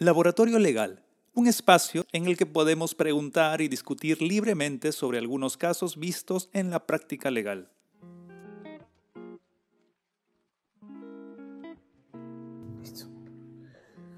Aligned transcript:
Laboratorio 0.00 0.60
Legal, 0.60 1.02
un 1.34 1.48
espacio 1.48 2.04
en 2.12 2.26
el 2.26 2.36
que 2.36 2.46
podemos 2.46 2.94
preguntar 2.94 3.60
y 3.60 3.66
discutir 3.66 4.22
libremente 4.22 4.92
sobre 4.92 5.18
algunos 5.18 5.56
casos 5.56 5.98
vistos 5.98 6.50
en 6.52 6.70
la 6.70 6.86
práctica 6.86 7.32
legal. 7.32 7.68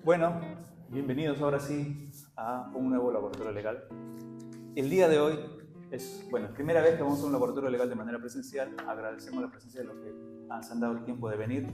Bueno, 0.04 0.38
bienvenidos 0.90 1.40
ahora 1.40 1.58
sí 1.58 2.10
a 2.36 2.70
un 2.74 2.90
nuevo 2.90 3.10
laboratorio 3.10 3.50
legal. 3.50 3.82
El 4.76 4.90
día 4.90 5.08
de 5.08 5.18
hoy 5.18 5.38
es, 5.90 6.26
bueno, 6.30 6.52
primera 6.52 6.82
vez 6.82 6.96
que 6.96 7.02
vamos 7.02 7.22
a 7.22 7.24
un 7.24 7.32
laboratorio 7.32 7.70
legal 7.70 7.88
de 7.88 7.94
manera 7.94 8.18
presencial. 8.18 8.76
Agradecemos 8.86 9.42
la 9.42 9.50
presencia 9.50 9.80
de 9.80 9.86
los 9.86 9.96
que 9.96 10.12
han 10.50 10.78
dado 10.78 10.92
el 10.98 11.04
tiempo 11.04 11.30
de 11.30 11.38
venir 11.38 11.66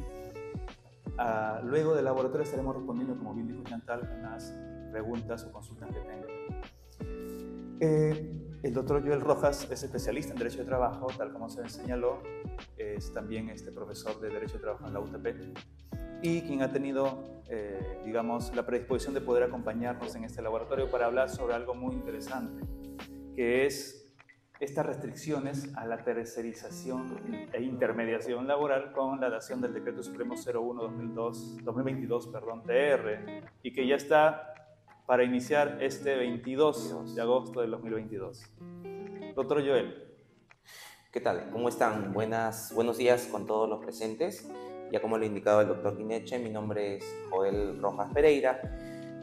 Ah, 1.18 1.60
luego 1.64 1.94
del 1.94 2.04
laboratorio 2.04 2.44
estaremos 2.44 2.76
respondiendo, 2.76 3.16
como 3.16 3.34
bien 3.34 3.48
dijo 3.48 3.62
Chantal, 3.64 4.00
las 4.22 4.54
preguntas 4.90 5.44
o 5.44 5.52
consultas 5.52 5.90
que 5.90 6.00
tengan. 6.00 6.26
Eh, 7.80 8.58
el 8.62 8.74
doctor 8.74 9.02
Joel 9.02 9.20
Rojas 9.20 9.68
es 9.70 9.82
especialista 9.82 10.32
en 10.32 10.38
Derecho 10.38 10.58
de 10.58 10.64
Trabajo, 10.64 11.06
tal 11.16 11.32
como 11.32 11.48
se 11.48 11.68
señaló, 11.68 12.22
es 12.76 13.12
también 13.12 13.48
este 13.48 13.70
profesor 13.70 14.20
de 14.20 14.28
Derecho 14.28 14.54
de 14.54 14.60
Trabajo 14.60 14.86
en 14.86 14.94
la 14.94 15.00
UTP 15.00 15.26
y 16.22 16.42
quien 16.42 16.62
ha 16.62 16.72
tenido, 16.72 17.42
eh, 17.48 18.00
digamos, 18.04 18.54
la 18.56 18.64
predisposición 18.64 19.14
de 19.14 19.20
poder 19.20 19.44
acompañarnos 19.44 20.14
en 20.16 20.24
este 20.24 20.42
laboratorio 20.42 20.90
para 20.90 21.06
hablar 21.06 21.28
sobre 21.28 21.54
algo 21.54 21.74
muy 21.74 21.94
interesante, 21.94 22.64
que 23.34 23.66
es 23.66 24.05
estas 24.60 24.86
restricciones 24.86 25.70
a 25.76 25.84
la 25.86 25.98
tercerización 25.98 27.48
e 27.52 27.62
intermediación 27.62 28.46
laboral 28.46 28.92
con 28.92 29.20
la 29.20 29.28
dación 29.28 29.60
del 29.60 29.74
Decreto 29.74 30.02
Supremo 30.02 30.34
01-2022 30.34 32.32
perdón, 32.32 32.62
TR 32.62 33.44
y 33.62 33.72
que 33.72 33.86
ya 33.86 33.96
está 33.96 34.54
para 35.06 35.24
iniciar 35.24 35.78
este 35.80 36.16
22 36.16 37.14
de 37.14 37.22
agosto 37.22 37.60
del 37.60 37.70
2022. 37.70 38.50
Doctor 39.34 39.64
Joel. 39.64 40.02
¿Qué 41.12 41.20
tal? 41.20 41.50
¿Cómo 41.50 41.68
están? 41.68 42.12
Buenas, 42.12 42.74
buenos 42.74 42.98
días 42.98 43.26
con 43.26 43.46
todos 43.46 43.68
los 43.68 43.84
presentes. 43.84 44.50
Ya 44.90 45.00
como 45.00 45.18
lo 45.18 45.24
ha 45.24 45.26
indicado 45.26 45.60
el 45.60 45.68
doctor 45.68 45.96
Guineche, 45.96 46.38
mi 46.38 46.50
nombre 46.50 46.96
es 46.96 47.04
Joel 47.30 47.80
Rojas 47.80 48.12
Pereira. 48.12 48.60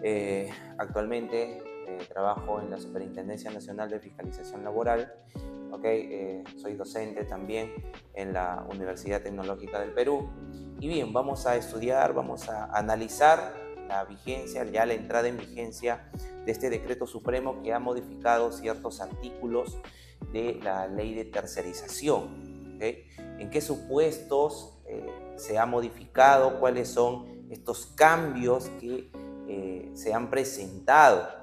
Eh, 0.04 0.50
actualmente 0.78 1.73
eh, 1.94 2.06
trabajo 2.08 2.60
en 2.60 2.72
la 2.72 2.78
Superintendencia 2.78 3.52
Nacional 3.52 3.90
de 3.90 4.00
Fiscalización 4.00 4.64
Laboral, 4.64 5.14
okay, 5.72 6.08
eh, 6.12 6.44
soy 6.58 6.74
docente 6.74 7.24
también 7.26 7.72
en 8.16 8.34
la 8.34 8.66
Universidad 8.72 9.22
Tecnológica 9.22 9.80
del 9.80 9.92
Perú. 9.92 10.28
Y 10.80 10.88
bien, 10.88 11.14
vamos 11.14 11.46
a 11.46 11.56
estudiar, 11.56 12.14
vamos 12.14 12.50
a 12.50 12.66
analizar 12.66 13.54
la 13.88 14.06
vigencia, 14.06 14.64
ya 14.64 14.86
la 14.86 14.94
entrada 14.94 15.28
en 15.28 15.38
vigencia 15.38 16.10
de 16.46 16.52
este 16.52 16.70
decreto 16.70 17.06
supremo 17.06 17.62
que 17.62 17.74
ha 17.74 17.80
modificado 17.80 18.52
ciertos 18.52 19.00
artículos 19.00 19.78
de 20.32 20.60
la 20.64 20.88
ley 20.88 21.14
de 21.14 21.26
tercerización. 21.26 22.76
¿okay? 22.76 23.08
¿En 23.38 23.52
qué 23.52 23.62
supuestos 23.62 24.80
eh, 24.88 25.06
se 25.36 25.60
ha 25.60 25.68
modificado? 25.68 26.60
¿Cuáles 26.60 26.90
son 26.90 27.48
estos 27.52 27.86
cambios 27.86 28.70
que 28.80 29.12
se 29.94 30.12
han 30.12 30.32
presentado? 30.32 31.43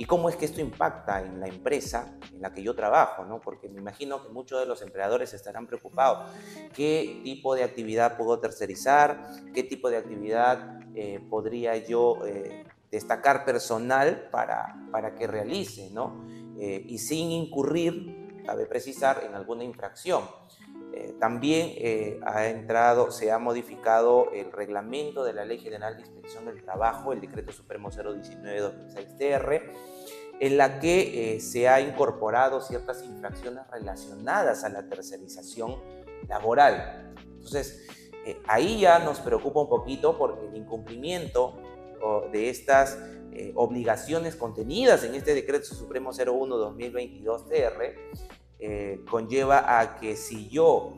¿Y 0.00 0.06
cómo 0.06 0.30
es 0.30 0.36
que 0.36 0.46
esto 0.46 0.62
impacta 0.62 1.20
en 1.20 1.40
la 1.40 1.46
empresa 1.46 2.16
en 2.32 2.40
la 2.40 2.54
que 2.54 2.62
yo 2.62 2.74
trabajo? 2.74 3.26
¿no? 3.26 3.38
Porque 3.38 3.68
me 3.68 3.80
imagino 3.80 4.22
que 4.22 4.30
muchos 4.30 4.58
de 4.58 4.64
los 4.64 4.80
empleadores 4.80 5.34
estarán 5.34 5.66
preocupados. 5.66 6.30
¿Qué 6.74 7.20
tipo 7.22 7.54
de 7.54 7.64
actividad 7.64 8.16
puedo 8.16 8.38
tercerizar? 8.38 9.30
¿Qué 9.52 9.62
tipo 9.62 9.90
de 9.90 9.98
actividad 9.98 10.80
eh, 10.94 11.20
podría 11.28 11.76
yo 11.76 12.24
eh, 12.24 12.64
destacar 12.90 13.44
personal 13.44 14.30
para, 14.30 14.74
para 14.90 15.14
que 15.14 15.26
realice? 15.26 15.90
¿no? 15.90 16.24
Eh, 16.58 16.82
y 16.88 16.96
sin 16.96 17.30
incurrir, 17.30 18.42
cabe 18.46 18.64
precisar, 18.64 19.22
en 19.26 19.34
alguna 19.34 19.64
infracción. 19.64 20.24
También 21.18 22.20
ha 22.24 22.46
entrado, 22.46 23.10
se 23.10 23.30
ha 23.30 23.38
modificado 23.38 24.30
el 24.32 24.52
reglamento 24.52 25.24
de 25.24 25.32
la 25.32 25.44
Ley 25.44 25.58
General 25.58 25.94
de 25.94 26.02
Inspección 26.02 26.46
del 26.46 26.62
Trabajo, 26.62 27.12
el 27.12 27.20
Decreto 27.20 27.52
Supremo 27.52 27.90
019-2006-TR, 27.90 29.62
en 30.40 30.56
la 30.56 30.80
que 30.80 31.34
eh, 31.34 31.40
se 31.40 31.68
ha 31.68 31.80
incorporado 31.80 32.60
ciertas 32.62 33.04
infracciones 33.04 33.62
relacionadas 33.70 34.64
a 34.64 34.70
la 34.70 34.88
tercerización 34.88 35.76
laboral. 36.28 37.12
Entonces, 37.34 37.86
eh, 38.24 38.40
ahí 38.46 38.80
ya 38.80 39.00
nos 39.00 39.20
preocupa 39.20 39.60
un 39.60 39.68
poquito 39.68 40.16
porque 40.16 40.46
el 40.46 40.56
incumplimiento 40.56 41.54
de 42.32 42.48
estas 42.48 42.98
eh, 43.32 43.52
obligaciones 43.54 44.34
contenidas 44.34 45.04
en 45.04 45.14
este 45.14 45.34
decreto 45.34 45.66
supremo 45.66 46.12
01-2022-TR 46.12 47.94
conlleva 49.08 49.80
a 49.80 49.96
que 49.96 50.16
si 50.16 50.48
yo 50.48 50.94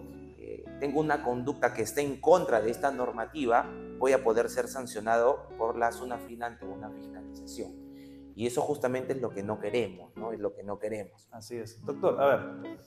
tengo 0.81 0.99
una 0.99 1.23
conducta 1.23 1.73
que 1.73 1.83
esté 1.83 2.01
en 2.01 2.21
contra 2.21 2.61
de 2.61 2.71
esta 2.71 2.91
normativa, 2.91 3.71
voy 3.99 4.13
a 4.13 4.25
poder 4.25 4.51
ser 4.51 4.67
sancionado 4.67 5.49
por 5.57 5.79
la 5.79 5.93
SUNAFIN 5.93 6.43
ante 6.43 6.65
una 6.65 6.91
fiscalización. 6.91 7.73
Y 8.35 8.47
eso 8.47 8.63
justamente 8.63 9.13
es 9.13 9.21
lo 9.21 9.31
que 9.31 9.45
no 9.45 9.61
queremos, 9.61 10.17
¿no? 10.17 10.33
Es 10.33 10.41
lo 10.41 10.55
que 10.55 10.65
no 10.65 10.81
queremos. 10.81 11.29
Así 11.31 11.57
es. 11.57 11.85
Doctor, 11.85 12.21
a 12.21 12.27
ver, 12.27 12.79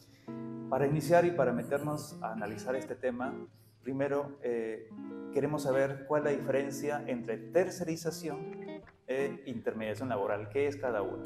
para 0.69 0.87
iniciar 0.87 1.23
y 1.23 1.31
para 1.31 1.53
meternos 1.53 2.21
a 2.21 2.33
analizar 2.33 2.75
este 2.75 2.95
tema, 2.95 3.33
primero 3.81 4.39
eh, 4.41 4.89
queremos 5.33 5.63
saber 5.63 6.05
cuál 6.07 6.27
es 6.27 6.33
la 6.33 6.39
diferencia 6.39 7.03
entre 7.07 7.37
tercerización 7.37 8.83
e 9.07 9.43
intermediación 9.45 10.09
laboral. 10.09 10.49
¿Qué 10.49 10.67
es 10.67 10.75
cada 10.75 11.01
uno? 11.01 11.23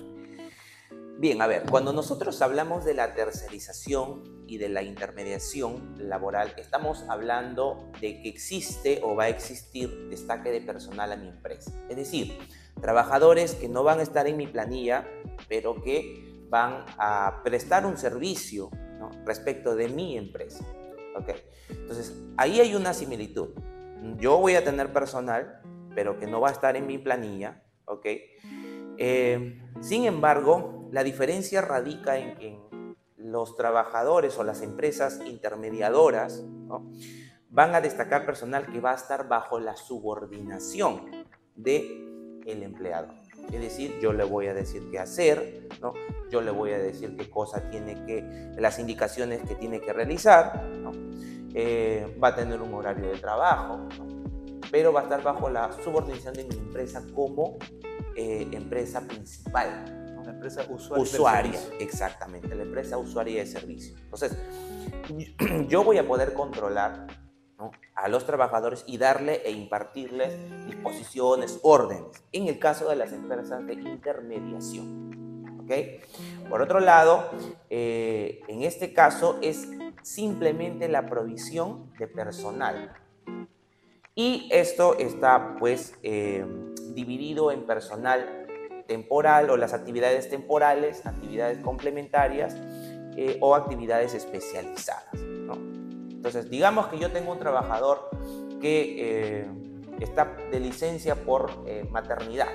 Bien, 1.20 1.42
a 1.42 1.48
ver, 1.48 1.64
cuando 1.70 1.92
nosotros 1.92 2.42
hablamos 2.42 2.86
de 2.86 2.94
la 2.94 3.14
tercerización 3.14 4.46
y 4.48 4.58
de 4.58 4.70
la 4.70 4.84
intermediación 4.84 5.96
laboral, 5.98 6.54
estamos 6.56 7.04
hablando 7.10 7.92
de 8.00 8.22
que 8.22 8.30
existe 8.30 9.02
o 9.04 9.18
va 9.18 9.26
a 9.26 9.28
existir 9.28 10.08
destaque 10.08 10.50
de 10.50 10.62
personal 10.62 11.12
a 11.12 11.18
mi 11.18 11.28
empresa. 11.28 11.74
Es 11.90 11.98
decir, 11.98 12.40
trabajadores 12.80 13.56
que 13.56 13.68
no 13.68 13.84
van 13.84 14.00
a 14.00 14.04
estar 14.04 14.28
en 14.28 14.38
mi 14.38 14.48
planilla, 14.48 15.06
pero 15.50 15.82
que 15.84 16.46
van 16.48 16.86
a 16.98 17.42
prestar 17.44 17.86
un 17.86 17.98
servicio 17.98 18.72
respecto 19.26 19.76
de 19.76 19.90
mi 19.90 20.18
empresa. 20.18 20.64
¿okay? 21.18 21.36
Entonces, 21.68 22.14
ahí 22.38 22.62
hay 22.62 22.76
una 22.76 22.94
similitud. 22.94 23.50
Yo 24.16 24.38
voy 24.38 24.56
a 24.56 24.64
tener 24.64 24.94
personal, 24.94 25.62
pero 25.94 26.18
que 26.18 26.28
no 26.28 26.40
va 26.40 26.48
a 26.48 26.54
estar 26.54 26.78
en 26.78 26.88
mi 26.88 26.98
planilla. 26.98 27.62
¿okay? 27.84 28.38
Eh, 29.02 29.58
sin 29.80 30.04
embargo, 30.04 30.90
la 30.92 31.06
diferencia 31.06 31.62
radica 31.62 32.18
en 32.18 32.36
que 32.36 32.60
los 33.16 33.56
trabajadores 33.56 34.38
o 34.38 34.44
las 34.44 34.62
empresas 34.62 35.22
intermediadoras 35.26 36.44
van 37.50 37.76
a 37.76 37.82
destacar 37.82 38.26
personal 38.26 38.68
que 38.68 38.82
va 38.82 38.92
a 38.92 38.96
estar 38.96 39.30
bajo 39.30 39.58
la 39.60 39.78
subordinación 39.78 41.26
de 41.56 42.42
el 42.46 42.62
empleado. 42.62 43.14
Es 43.54 43.62
decir, 43.62 43.98
yo 44.02 44.12
le 44.12 44.26
voy 44.26 44.48
a 44.48 44.54
decir 44.54 44.90
qué 44.92 45.00
hacer, 45.00 45.70
¿no? 45.82 45.94
yo 46.30 46.42
le 46.42 46.52
voy 46.52 46.72
a 46.74 46.78
decir 46.78 47.16
qué 47.16 47.30
cosa 47.30 47.70
tiene 47.70 48.06
que, 48.06 48.52
las 48.58 48.80
indicaciones 48.80 49.42
que 49.48 49.56
tiene 49.56 49.80
que 49.80 49.94
realizar, 49.94 50.66
¿no? 50.66 50.92
Eh, 51.54 52.18
va 52.22 52.30
a 52.30 52.36
tener 52.36 52.62
un 52.62 52.74
horario 52.74 53.10
de 53.10 53.18
trabajo, 53.18 53.88
pero 54.70 54.94
va 54.94 55.00
a 55.00 55.04
estar 55.04 55.24
bajo 55.24 55.50
la 55.50 55.72
subordinación 55.84 56.34
de 56.36 56.44
mi 56.44 56.56
empresa 56.56 57.04
como 57.16 57.58
eh, 58.20 58.50
empresa 58.52 59.00
principal. 59.08 59.86
La 60.26 60.32
empresa 60.32 60.66
usuaria. 60.70 61.04
Usuaria, 61.04 61.60
exactamente, 61.80 62.54
la 62.54 62.64
empresa 62.64 62.98
usuaria 62.98 63.40
de 63.40 63.46
servicio. 63.46 63.96
Entonces, 63.98 64.38
yo 65.70 65.86
voy 65.86 66.00
a 66.00 66.06
poder 66.06 66.34
controlar 66.34 67.08
a 67.96 68.10
los 68.10 68.26
trabajadores 68.26 68.84
y 68.88 68.98
darle 68.98 69.42
e 69.46 69.52
impartirles 69.52 70.34
disposiciones, 70.66 71.60
órdenes, 71.64 72.22
en 72.34 72.50
el 72.50 72.60
caso 72.60 72.90
de 72.90 72.98
las 72.98 73.14
empresas 73.14 73.66
de 73.66 73.74
intermediación. 73.76 75.62
¿okay? 75.64 76.02
Por 76.50 76.62
otro 76.62 76.82
lado, 76.82 77.24
eh, 77.70 78.42
en 78.50 78.64
este 78.64 78.94
caso 78.94 79.40
es 79.42 79.66
simplemente 80.02 80.90
la 80.90 81.06
provisión 81.06 81.94
de 81.98 82.08
personal. 82.08 82.94
Y 84.20 84.50
esto 84.52 84.98
está 85.00 85.56
pues 85.60 85.98
eh, 86.04 86.46
dividido 86.94 87.54
en 87.54 87.66
personal 87.66 88.48
temporal 88.86 89.50
o 89.50 89.56
las 89.56 89.72
actividades 89.72 90.30
temporales, 90.30 91.06
actividades 91.06 91.60
complementarias 91.60 92.58
eh, 93.16 93.38
o 93.40 93.56
actividades 93.56 94.14
especializadas. 94.14 95.06
Entonces, 95.14 96.50
digamos 96.50 96.88
que 96.88 97.00
yo 97.00 97.14
tengo 97.14 97.32
un 97.32 97.40
trabajador 97.40 98.10
que 98.60 99.40
eh, 99.40 99.48
está 100.02 100.36
de 100.52 100.60
licencia 100.60 101.16
por 101.16 101.52
eh, 101.66 101.88
maternidad. 101.90 102.50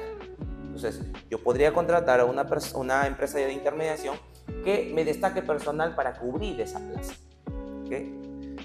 Entonces, 0.64 1.00
yo 1.30 1.42
podría 1.42 1.72
contratar 1.72 2.20
a 2.20 2.26
una, 2.26 2.46
una 2.74 3.06
empresa 3.06 3.38
de 3.38 3.50
intermediación 3.54 4.18
que 4.64 4.92
me 4.94 5.02
destaque 5.02 5.40
personal 5.40 5.94
para 5.94 6.12
cubrir 6.12 6.60
esa 6.60 6.78
plaza. 6.78 7.14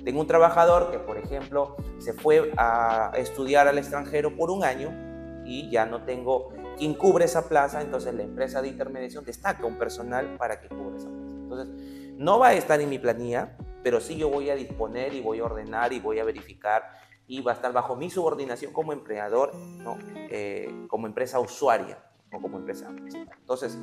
Tengo 0.03 0.21
un 0.21 0.27
trabajador 0.27 0.91
que, 0.91 0.99
por 0.99 1.17
ejemplo, 1.17 1.75
se 1.99 2.13
fue 2.13 2.51
a 2.57 3.11
estudiar 3.15 3.67
al 3.67 3.77
extranjero 3.77 4.35
por 4.35 4.51
un 4.51 4.63
año 4.63 4.91
y 5.45 5.69
ya 5.69 5.85
no 5.85 6.03
tengo 6.03 6.49
quien 6.77 6.93
cubre 6.93 7.25
esa 7.25 7.49
plaza, 7.49 7.81
entonces 7.81 8.13
la 8.13 8.23
empresa 8.23 8.61
de 8.61 8.69
intermediación 8.69 9.25
destaca 9.25 9.65
un 9.65 9.77
personal 9.77 10.37
para 10.37 10.59
que 10.61 10.69
cubra 10.69 10.97
esa 10.97 11.09
plaza. 11.09 11.35
Entonces, 11.35 12.13
no 12.17 12.39
va 12.39 12.49
a 12.49 12.53
estar 12.53 12.79
en 12.79 12.89
mi 12.89 12.99
planilla, 12.99 13.57
pero 13.83 13.99
sí 13.99 14.17
yo 14.17 14.29
voy 14.29 14.49
a 14.49 14.55
disponer 14.55 15.13
y 15.13 15.21
voy 15.21 15.39
a 15.39 15.45
ordenar 15.45 15.91
y 15.93 15.99
voy 15.99 16.19
a 16.19 16.23
verificar 16.23 16.83
y 17.27 17.41
va 17.41 17.51
a 17.51 17.55
estar 17.55 17.73
bajo 17.73 17.95
mi 17.95 18.09
subordinación 18.09 18.73
como 18.73 18.93
empleador, 18.93 19.53
¿no? 19.55 19.97
Eh, 20.15 20.85
como 20.87 21.07
empresa 21.07 21.39
usuaria 21.39 22.08
o 22.31 22.41
como 22.41 22.57
empresa. 22.57 22.89
Entonces, 23.39 23.77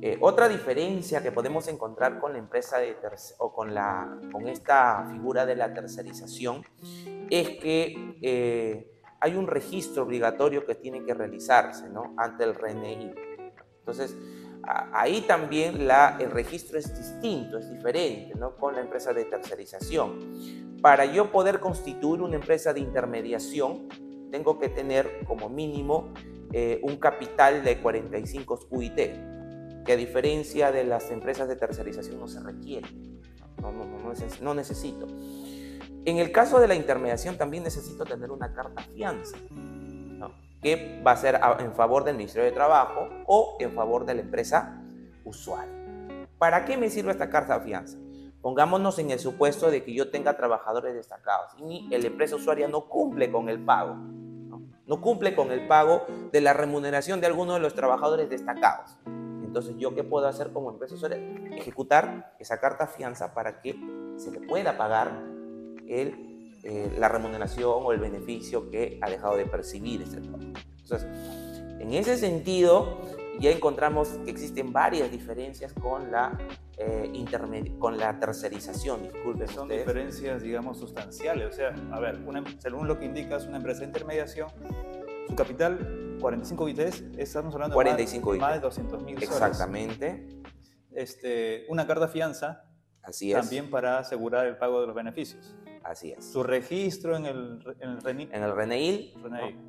eh, 0.00 0.16
otra 0.20 0.48
diferencia 0.48 1.22
que 1.22 1.32
podemos 1.32 1.66
encontrar 1.68 2.20
con 2.20 2.32
la 2.32 2.38
empresa 2.38 2.78
de 2.78 2.96
o 3.38 3.52
con, 3.52 3.74
la, 3.74 4.16
con 4.30 4.46
esta 4.46 5.06
figura 5.10 5.44
de 5.44 5.56
la 5.56 5.74
tercerización 5.74 6.64
es 7.30 7.50
que 7.58 8.16
eh, 8.22 8.92
hay 9.20 9.34
un 9.34 9.48
registro 9.48 10.04
obligatorio 10.04 10.64
que 10.64 10.76
tiene 10.76 11.04
que 11.04 11.14
realizarse 11.14 11.88
¿no? 11.88 12.14
ante 12.16 12.44
el 12.44 12.54
RNI. 12.54 13.12
Entonces, 13.80 14.16
ahí 14.92 15.22
también 15.22 15.88
la, 15.88 16.16
el 16.20 16.30
registro 16.30 16.78
es 16.78 16.96
distinto, 16.96 17.58
es 17.58 17.68
diferente 17.70 18.34
¿no? 18.38 18.54
con 18.56 18.76
la 18.76 18.82
empresa 18.82 19.12
de 19.12 19.24
tercerización. 19.24 20.78
Para 20.80 21.06
yo 21.06 21.32
poder 21.32 21.58
constituir 21.58 22.22
una 22.22 22.36
empresa 22.36 22.72
de 22.72 22.80
intermediación, 22.80 23.88
tengo 24.30 24.58
que 24.58 24.68
tener 24.68 25.24
como 25.26 25.48
mínimo 25.48 26.12
eh, 26.52 26.80
un 26.82 26.96
capital 26.96 27.62
de 27.64 27.78
45 27.80 28.68
UIT 28.70 28.96
que 29.84 29.92
a 29.92 29.96
diferencia 29.96 30.70
de 30.72 30.84
las 30.84 31.10
empresas 31.10 31.48
de 31.48 31.56
tercerización 31.56 32.18
no 32.18 32.28
se 32.28 32.40
requiere, 32.40 32.88
no, 34.42 34.54
necesito. 34.54 35.06
En 36.04 36.18
el 36.18 36.30
caso 36.30 36.60
de 36.60 36.68
la 36.68 36.74
intermediación 36.74 37.36
también 37.36 37.64
necesito 37.64 38.04
tener 38.04 38.30
una 38.30 38.52
carta 38.52 38.82
fianza, 38.82 39.36
que 40.60 41.00
va 41.06 41.12
a 41.12 41.16
ser 41.16 41.40
en 41.60 41.72
favor 41.72 42.04
del 42.04 42.16
Ministerio 42.16 42.44
de 42.44 42.52
Trabajo 42.52 43.08
o 43.26 43.56
en 43.60 43.72
favor 43.72 44.04
de 44.04 44.14
la 44.14 44.20
empresa 44.22 44.82
usuaria. 45.24 45.72
¿Para 46.38 46.64
qué 46.64 46.76
me 46.76 46.90
sirve 46.90 47.12
esta 47.12 47.30
carta 47.30 47.60
fianza? 47.60 47.98
Pongámonos 48.42 48.98
en 48.98 49.10
el 49.10 49.18
supuesto 49.18 49.70
de 49.70 49.82
que 49.82 49.92
yo 49.92 50.10
tenga 50.10 50.36
trabajadores 50.36 50.94
destacados 50.94 51.52
y 51.58 51.88
la 51.88 52.06
empresa 52.06 52.36
usuaria 52.36 52.68
no 52.68 52.88
cumple 52.88 53.32
con 53.32 53.48
el 53.48 53.64
pago, 53.64 53.94
no 53.94 55.00
cumple 55.00 55.34
con 55.34 55.50
el 55.50 55.66
pago 55.66 56.04
de 56.32 56.40
la 56.40 56.52
remuneración 56.52 57.20
de 57.20 57.26
alguno 57.26 57.54
de 57.54 57.60
los 57.60 57.74
trabajadores 57.74 58.30
destacados. 58.30 58.96
Entonces, 59.48 59.76
¿yo 59.78 59.94
qué 59.94 60.04
puedo 60.04 60.28
hacer 60.28 60.52
como 60.52 60.70
empresa 60.70 60.94
Ejecutar 61.56 62.36
esa 62.38 62.60
carta 62.60 62.86
fianza 62.86 63.34
para 63.34 63.60
que 63.60 63.74
se 64.16 64.30
le 64.30 64.40
pueda 64.40 64.76
pagar 64.76 65.24
el, 65.88 66.54
eh, 66.62 66.94
la 66.98 67.08
remuneración 67.08 67.72
o 67.82 67.92
el 67.92 67.98
beneficio 67.98 68.70
que 68.70 68.98
ha 69.00 69.10
dejado 69.10 69.36
de 69.36 69.46
percibir 69.46 70.02
ese 70.02 70.20
trabajo. 70.20 70.44
Entonces, 70.82 71.08
en 71.80 71.92
ese 71.94 72.16
sentido, 72.16 72.98
ya 73.40 73.50
encontramos 73.50 74.08
que 74.24 74.30
existen 74.30 74.72
varias 74.72 75.10
diferencias 75.10 75.72
con 75.72 76.10
la, 76.10 76.38
eh, 76.78 77.74
con 77.78 77.98
la 77.98 78.18
tercerización. 78.18 79.02
Disculpen 79.02 79.48
Son 79.48 79.68
diferencias, 79.68 80.42
digamos, 80.42 80.78
sustanciales. 80.78 81.48
O 81.48 81.52
sea, 81.52 81.74
a 81.92 82.00
ver, 82.00 82.20
según 82.58 82.86
lo 82.86 82.98
que 82.98 83.06
indica 83.06 83.36
es 83.36 83.46
una 83.46 83.56
empresa 83.56 83.80
de 83.80 83.86
intermediación, 83.86 84.48
su 85.28 85.34
capital, 85.34 86.16
45 86.20 86.64
BTS, 86.64 87.04
estamos 87.18 87.54
hablando 87.54 87.74
45 87.74 88.32
de 88.32 88.38
más, 88.38 88.54
de 88.54 88.60
200 88.60 89.02
mil 89.02 89.22
Exactamente. 89.22 90.26
Este, 90.92 91.66
una 91.68 91.86
carta 91.86 92.08
fianza. 92.08 92.64
Así 93.02 93.32
es. 93.32 93.40
También 93.40 93.70
para 93.70 93.98
asegurar 93.98 94.46
el 94.46 94.56
pago 94.56 94.80
de 94.80 94.86
los 94.86 94.94
beneficios. 94.94 95.54
Así 95.82 96.12
es. 96.12 96.30
Su 96.30 96.42
registro 96.42 97.16
en 97.16 97.26
el, 97.26 97.76
en 97.80 97.90
el 97.90 98.00
RENIL. 98.02 98.28
En 98.32 98.42
el 98.42 98.54
RENEIL, 98.54 99.14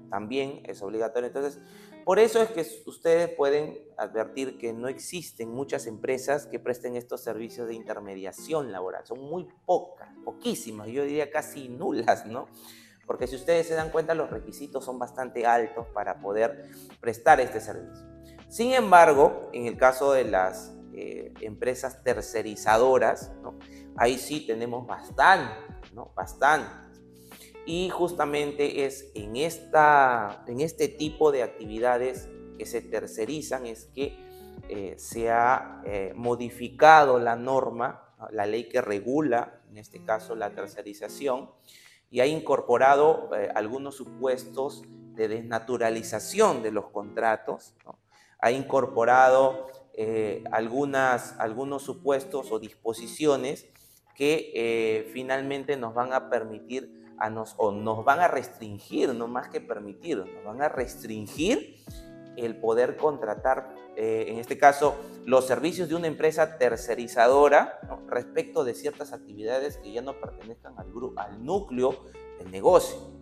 también 0.10 0.62
es 0.66 0.82
obligatorio. 0.82 1.28
Entonces, 1.28 1.60
por 2.04 2.20
eso 2.20 2.42
es 2.42 2.50
que 2.50 2.66
ustedes 2.90 3.30
pueden 3.30 3.78
advertir 3.98 4.58
que 4.58 4.74
no 4.74 4.88
existen 4.88 5.50
muchas 5.50 5.88
empresas 5.88 6.48
que 6.48 6.60
presten 6.60 6.96
estos 6.96 7.22
servicios 7.22 7.68
de 7.68 7.76
intermediación 7.76 8.72
laboral. 8.72 9.06
Son 9.06 9.20
muy 9.20 9.48
pocas, 9.66 10.10
poquísimas, 10.26 10.88
yo 10.88 11.04
diría 11.04 11.30
casi 11.32 11.70
nulas, 11.70 12.26
¿no? 12.26 12.48
porque 13.10 13.26
si 13.26 13.36
ustedes 13.36 13.68
se 13.68 13.74
dan 13.74 13.90
cuenta 13.90 14.14
los 14.14 14.30
requisitos 14.30 14.86
son 14.86 15.00
bastante 15.00 15.44
altos 15.44 15.88
para 15.96 16.20
poder 16.20 16.70
prestar 17.02 17.40
este 17.40 17.60
servicio. 17.60 18.06
Sin 18.50 18.72
embargo, 18.72 19.50
en 19.52 19.66
el 19.66 19.78
caso 19.78 20.12
de 20.12 20.26
las 20.26 20.76
eh, 20.94 21.34
empresas 21.42 22.04
tercerizadoras, 22.04 23.32
ahí 23.98 24.18
sí 24.18 24.46
tenemos 24.46 24.86
bastante, 24.88 25.54
bastante. 26.16 26.70
Y 27.66 27.90
justamente 27.90 28.86
es 28.86 29.12
en, 29.14 29.36
esta, 29.36 30.44
en 30.48 30.62
este 30.62 30.88
tipo 30.88 31.32
de 31.32 31.44
actividades 31.44 32.28
que 32.58 32.66
se 32.66 32.82
tercerizan 32.82 33.66
es 33.66 33.86
que 33.94 34.18
eh, 34.68 34.96
se 34.98 35.32
ha 35.32 35.82
eh, 35.86 36.14
modificado 36.16 37.20
la 37.20 37.36
norma, 37.36 38.14
la 38.32 38.46
ley 38.46 38.70
que 38.70 38.82
regula, 38.82 39.62
en 39.70 39.78
este 39.78 40.04
caso, 40.04 40.36
la 40.36 40.52
tercerización, 40.52 41.50
y 42.12 42.20
ha 42.20 42.26
incorporado 42.26 43.30
eh, 43.36 43.50
algunos 43.56 43.96
supuestos 43.96 44.84
de 45.16 45.28
desnaturalización 45.28 46.62
de 46.62 46.72
los 46.72 46.90
contratos, 46.90 47.76
ha 48.40 48.52
incorporado 48.52 49.68
eh, 50.02 50.46
algunas, 50.54 51.38
algunos 51.42 51.84
supuestos 51.84 52.54
o 52.54 52.60
disposiciones 52.60 53.68
que 54.16 54.54
eh, 54.56 55.10
finalmente 55.12 55.76
nos 55.76 55.94
van 55.94 56.14
a 56.14 56.30
permitir 56.30 57.14
a 57.18 57.30
nos, 57.30 57.54
o 57.58 57.74
nos 57.74 58.06
van 58.06 58.22
a 58.22 58.30
restringir, 58.30 59.14
no 59.14 59.28
más 59.28 59.50
que 59.50 59.60
permitir, 59.60 60.20
nos 60.20 60.46
van 60.46 60.62
a 60.62 60.70
restringir 60.70 61.84
el 62.38 62.56
poder 62.62 62.96
contratar, 62.96 63.76
eh, 63.98 64.28
en 64.30 64.38
este 64.38 64.58
caso, 64.58 64.96
los 65.26 65.46
servicios 65.46 65.90
de 65.90 65.96
una 65.96 66.08
empresa 66.08 66.58
tercerizadora 66.58 67.82
respecto 68.08 68.64
de 68.64 68.76
ciertas 68.76 69.12
actividades 69.12 69.80
que 69.80 69.92
ya 69.92 70.02
no 70.02 70.14
pertenezcan 70.14 70.76
al, 70.80 70.94
al 71.18 71.44
núcleo 71.44 72.06
del 72.38 72.50
negocio. 72.52 73.19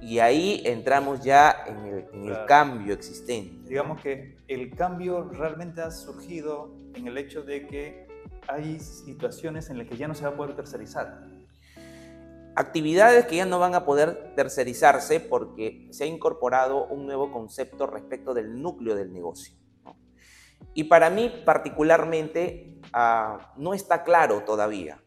Y 0.00 0.18
ahí 0.18 0.62
entramos 0.64 1.22
ya 1.22 1.64
en 1.66 2.28
el, 2.28 2.46
cambio 2.46 2.94
existente. 2.94 3.68
Digamos 3.68 4.00
que 4.00 4.36
el 4.48 4.74
cambio 4.74 5.28
realmente 5.28 5.82
ha 5.82 5.90
surgido 5.90 6.74
en 6.94 7.06
el 7.06 7.18
hecho 7.18 7.42
de 7.42 7.66
que 7.66 8.06
hay 8.48 8.80
situaciones 8.80 9.68
en 9.70 9.78
las 9.78 9.86
que 9.86 9.96
ya 9.96 10.08
no 10.08 10.14
se 10.14 10.24
va 10.24 10.30
a 10.30 10.36
poder 10.36 10.56
tercerizar 10.56 11.22
Actividades 12.56 13.26
que 13.26 13.36
ya 13.36 13.46
no 13.46 13.58
van 13.58 13.74
a 13.74 13.84
poder 13.84 14.34
tercerizarse 14.34 15.20
porque 15.20 15.88
se 15.92 16.04
ha 16.04 16.06
incorporado 16.06 16.86
un 16.86 17.06
nuevo 17.06 17.30
concepto 17.30 17.86
respecto 17.86 18.34
del 18.34 18.60
núcleo 18.60 18.96
del 18.96 19.12
negocio. 19.12 19.54
Y 20.74 20.84
para 20.84 21.10
mí 21.10 21.32
particularmente 21.44 22.80
ah, 22.92 23.52
no 23.56 23.72
está 23.72 24.02
claro 24.02 24.42
todavía. 24.42 25.00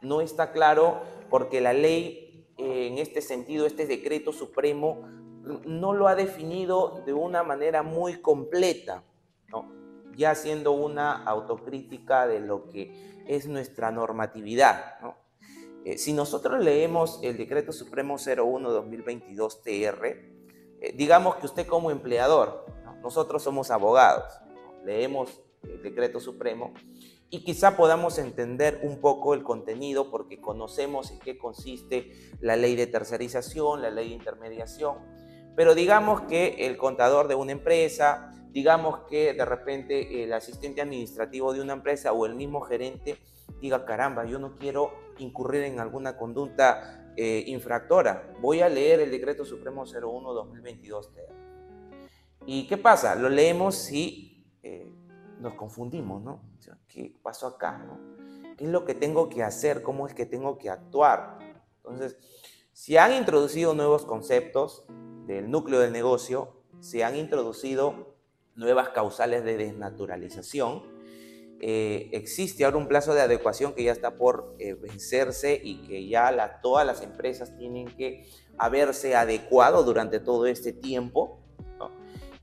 ¿no? 0.00 0.20
está 0.20 0.52
claro 0.52 1.02
porque 1.28 1.60
la 1.60 1.72
ley 1.72 2.29
en 2.60 2.98
este 2.98 3.22
sentido, 3.22 3.66
este 3.66 3.86
decreto 3.86 4.32
supremo, 4.32 5.08
no 5.64 5.94
lo 5.94 6.08
ha 6.08 6.14
definido 6.14 7.02
de 7.06 7.12
una 7.12 7.42
manera 7.42 7.82
muy 7.82 8.20
completa, 8.20 9.02
ya 10.16 10.32
haciendo 10.32 10.72
una 10.72 11.24
autocrítica 11.24 12.26
de 12.26 12.40
lo 12.40 12.68
que 12.68 13.22
es 13.26 13.46
nuestra 13.46 13.90
normatividad. 13.90 15.00
¿no? 15.00 15.16
Eh, 15.84 15.96
si 15.96 16.12
nosotros 16.12 16.62
leemos 16.62 17.20
el 17.22 17.38
decreto 17.38 17.72
supremo 17.72 18.16
01-2022 18.16 19.62
TR, 19.62 20.04
eh, 20.04 20.92
digamos 20.94 21.36
que 21.36 21.46
usted 21.46 21.66
como 21.66 21.90
empleador, 21.90 22.66
nosotros 23.02 23.42
somos 23.42 23.70
abogados, 23.70 24.40
leemos 24.84 25.40
el 25.62 25.82
decreto 25.82 26.20
supremo 26.20 26.74
y 27.30 27.44
quizá 27.44 27.76
podamos 27.76 28.18
entender 28.18 28.80
un 28.82 29.00
poco 29.00 29.34
el 29.34 29.44
contenido 29.44 30.10
porque 30.10 30.40
conocemos 30.40 31.12
en 31.12 31.20
qué 31.20 31.38
consiste 31.38 32.12
la 32.40 32.56
ley 32.56 32.74
de 32.74 32.88
tercerización, 32.88 33.82
la 33.82 33.90
ley 33.90 34.08
de 34.08 34.16
intermediación, 34.16 34.98
pero 35.54 35.74
digamos 35.74 36.22
que 36.22 36.66
el 36.66 36.76
contador 36.76 37.28
de 37.28 37.36
una 37.36 37.52
empresa, 37.52 38.32
digamos 38.50 39.00
que 39.08 39.32
de 39.32 39.44
repente 39.44 40.24
el 40.24 40.32
asistente 40.32 40.80
administrativo 40.80 41.52
de 41.52 41.60
una 41.60 41.74
empresa 41.74 42.12
o 42.12 42.26
el 42.26 42.34
mismo 42.34 42.60
gerente 42.62 43.16
diga, 43.60 43.84
caramba, 43.84 44.24
yo 44.24 44.38
no 44.38 44.56
quiero 44.56 44.92
incurrir 45.18 45.64
en 45.64 45.78
alguna 45.78 46.16
conducta 46.16 47.12
eh, 47.16 47.44
infractora. 47.46 48.34
Voy 48.40 48.60
a 48.60 48.68
leer 48.68 49.00
el 49.00 49.10
decreto 49.10 49.44
supremo 49.44 49.84
01-2022. 49.84 51.08
¿Y 52.46 52.66
qué 52.66 52.78
pasa? 52.78 53.14
Lo 53.14 53.28
leemos 53.28 53.92
y 53.92 54.46
eh, 54.62 54.90
nos 55.40 55.54
confundimos, 55.54 56.22
¿no? 56.22 56.42
¿Qué 56.86 57.14
pasó 57.22 57.46
acá? 57.46 57.86
¿Qué 58.56 58.64
es 58.64 58.70
lo 58.70 58.84
que 58.84 58.94
tengo 58.94 59.28
que 59.28 59.42
hacer? 59.42 59.82
¿Cómo 59.82 60.06
es 60.06 60.14
que 60.14 60.26
tengo 60.26 60.58
que 60.58 60.70
actuar? 60.70 61.38
Entonces, 61.76 62.16
se 62.72 62.98
han 62.98 63.12
introducido 63.14 63.74
nuevos 63.74 64.04
conceptos 64.04 64.84
del 65.26 65.50
núcleo 65.50 65.80
del 65.80 65.92
negocio, 65.92 66.62
se 66.80 67.04
han 67.04 67.16
introducido 67.16 68.14
nuevas 68.54 68.90
causales 68.90 69.44
de 69.44 69.56
desnaturalización, 69.56 70.82
eh, 71.62 72.08
existe 72.12 72.64
ahora 72.64 72.78
un 72.78 72.88
plazo 72.88 73.12
de 73.12 73.20
adecuación 73.20 73.74
que 73.74 73.84
ya 73.84 73.92
está 73.92 74.16
por 74.16 74.56
eh, 74.58 74.72
vencerse 74.72 75.60
y 75.62 75.86
que 75.86 76.08
ya 76.08 76.58
todas 76.62 76.86
las 76.86 77.02
empresas 77.02 77.54
tienen 77.58 77.86
que 77.86 78.26
haberse 78.56 79.14
adecuado 79.14 79.84
durante 79.84 80.20
todo 80.20 80.46
este 80.46 80.72
tiempo. 80.72 81.39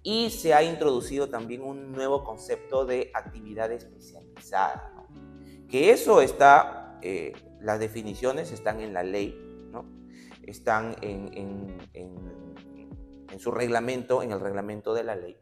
Y 0.04 0.30
se 0.30 0.54
ha 0.54 0.64
introducido 0.64 1.30
también 1.30 1.62
un 1.62 1.92
nuevo 1.92 2.24
concepto 2.24 2.86
de 2.86 3.12
actividad 3.14 3.72
especializada, 3.72 4.94
que 5.70 5.92
eso 5.92 6.22
está, 6.22 6.98
eh, 7.02 7.34
las 7.60 7.80
definiciones 7.80 8.52
están 8.52 8.80
en 8.80 8.94
la 8.94 9.04
ley, 9.04 9.38
¿no? 9.72 9.86
están 10.44 10.96
en, 11.02 11.78
su 13.38 13.52
reglamento, 13.52 14.24
en 14.24 14.32
el 14.32 14.40
reglamento 14.40 14.96
de 14.96 15.04
la 15.04 15.16
ley. 15.16 15.38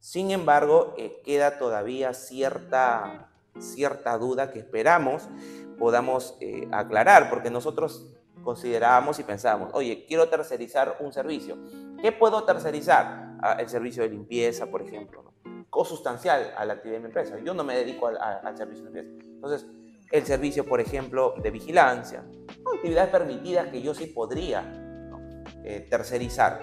Sin 0.00 0.30
embargo, 0.30 0.94
eh, 0.96 1.20
queda 1.22 1.58
todavía 1.58 2.14
cierta, 2.14 3.30
cierta 3.58 4.16
duda 4.16 4.52
que 4.52 4.60
esperamos 4.60 5.28
podamos 5.76 6.36
eh, 6.40 6.68
aclarar, 6.72 7.30
porque 7.30 7.50
nosotros 7.50 8.06
considerábamos 8.42 9.18
y 9.18 9.24
pensábamos, 9.24 9.70
oye, 9.74 10.04
quiero 10.06 10.28
tercerizar 10.28 10.96
un 11.00 11.12
servicio. 11.12 11.56
¿Qué 12.00 12.12
puedo 12.12 12.44
tercerizar? 12.44 13.25
El 13.58 13.68
servicio 13.68 14.02
de 14.02 14.10
limpieza, 14.10 14.66
por 14.66 14.82
ejemplo, 14.82 15.22
¿no? 15.22 15.66
cosustancial 15.70 16.54
a 16.56 16.64
la 16.64 16.74
actividad 16.74 16.98
de 16.98 17.00
mi 17.00 17.06
empresa. 17.06 17.38
Yo 17.44 17.52
no 17.52 17.62
me 17.64 17.76
dedico 17.76 18.06
al, 18.06 18.56
servicio 18.56 18.90
de 18.90 19.02
limpieza. 19.02 19.30
Entonces, 19.34 19.66
el 20.10 20.24
servicio, 20.24 20.64
por 20.64 20.80
ejemplo, 20.80 21.34
de 21.42 21.50
vigilancia, 21.50 22.24
actividades 22.74 23.10
permitidas 23.10 23.68
que 23.68 23.82
yo 23.82 23.94
sí 23.94 24.06
podría 24.06 24.62
eh, 25.64 25.86
tercerizar. 25.90 26.60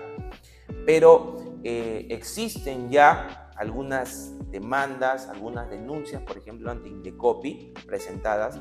Pero 0.86 1.36
eh, 1.64 2.08
existen 2.10 2.90
ya 2.90 3.52
algunas 3.56 4.34
demandas, 4.50 5.28
algunas 5.30 5.70
denuncias, 5.70 6.22
por 6.24 6.38
ejemplo, 6.38 6.72
ante 6.72 6.90
Indecopi, 6.90 7.74
presentadas 7.86 8.60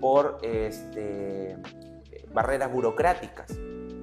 por 0.00 0.38
este, 0.42 1.56
barreras 2.32 2.70
burocráticas, 2.70 3.48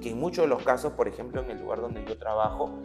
que 0.01 0.09
en 0.09 0.19
muchos 0.19 0.45
de 0.45 0.49
los 0.49 0.63
casos, 0.63 0.93
por 0.93 1.07
ejemplo, 1.07 1.41
en 1.43 1.51
el 1.51 1.61
lugar 1.61 1.81
donde 1.81 2.03
yo 2.05 2.17
trabajo, 2.17 2.81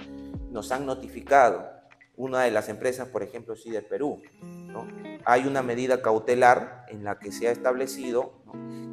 nos 0.51 0.73
han 0.73 0.87
notificado. 0.87 1.71
Una 2.17 2.43
de 2.43 2.51
las 2.51 2.69
empresas, 2.71 3.09
por 3.09 3.23
ejemplo, 3.23 3.57
sí 3.57 3.71
del 3.71 3.85
Perú, 3.85 4.23
¿no? 4.41 4.87
hay 5.27 5.47
una 5.47 5.63
medida 5.63 6.01
cautelar 6.01 6.87
en 6.89 7.05
la 7.05 7.19
que 7.19 7.31
se 7.31 7.49
ha 7.49 7.51
establecido 7.51 8.43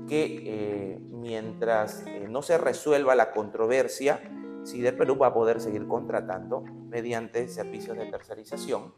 que 0.09 0.43
eh, 0.45 0.99
mientras 0.99 2.03
eh, 2.05 2.27
no 2.29 2.41
se 2.41 2.57
resuelva 2.57 3.15
la 3.15 3.31
controversia, 3.31 4.19
del 4.71 4.95
Perú 4.95 5.17
va 5.17 5.27
a 5.27 5.33
poder 5.33 5.59
seguir 5.59 5.87
contratando 5.87 6.61
mediante 6.61 7.47
servicios 7.47 7.97
de 7.97 8.05
tercerización 8.05 8.93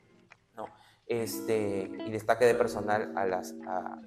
¿no? 0.55 0.67
este, 1.07 1.91
y 2.05 2.11
destaque 2.11 2.45
de 2.45 2.55
personal 2.55 3.13
a 3.17 3.25
las, 3.25 3.55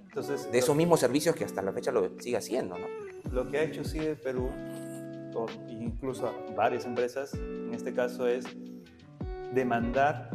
Entonces, 0.06 0.50
de 0.50 0.58
esos 0.58 0.76
mismos 0.76 1.00
servicios 1.00 1.34
que 1.34 1.44
hasta 1.44 1.62
la 1.62 1.72
fecha 1.72 1.90
lo 1.92 2.18
sigue 2.20 2.36
haciendo. 2.36 2.78
¿no? 2.78 2.86
Lo 3.32 3.50
que 3.50 3.58
ha 3.58 3.62
hecho 3.62 3.84
sí 3.84 3.98
el 3.98 4.16
Perú, 4.16 4.50
o 5.34 5.46
incluso 5.68 6.32
varias 6.56 6.84
empresas, 6.84 7.34
en 7.34 7.74
este 7.74 7.92
caso 7.92 8.26
es 8.26 8.44
demandar 9.52 10.30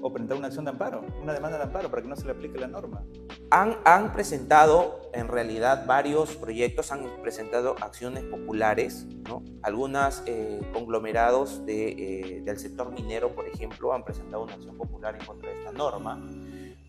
o 0.00 0.12
presentar 0.12 0.38
una 0.38 0.46
acción 0.46 0.64
de 0.64 0.70
amparo, 0.70 1.04
una 1.22 1.32
demanda 1.32 1.58
de 1.58 1.64
amparo 1.64 1.90
para 1.90 2.02
que 2.02 2.08
no 2.08 2.16
se 2.16 2.24
le 2.24 2.32
aplique 2.32 2.58
la 2.58 2.68
norma. 2.68 3.02
Han, 3.50 3.78
han 3.84 4.12
presentado 4.12 5.10
en 5.12 5.28
realidad 5.28 5.86
varios 5.86 6.36
proyectos, 6.36 6.92
han 6.92 7.04
presentado 7.22 7.76
acciones 7.80 8.24
populares, 8.24 9.06
¿no? 9.28 9.42
algunas 9.62 10.22
eh, 10.26 10.60
conglomerados 10.72 11.64
de, 11.66 11.88
eh, 11.88 12.42
del 12.42 12.58
sector 12.58 12.92
minero, 12.92 13.34
por 13.34 13.46
ejemplo, 13.46 13.92
han 13.92 14.04
presentado 14.04 14.44
una 14.44 14.54
acción 14.54 14.76
popular 14.76 15.16
en 15.18 15.26
contra 15.26 15.50
de 15.50 15.58
esta 15.58 15.72
norma, 15.72 16.20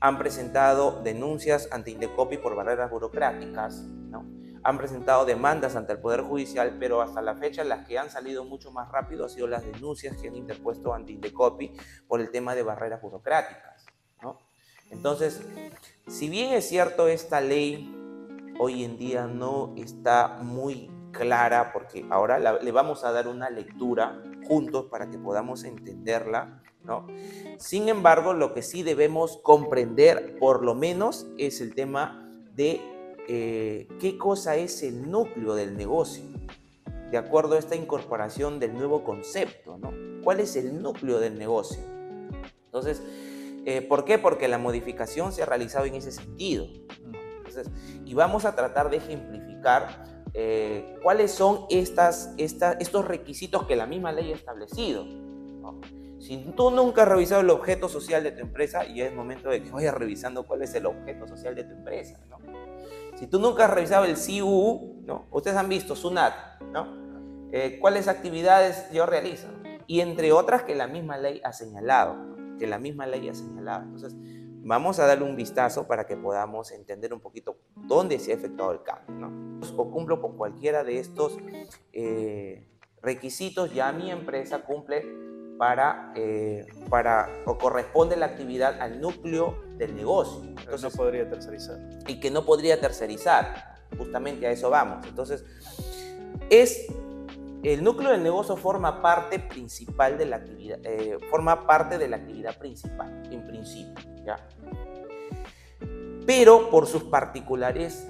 han 0.01 0.17
presentado 0.17 1.01
denuncias 1.03 1.67
ante 1.71 1.91
Indecopi 1.91 2.37
por 2.37 2.55
barreras 2.55 2.89
burocráticas, 2.89 3.81
¿no? 3.81 4.38
Han 4.63 4.77
presentado 4.77 5.25
demandas 5.25 5.75
ante 5.75 5.93
el 5.93 5.99
Poder 5.99 6.21
Judicial, 6.21 6.77
pero 6.79 7.01
hasta 7.01 7.21
la 7.21 7.35
fecha 7.35 7.63
las 7.63 7.87
que 7.87 7.97
han 7.97 8.09
salido 8.09 8.43
mucho 8.45 8.71
más 8.71 8.91
rápido 8.91 9.25
han 9.25 9.29
sido 9.29 9.47
las 9.47 9.63
denuncias 9.63 10.17
que 10.17 10.27
han 10.27 10.35
interpuesto 10.35 10.93
ante 10.93 11.13
Indecopi 11.13 11.71
por 12.07 12.21
el 12.21 12.31
tema 12.31 12.55
de 12.55 12.63
barreras 12.63 13.01
burocráticas. 13.01 13.85
Entonces, 14.91 15.41
si 16.07 16.29
bien 16.29 16.53
es 16.53 16.67
cierto 16.67 17.07
esta 17.07 17.41
ley 17.41 17.95
hoy 18.59 18.83
en 18.83 18.97
día 18.97 19.27
no 19.27 19.73
está 19.77 20.39
muy 20.41 20.89
clara, 21.11 21.71
porque 21.71 22.05
ahora 22.09 22.39
le 22.39 22.71
vamos 22.71 23.03
a 23.03 23.11
dar 23.11 23.27
una 23.27 23.49
lectura 23.49 24.21
juntos 24.47 24.85
para 24.85 25.09
que 25.09 25.17
podamos 25.17 25.63
entenderla. 25.63 26.61
Sin 27.57 27.87
embargo, 27.87 28.33
lo 28.33 28.53
que 28.53 28.63
sí 28.63 28.83
debemos 28.83 29.37
comprender, 29.43 30.37
por 30.39 30.65
lo 30.65 30.73
menos, 30.73 31.27
es 31.37 31.61
el 31.61 31.75
tema 31.75 32.27
de 32.55 32.81
eh, 33.31 33.87
qué 33.99 34.17
cosa 34.17 34.55
es 34.55 34.81
el 34.81 35.11
núcleo 35.11 35.53
del 35.53 35.77
negocio, 35.77 36.23
de 37.11 37.17
acuerdo 37.19 37.53
a 37.53 37.59
esta 37.59 37.75
incorporación 37.75 38.59
del 38.59 38.73
nuevo 38.73 39.03
concepto, 39.03 39.77
¿no? 39.77 39.93
¿Cuál 40.23 40.39
es 40.39 40.55
el 40.55 40.81
núcleo 40.81 41.19
del 41.19 41.37
negocio? 41.37 41.79
Entonces, 42.65 43.03
eh, 43.65 43.83
¿por 43.83 44.03
qué? 44.03 44.17
Porque 44.17 44.47
la 44.47 44.57
modificación 44.57 45.31
se 45.31 45.43
ha 45.43 45.45
realizado 45.45 45.85
en 45.85 45.93
ese 45.93 46.11
sentido. 46.11 46.65
Entonces, 47.37 47.69
y 48.03 48.15
vamos 48.15 48.45
a 48.45 48.55
tratar 48.55 48.89
de 48.89 48.97
ejemplificar 48.97 50.23
eh, 50.33 50.97
cuáles 51.03 51.29
son 51.29 51.67
estas, 51.69 52.33
estos 52.37 53.05
requisitos 53.05 53.67
que 53.67 53.75
la 53.75 53.85
misma 53.85 54.11
ley 54.11 54.31
ha 54.31 54.35
establecido. 54.35 55.05
Si 56.19 56.51
tú 56.57 56.71
nunca 56.71 57.03
has 57.03 57.09
revisado 57.09 57.41
el 57.41 57.51
objeto 57.51 57.89
social 57.89 58.23
de 58.23 58.31
tu 58.31 58.41
empresa, 58.41 58.87
y 58.87 59.01
es 59.01 59.13
momento 59.13 59.49
de 59.49 59.61
que 59.61 59.69
vayas 59.69 59.93
revisando 59.93 60.47
cuál 60.47 60.63
es 60.63 60.73
el 60.73 60.87
objeto 60.87 61.27
social 61.27 61.53
de 61.53 61.63
tu 61.63 61.73
empresa. 61.73 62.19
¿no? 62.27 62.68
Si 63.19 63.27
tú 63.27 63.37
nunca 63.37 63.65
has 63.65 63.71
revisado 63.71 64.05
el 64.05 64.15
CUU, 64.15 65.03
¿no? 65.05 65.27
Ustedes 65.31 65.57
han 65.57 65.67
visto 65.67 65.93
SUNAT, 65.93 66.61
¿no? 66.71 67.49
Eh, 67.51 67.77
¿Cuáles 67.81 68.07
actividades 68.07 68.89
yo 68.93 69.05
realizo? 69.05 69.49
Y 69.87 69.99
entre 69.99 70.31
otras 70.31 70.63
que 70.63 70.73
la 70.73 70.87
misma 70.87 71.17
ley 71.17 71.41
ha 71.43 71.51
señalado, 71.51 72.15
que 72.57 72.65
la 72.65 72.79
misma 72.79 73.07
ley 73.07 73.27
ha 73.27 73.33
señalado. 73.33 73.83
Entonces, 73.83 74.15
vamos 74.15 74.99
a 74.99 75.05
darle 75.05 75.25
un 75.25 75.35
vistazo 75.35 75.85
para 75.85 76.05
que 76.05 76.15
podamos 76.15 76.71
entender 76.71 77.13
un 77.13 77.19
poquito 77.19 77.57
dónde 77.75 78.19
se 78.19 78.31
ha 78.31 78.35
efectuado 78.35 78.71
el 78.71 78.83
cambio, 78.83 79.13
¿no? 79.13 79.59
O 79.75 79.91
cumplo 79.91 80.21
con 80.21 80.37
cualquiera 80.37 80.85
de 80.85 80.99
estos 80.99 81.37
eh, 81.91 82.65
requisitos, 83.01 83.73
ya 83.73 83.91
mi 83.91 84.11
empresa 84.11 84.61
cumple 84.61 85.05
para, 85.57 86.13
eh, 86.15 86.65
para 86.89 87.29
o 87.45 87.57
corresponde 87.57 88.15
la 88.15 88.27
actividad 88.27 88.81
al 88.81 89.01
núcleo 89.01 89.61
del 89.77 89.95
negocio. 89.95 90.43
Entonces, 90.43 90.81
no 90.81 90.89
podría 90.89 91.29
tercerizar. 91.29 91.77
Y 92.07 92.19
que 92.19 92.31
no 92.31 92.45
podría 92.45 92.79
tercerizar. 92.79 93.79
Justamente 93.97 94.47
a 94.47 94.51
eso 94.51 94.69
vamos. 94.69 95.05
Entonces, 95.05 95.43
es 96.49 96.87
el 97.63 97.83
núcleo 97.83 98.11
del 98.11 98.23
negocio 98.23 98.55
forma 98.55 99.01
parte 99.01 99.37
principal 99.39 100.17
de 100.17 100.25
la 100.25 100.37
actividad, 100.37 100.79
eh, 100.83 101.17
forma 101.29 101.67
parte 101.67 101.97
de 101.97 102.07
la 102.07 102.15
actividad 102.15 102.57
principal, 102.57 103.21
en 103.29 103.45
principio, 103.45 104.05
¿ya? 104.25 104.37
Pero 106.25 106.69
por 106.69 106.87
sus 106.87 107.03
particulares 107.03 108.07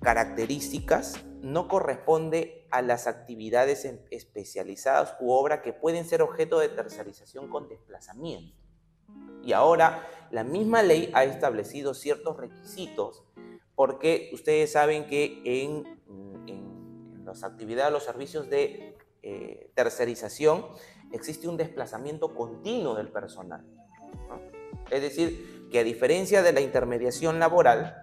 características, 0.00 1.22
no 1.42 1.66
corresponde 1.66 2.66
a 2.70 2.82
las 2.82 3.06
actividades 3.06 3.84
especializadas 4.10 5.16
u 5.20 5.32
obra 5.32 5.60
que 5.60 5.72
pueden 5.72 6.04
ser 6.04 6.22
objeto 6.22 6.60
de 6.60 6.68
tercerización 6.68 7.48
con 7.48 7.68
desplazamiento. 7.68 8.56
Y 9.42 9.52
ahora 9.52 10.08
la 10.30 10.44
misma 10.44 10.82
ley 10.82 11.10
ha 11.14 11.24
establecido 11.24 11.94
ciertos 11.94 12.36
requisitos 12.36 13.24
porque 13.74 14.30
ustedes 14.32 14.72
saben 14.72 15.06
que 15.06 15.42
en, 15.44 16.00
las 17.24 17.44
actividades, 17.44 17.92
los 17.92 18.04
servicios 18.04 18.50
de 18.50 18.96
eh, 19.22 19.70
tercerización, 19.74 20.66
existe 21.12 21.48
un 21.48 21.56
desplazamiento 21.56 22.34
continuo 22.34 22.94
del 22.94 23.08
personal. 23.08 23.64
Es 24.90 25.02
decir, 25.02 25.68
que 25.70 25.78
a 25.78 25.84
diferencia 25.84 26.42
de 26.42 26.52
la 26.52 26.60
intermediación 26.60 27.38
laboral, 27.38 28.01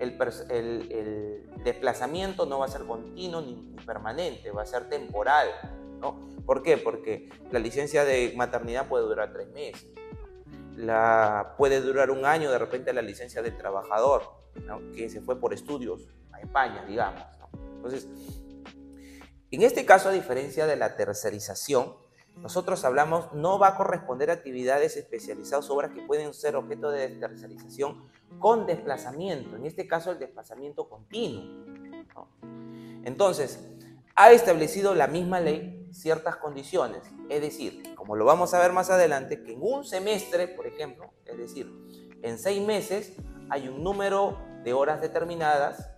el, 0.00 1.46
desplazamiento 1.62 2.46
no 2.46 2.58
va 2.58 2.66
a 2.66 2.68
ser 2.68 2.86
continuo 2.86 3.42
ni, 3.42 3.76
permanente, 3.84 4.50
va 4.50 4.62
a 4.62 4.66
ser 4.66 4.88
temporal. 4.88 5.48
¿no? 6.00 6.18
¿Por 6.46 6.62
qué? 6.62 6.78
Porque 6.78 7.28
la 7.50 7.58
licencia 7.58 8.04
de 8.04 8.32
maternidad 8.36 8.88
puede 8.88 9.04
durar 9.04 9.32
tres 9.32 9.48
meses, 9.50 9.86
la, 10.76 11.54
puede 11.58 11.80
durar 11.80 12.10
un 12.10 12.24
año 12.24 12.50
de 12.50 12.58
repente 12.58 12.92
la 12.92 13.02
licencia 13.02 13.42
del 13.42 13.56
trabajador, 13.56 14.22
que 14.94 15.08
se 15.08 15.20
fue 15.20 15.38
por 15.38 15.52
estudios 15.52 16.08
a 16.32 16.40
España, 16.40 16.84
digamos. 16.86 17.22
Entonces, 17.76 18.08
en 19.50 19.62
este 19.62 19.84
caso, 19.84 20.08
a 20.08 20.12
diferencia 20.12 20.66
de 20.66 20.76
la 20.76 20.96
tercerización, 20.96 21.94
nosotros 22.36 22.84
hablamos, 22.84 23.32
no 23.32 23.58
va 23.58 23.68
a 23.68 23.76
corresponder 23.76 24.30
a 24.30 24.34
actividades 24.34 24.96
especializadas, 24.96 25.68
obras 25.70 25.92
que 25.92 26.02
pueden 26.02 26.32
ser 26.32 26.56
objeto 26.56 26.90
de 26.90 27.08
tercerización 27.08 28.08
con 28.38 28.66
desplazamiento, 28.66 29.56
en 29.56 29.66
este 29.66 29.86
caso 29.86 30.12
el 30.12 30.18
desplazamiento 30.18 30.88
continuo. 30.88 31.44
Entonces, 33.04 33.68
ha 34.14 34.32
establecido 34.32 34.94
la 34.94 35.06
misma 35.06 35.40
ley 35.40 35.88
ciertas 35.92 36.36
condiciones, 36.36 37.02
es 37.28 37.40
decir, 37.40 37.94
como 37.94 38.16
lo 38.16 38.24
vamos 38.24 38.54
a 38.54 38.58
ver 38.58 38.72
más 38.72 38.90
adelante, 38.90 39.42
que 39.42 39.54
en 39.54 39.62
un 39.62 39.84
semestre, 39.84 40.48
por 40.48 40.66
ejemplo, 40.66 41.12
es 41.26 41.36
decir, 41.36 41.70
en 42.22 42.38
seis 42.38 42.64
meses 42.64 43.16
hay 43.48 43.68
un 43.68 43.82
número 43.82 44.38
de 44.64 44.72
horas 44.72 45.00
determinadas, 45.00 45.90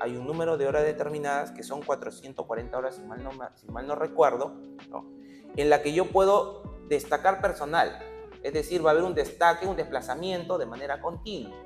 hay 0.00 0.16
un 0.16 0.26
número 0.26 0.56
de 0.56 0.66
horas 0.66 0.84
determinadas 0.84 1.50
que 1.50 1.62
son 1.62 1.82
440 1.82 2.76
horas, 2.76 2.96
si 2.96 3.02
mal 3.02 3.22
no, 3.22 3.30
si 3.54 3.66
mal 3.68 3.86
no 3.86 3.94
recuerdo, 3.94 4.60
en 5.56 5.70
la 5.70 5.82
que 5.82 5.92
yo 5.92 6.06
puedo 6.06 6.62
destacar 6.88 7.40
personal. 7.40 7.98
Es 8.42 8.52
decir, 8.52 8.84
va 8.84 8.90
a 8.90 8.92
haber 8.92 9.04
un 9.04 9.14
destaque, 9.14 9.66
un 9.66 9.76
desplazamiento 9.76 10.58
de 10.58 10.66
manera 10.66 11.00
continua. 11.00 11.56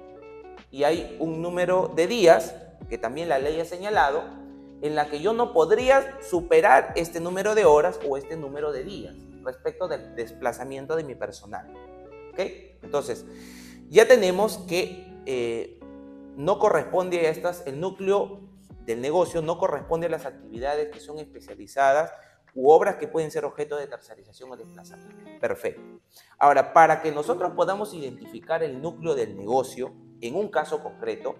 Y 0.71 0.85
hay 0.85 1.16
un 1.18 1.42
número 1.42 1.92
de 1.95 2.07
días, 2.07 2.54
que 2.88 2.99
también 2.99 3.28
la 3.28 3.38
ley 3.38 3.59
ha 3.61 3.64
señalado, 3.64 4.25
en 4.80 4.95
la 4.95 5.09
que 5.11 5.21
yo 5.21 5.33
no 5.33 5.52
podría 5.52 6.18
superar 6.23 6.92
este 6.95 7.21
número 7.21 7.54
de 7.54 7.64
horas 7.64 7.99
o 8.09 8.16
este 8.16 8.37
número 8.37 8.71
de 8.71 8.85
días 8.85 9.16
respecto 9.42 9.88
del 9.88 10.14
desplazamiento 10.14 10.95
de 10.95 11.04
mi 11.04 11.14
personal. 11.14 11.66
¿Ok? 12.33 12.40
Entonces, 12.83 13.25
ya 13.88 14.07
tenemos 14.07 14.59
que 14.68 15.21
eh, 15.26 15.80
no 16.37 16.59
corresponde 16.59 17.26
a 17.26 17.30
estas, 17.30 17.66
el 17.66 17.80
núcleo 17.80 18.49
del 18.85 19.00
negocio 19.02 19.42
no 19.42 19.59
corresponde 19.59 20.07
a 20.07 20.11
las 20.11 20.25
actividades 20.25 20.88
que 20.88 21.00
son 21.00 21.18
especializadas 21.18 22.11
u 22.55 22.71
obras 22.71 22.97
que 22.97 23.09
pueden 23.09 23.31
ser 23.31 23.45
objeto 23.45 23.76
de 23.76 23.87
tercerización 23.87 24.50
o 24.50 24.57
desplazamiento. 24.57 25.25
Perfecto. 25.40 25.83
Ahora, 26.38 26.73
para 26.73 27.02
que 27.02 27.12
nosotros 27.12 27.52
podamos 27.55 27.95
identificar 27.95 28.62
el 28.62 28.81
núcleo 28.81 29.14
del 29.14 29.37
negocio 29.37 29.93
en 30.21 30.35
un 30.35 30.49
caso 30.49 30.83
concreto, 30.83 31.37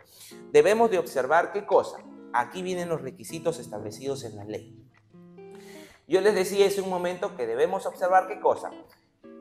debemos 0.53 0.91
de 0.91 0.99
observar 0.99 1.53
qué 1.53 1.67
cosa. 1.67 1.99
Aquí 2.33 2.63
vienen 2.63 2.89
los 2.89 3.03
requisitos 3.03 3.59
establecidos 3.59 4.25
en 4.25 4.37
la 4.37 4.45
ley. 4.45 4.85
Yo 6.07 6.21
les 6.21 6.35
decía 6.35 6.67
hace 6.67 6.81
un 6.81 6.91
momento 6.91 7.37
que 7.37 7.47
debemos 7.47 7.87
observar 7.87 8.29
qué 8.29 8.41
cosa. 8.41 8.71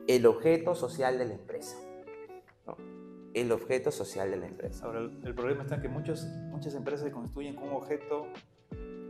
El 0.07 0.25
objeto 0.25 0.75
social 0.75 1.17
de 1.17 1.25
la 1.25 1.33
empresa. 1.33 1.77
El 3.33 3.51
objeto 3.51 3.91
social 3.91 4.31
de 4.31 4.37
la 4.37 4.47
empresa. 4.47 4.85
Ahora, 4.85 4.99
el, 4.99 5.35
problema 5.35 5.63
está 5.63 5.81
que 5.81 5.89
muchos, 5.89 6.25
muchas 6.49 6.73
empresas 6.73 7.05
se 7.05 7.11
constituyen 7.11 7.55
con 7.55 7.69
un 7.69 7.75
objeto, 7.75 8.25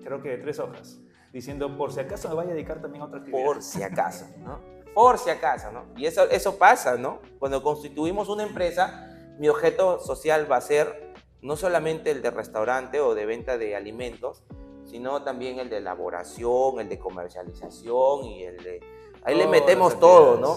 creo 0.03 0.21
que 0.21 0.29
de 0.29 0.37
tres 0.39 0.59
hojas 0.59 0.99
diciendo 1.33 1.75
por 1.77 1.91
si 1.91 1.99
acaso 1.99 2.29
me 2.29 2.35
vaya 2.35 2.51
a 2.51 2.53
dedicar 2.53 2.81
también 2.81 3.01
a 3.01 3.05
otra 3.05 3.19
actividad. 3.19 3.45
Por 3.45 3.61
si 3.61 3.83
acaso, 3.83 4.25
¿no? 4.39 4.59
Por 4.93 5.17
si 5.17 5.29
acaso, 5.29 5.71
¿no? 5.71 5.85
Y 5.95 6.05
eso, 6.05 6.29
eso 6.29 6.57
pasa, 6.57 6.97
¿no? 6.97 7.19
Cuando 7.39 7.61
constituimos 7.61 8.29
una 8.29 8.43
empresa, 8.43 9.15
mi 9.37 9.49
objeto 9.49 9.99
social 9.99 10.51
va 10.51 10.57
a 10.57 10.61
ser 10.61 11.13
no 11.41 11.55
solamente 11.55 12.11
el 12.11 12.21
de 12.21 12.31
restaurante 12.31 12.99
o 12.99 13.13
de 13.13 13.25
venta 13.25 13.57
de 13.57 13.75
alimentos, 13.75 14.43
sino 14.85 15.21
también 15.23 15.59
el 15.59 15.69
de 15.69 15.77
elaboración, 15.77 16.79
el 16.79 16.89
de 16.89 16.97
comercialización 16.97 18.25
y 18.25 18.43
el 18.43 18.57
de... 18.63 18.79
Ahí 19.23 19.35
le 19.35 19.47
metemos 19.47 19.99
todo, 19.99 20.37
¿no? 20.37 20.55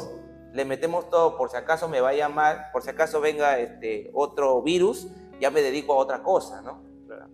Le 0.52 0.64
metemos 0.64 1.10
todo 1.10 1.36
por 1.36 1.50
si 1.50 1.56
acaso 1.56 1.88
me 1.88 2.00
vaya 2.00 2.28
mal, 2.28 2.70
por 2.72 2.82
si 2.82 2.90
acaso 2.90 3.20
venga 3.20 3.58
este 3.58 4.10
otro 4.14 4.62
virus, 4.62 5.08
ya 5.40 5.50
me 5.50 5.62
dedico 5.62 5.94
a 5.94 5.96
otra 5.96 6.22
cosa, 6.22 6.62
¿no? 6.62 6.82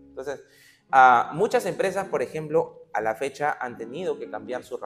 Entonces, 0.08 0.42
a 0.90 1.30
muchas 1.34 1.66
empresas, 1.66 2.08
por 2.08 2.22
ejemplo, 2.22 2.86
a 2.92 3.00
la 3.00 3.14
fecha 3.14 3.56
han 3.60 3.76
tenido 3.76 4.18
que 4.18 4.30
cambiar 4.30 4.62
su, 4.64 4.78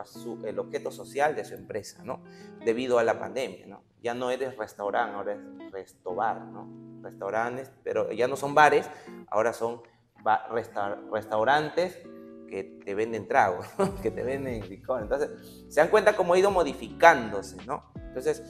el 0.44 0.58
objeto 0.58 0.90
social 0.90 1.36
de 1.36 1.44
su 1.44 1.54
empresa, 1.54 2.02
¿no? 2.04 2.22
Debido 2.64 2.98
a 2.98 3.04
la 3.04 3.18
pandemia, 3.18 3.66
¿no? 3.66 3.82
Ya 4.02 4.14
no 4.14 4.30
eres 4.30 4.56
restaurante, 4.56 5.16
ahora 5.16 5.34
es 5.34 5.72
restobar, 5.72 6.40
¿no? 6.40 6.68
Restaurantes, 7.02 7.70
pero 7.84 8.10
ya 8.12 8.26
no 8.26 8.36
son 8.36 8.54
bares, 8.54 8.90
ahora 9.28 9.52
son 9.52 9.82
restaurantes 11.12 11.98
que 12.48 12.64
te 12.84 12.94
venden 12.94 13.28
tragos, 13.28 13.66
que 14.02 14.10
te 14.10 14.22
venden 14.22 14.68
licor. 14.68 15.02
Entonces, 15.02 15.30
se 15.68 15.80
dan 15.80 15.88
cuenta 15.88 16.16
cómo 16.16 16.34
ha 16.34 16.38
ido 16.38 16.50
modificándose, 16.50 17.64
¿no? 17.64 17.92
Entonces, 17.94 18.42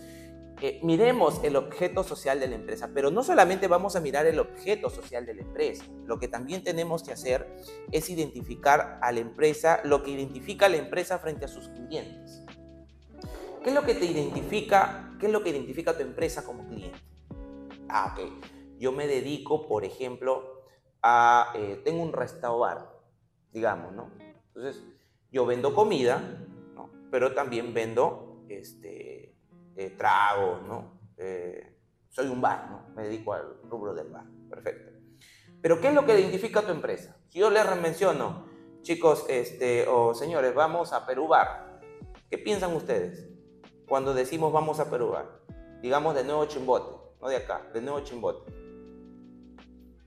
miremos 0.82 1.42
el 1.42 1.56
objeto 1.56 2.04
social 2.04 2.38
de 2.38 2.48
la 2.48 2.54
empresa, 2.54 2.90
pero 2.92 3.10
no 3.10 3.22
solamente 3.22 3.66
vamos 3.66 3.96
a 3.96 4.00
mirar 4.00 4.26
el 4.26 4.38
objeto 4.38 4.90
social 4.90 5.24
de 5.24 5.34
la 5.34 5.42
empresa, 5.42 5.84
lo 6.04 6.18
que 6.18 6.28
también 6.28 6.62
tenemos 6.62 7.02
que 7.02 7.12
hacer 7.12 7.50
es 7.92 8.10
identificar 8.10 8.98
a 9.02 9.12
la 9.12 9.20
empresa, 9.20 9.80
lo 9.84 10.02
que 10.02 10.10
identifica 10.10 10.66
a 10.66 10.68
la 10.68 10.76
empresa 10.76 11.18
frente 11.18 11.46
a 11.46 11.48
sus 11.48 11.68
clientes. 11.68 12.42
¿Qué 13.62 13.70
es 13.70 13.74
lo 13.74 13.82
que 13.82 13.94
te 13.94 14.06
identifica, 14.06 15.14
qué 15.18 15.26
es 15.26 15.32
lo 15.32 15.42
que 15.42 15.50
identifica 15.50 15.90
a 15.92 15.96
tu 15.96 16.02
empresa 16.02 16.44
como 16.44 16.66
cliente? 16.66 16.98
Ah, 17.88 18.14
ok. 18.14 18.44
Yo 18.78 18.92
me 18.92 19.06
dedico, 19.06 19.66
por 19.66 19.84
ejemplo, 19.84 20.62
a, 21.02 21.52
eh, 21.54 21.80
tengo 21.84 22.02
un 22.02 22.12
restaurante, 22.12 22.88
digamos, 23.52 23.92
¿no? 23.92 24.10
Entonces, 24.48 24.82
yo 25.30 25.44
vendo 25.44 25.74
comida, 25.74 26.20
¿no? 26.74 26.90
Pero 27.10 27.34
también 27.34 27.74
vendo, 27.74 28.44
este, 28.48 29.29
eh, 29.80 29.94
trago, 29.96 30.60
¿no? 30.66 31.00
Eh, 31.16 31.78
soy 32.10 32.28
un 32.28 32.42
bar, 32.42 32.68
¿no? 32.70 32.94
Me 32.94 33.04
dedico 33.04 33.32
al 33.32 33.62
rubro 33.62 33.94
del 33.94 34.10
bar. 34.10 34.26
Perfecto. 34.50 34.92
Pero 35.62 35.80
¿qué 35.80 35.88
es 35.88 35.94
lo 35.94 36.04
que 36.04 36.20
identifica 36.20 36.60
tu 36.60 36.70
empresa? 36.70 37.16
Si 37.28 37.38
yo 37.38 37.48
les 37.48 37.64
menciono, 37.80 38.46
chicos, 38.82 39.24
este, 39.28 39.86
o 39.88 40.12
señores, 40.12 40.54
vamos 40.54 40.92
a 40.92 41.06
Perú 41.06 41.28
Bar, 41.28 41.80
¿qué 42.28 42.36
piensan 42.36 42.76
ustedes 42.76 43.30
cuando 43.88 44.12
decimos 44.12 44.52
vamos 44.52 44.80
a 44.80 44.90
Perú 44.90 45.12
Bar? 45.12 45.40
Digamos 45.80 46.14
de 46.14 46.24
nuevo 46.24 46.44
Chimbote, 46.44 47.16
no 47.22 47.28
de 47.28 47.36
acá, 47.36 47.62
de 47.72 47.80
nuevo 47.80 48.00
Chimbote. 48.00 48.52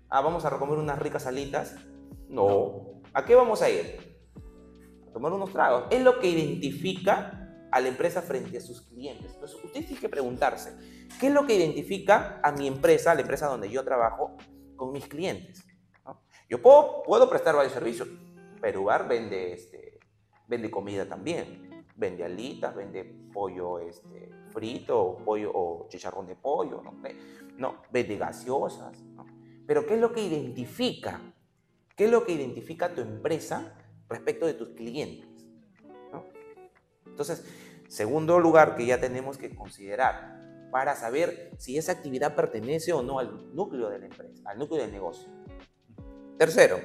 Ah, 0.08 0.22
vamos 0.22 0.46
a 0.46 0.52
recomer 0.52 0.78
unas 0.78 1.00
ricas 1.00 1.26
alitas. 1.26 1.76
No. 2.30 3.02
¿A 3.12 3.26
qué 3.26 3.34
vamos 3.34 3.64
a 3.64 3.72
ir? 3.72 4.20
A 5.08 5.12
tomar 5.12 5.34
unos 5.34 5.52
tragos. 5.52 5.86
Es 5.90 6.04
lo 6.04 6.20
que 6.20 6.28
identifica 6.28 7.43
a 7.74 7.82
la 7.82 7.88
empresa 7.88 8.22
frente 8.22 8.56
a 8.56 8.62
sus 8.62 8.84
clientes. 8.84 9.34
Entonces, 9.34 9.58
usted 9.64 9.84
tiene 9.84 10.00
que 10.00 10.08
preguntarse, 10.08 10.78
¿qué 11.20 11.28
es 11.28 11.34
lo 11.34 11.48
que 11.48 11.56
identifica 11.56 12.40
a 12.44 12.52
mi 12.52 12.68
empresa, 12.68 13.16
la 13.16 13.22
empresa 13.22 13.48
donde 13.48 13.68
yo 13.68 13.84
trabajo, 13.84 14.38
con 14.76 14.92
mis 14.92 15.08
clientes? 15.08 15.66
Yo 16.48 16.62
puedo, 16.62 17.02
puedo 17.02 17.28
prestar 17.28 17.56
varios 17.56 17.74
servicios. 17.74 18.08
Perubar 18.62 19.08
vende, 19.08 19.54
este, 19.54 20.00
vende 20.48 20.70
comida 20.70 21.08
también. 21.08 21.84
Vende 21.96 22.24
alitas, 22.24 22.76
vende 22.76 23.06
pollo 23.34 23.80
este, 23.80 24.30
frito, 24.52 25.18
pollo, 25.26 25.52
o 25.54 25.88
chicharrón 25.90 26.28
de 26.28 26.36
pollo, 26.36 26.80
¿no? 26.84 26.94
no 27.58 27.82
vende 27.92 28.18
gaseosas. 28.18 29.04
Pero 29.66 29.88
¿qué 29.88 29.96
es 29.96 30.00
lo 30.00 30.14
que 30.14 30.22
identifica? 30.22 31.22
¿Qué 31.96 32.06
es 32.06 32.12
lo 32.12 32.24
que 32.24 32.34
identifica 32.34 32.88
a 32.88 32.94
tu 32.94 33.02
empresa 33.02 33.76
respecto 34.10 34.46
de 34.46 34.54
tus 34.54 34.70
clientes? 34.70 35.34
Entonces, 37.14 37.46
segundo 37.94 38.40
lugar 38.40 38.76
que 38.76 38.88
ya 38.88 39.00
tenemos 39.00 39.38
que 39.38 39.54
considerar 39.54 40.42
para 40.72 40.96
saber 40.96 41.52
si 41.60 41.78
esa 41.78 41.92
actividad 41.92 42.36
pertenece 42.36 42.92
o 42.92 43.04
no 43.04 43.20
al 43.20 43.54
núcleo 43.54 43.88
de 43.90 44.00
la 44.00 44.08
empresa, 44.08 44.42
al 44.46 44.58
núcleo 44.58 44.82
del 44.82 44.92
negocio. 44.92 45.30
Tercero, 46.40 46.80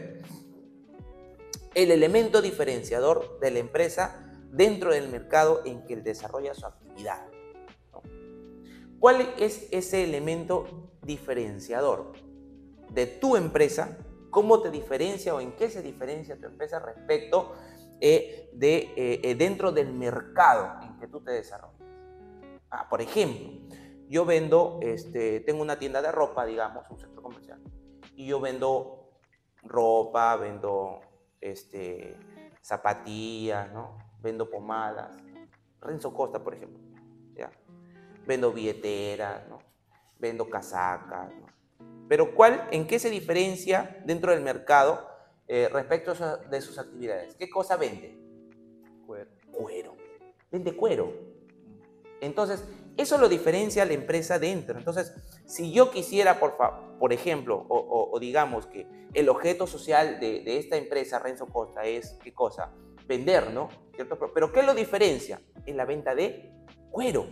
el 1.74 1.90
elemento 1.90 2.42
diferenciador 2.42 3.40
de 3.40 3.50
la 3.50 3.58
empresa 3.58 4.30
dentro 4.52 4.92
del 4.92 5.08
mercado 5.08 5.62
en 5.64 5.82
que 5.86 5.96
desarrolla 5.96 6.52
su 6.52 6.66
actividad. 6.66 7.26
¿Cuál 9.00 9.32
es 9.38 9.66
ese 9.70 10.04
elemento 10.04 10.90
diferenciador 11.00 12.12
de 12.90 13.06
tu 13.06 13.36
empresa? 13.36 13.96
¿Cómo 14.28 14.60
te 14.60 14.70
diferencia 14.70 15.34
o 15.34 15.40
en 15.40 15.52
qué 15.52 15.70
se 15.70 15.80
diferencia 15.80 16.38
tu 16.38 16.44
empresa 16.44 16.80
respecto 16.80 17.54
eh, 18.00 18.50
de, 18.52 18.92
eh, 18.96 19.20
eh, 19.22 19.34
dentro 19.34 19.72
del 19.72 19.92
mercado 19.92 20.80
en 20.82 20.98
que 20.98 21.08
tú 21.08 21.20
te 21.20 21.32
desarrollas. 21.32 21.80
Ah, 22.70 22.88
por 22.88 23.00
ejemplo, 23.00 23.50
yo 24.08 24.24
vendo, 24.24 24.78
este, 24.82 25.40
tengo 25.40 25.62
una 25.62 25.78
tienda 25.78 26.02
de 26.02 26.12
ropa, 26.12 26.44
digamos, 26.44 26.88
un 26.90 26.98
centro 26.98 27.22
comercial, 27.22 27.60
y 28.14 28.26
yo 28.26 28.40
vendo 28.40 29.10
ropa, 29.62 30.36
vendo 30.36 31.00
este, 31.40 32.16
zapatillas, 32.60 33.72
¿no? 33.72 33.98
Vendo 34.20 34.50
pomadas. 34.50 35.16
Renzo 35.80 36.12
Costa, 36.12 36.42
por 36.42 36.54
ejemplo. 36.54 36.80
¿ya? 37.34 37.50
Vendo 38.26 38.52
billeteras, 38.52 39.46
¿no? 39.48 39.58
Vendo 40.18 40.48
casacas, 40.48 41.32
¿no? 41.34 41.46
Pero 42.08 42.34
¿cuál, 42.34 42.66
en 42.70 42.86
qué 42.86 42.98
se 42.98 43.10
diferencia 43.10 44.00
dentro 44.04 44.32
del 44.32 44.40
mercado 44.40 45.07
eh, 45.50 45.66
respecto 45.72 46.12
de 46.50 46.60
sus 46.60 46.78
actividades. 46.78 47.34
¿Qué 47.34 47.48
cosa 47.48 47.78
vende? 47.78 48.18
Cuero. 49.06 49.30
Cuero. 49.50 49.96
Vende 50.50 50.76
cuero. 50.76 51.10
Entonces, 52.20 52.62
eso 52.98 53.16
lo 53.16 53.30
diferencia 53.30 53.86
la 53.86 53.94
empresa 53.94 54.38
dentro. 54.38 54.76
Entonces, 54.76 55.14
si 55.46 55.72
yo 55.72 55.90
quisiera, 55.90 56.38
por, 56.38 56.58
por 56.98 57.14
ejemplo, 57.14 57.64
o, 57.66 58.18
digamos 58.20 58.66
que 58.66 58.86
el 59.14 59.30
objeto 59.30 59.66
social 59.66 60.20
de, 60.20 60.58
esta 60.58 60.76
empresa, 60.76 61.18
Renzo 61.18 61.46
Costa, 61.46 61.84
es, 61.84 62.18
¿qué 62.22 62.34
cosa? 62.34 62.70
Vender, 63.06 63.50
¿no? 63.50 63.70
¿Cierto? 63.94 64.18
Pero, 64.34 64.52
¿qué 64.52 64.62
lo 64.62 64.74
diferencia? 64.74 65.40
Es 65.64 65.74
la 65.74 65.86
venta 65.86 66.14
de 66.14 66.52
cuero, 66.90 67.24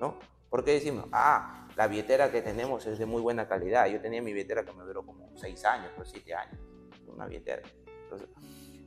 ¿no? 0.00 0.18
Porque 0.48 0.72
decimos, 0.72 1.06
ah, 1.12 1.68
la 1.76 1.86
billetera 1.86 2.30
que 2.32 2.40
tenemos 2.40 2.86
es 2.86 2.98
de 2.98 3.04
muy 3.04 3.20
buena 3.20 3.46
calidad. 3.46 3.88
Yo 3.88 4.00
tenía 4.00 4.22
mi 4.22 4.32
billetera 4.32 4.64
que 4.64 4.72
me 4.72 4.84
duró 4.84 5.04
como 5.04 5.30
6 5.36 5.64
años, 5.66 5.92
o 5.98 6.04
7 6.04 6.34
años 6.34 6.71
una 7.14 7.26
billetera. 7.26 7.62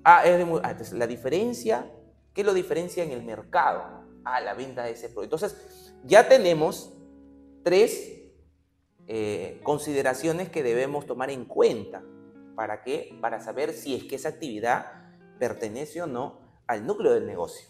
ah, 0.04 0.26
es 0.26 0.38
de 0.38 0.62
ah, 0.64 0.78
la 0.94 1.08
diferencia, 1.08 1.92
¿qué 2.34 2.44
lo 2.44 2.54
diferencia 2.54 3.04
en 3.04 3.12
el 3.12 3.24
mercado? 3.24 4.06
Ah, 4.24 4.42
la 4.42 4.54
venta 4.54 4.84
de 4.84 4.92
ese 4.92 5.10
producto. 5.10 5.36
Entonces, 5.36 5.94
ya 6.04 6.28
tenemos 6.28 6.94
tres 7.64 8.16
eh, 9.08 9.60
consideraciones 9.64 10.50
que 10.50 10.64
debemos 10.64 11.06
tomar 11.06 11.30
en 11.30 11.46
cuenta. 11.46 12.04
¿Para 12.56 12.84
qué? 12.84 13.18
Para 13.22 13.40
saber 13.40 13.74
si 13.74 13.96
es 13.96 14.04
que 14.06 14.16
esa 14.16 14.30
actividad 14.30 15.06
pertenece 15.40 16.02
o 16.02 16.08
no 16.08 16.40
al 16.68 16.86
núcleo 16.86 17.14
del 17.14 17.26
negocio. 17.26 17.70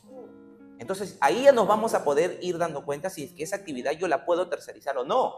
Entonces 0.78 1.18
ahí 1.22 1.44
ya 1.44 1.52
nos 1.52 1.68
vamos 1.68 1.94
a 1.94 2.04
poder 2.04 2.40
ir 2.42 2.58
dando 2.58 2.86
cuenta 2.86 3.10
si 3.10 3.24
es 3.24 3.32
que 3.32 3.44
esa 3.44 3.56
actividad 3.56 3.94
yo 3.94 4.08
la 4.08 4.26
puedo 4.26 4.50
tercerizar 4.50 4.98
o 4.98 5.06
no. 5.06 5.34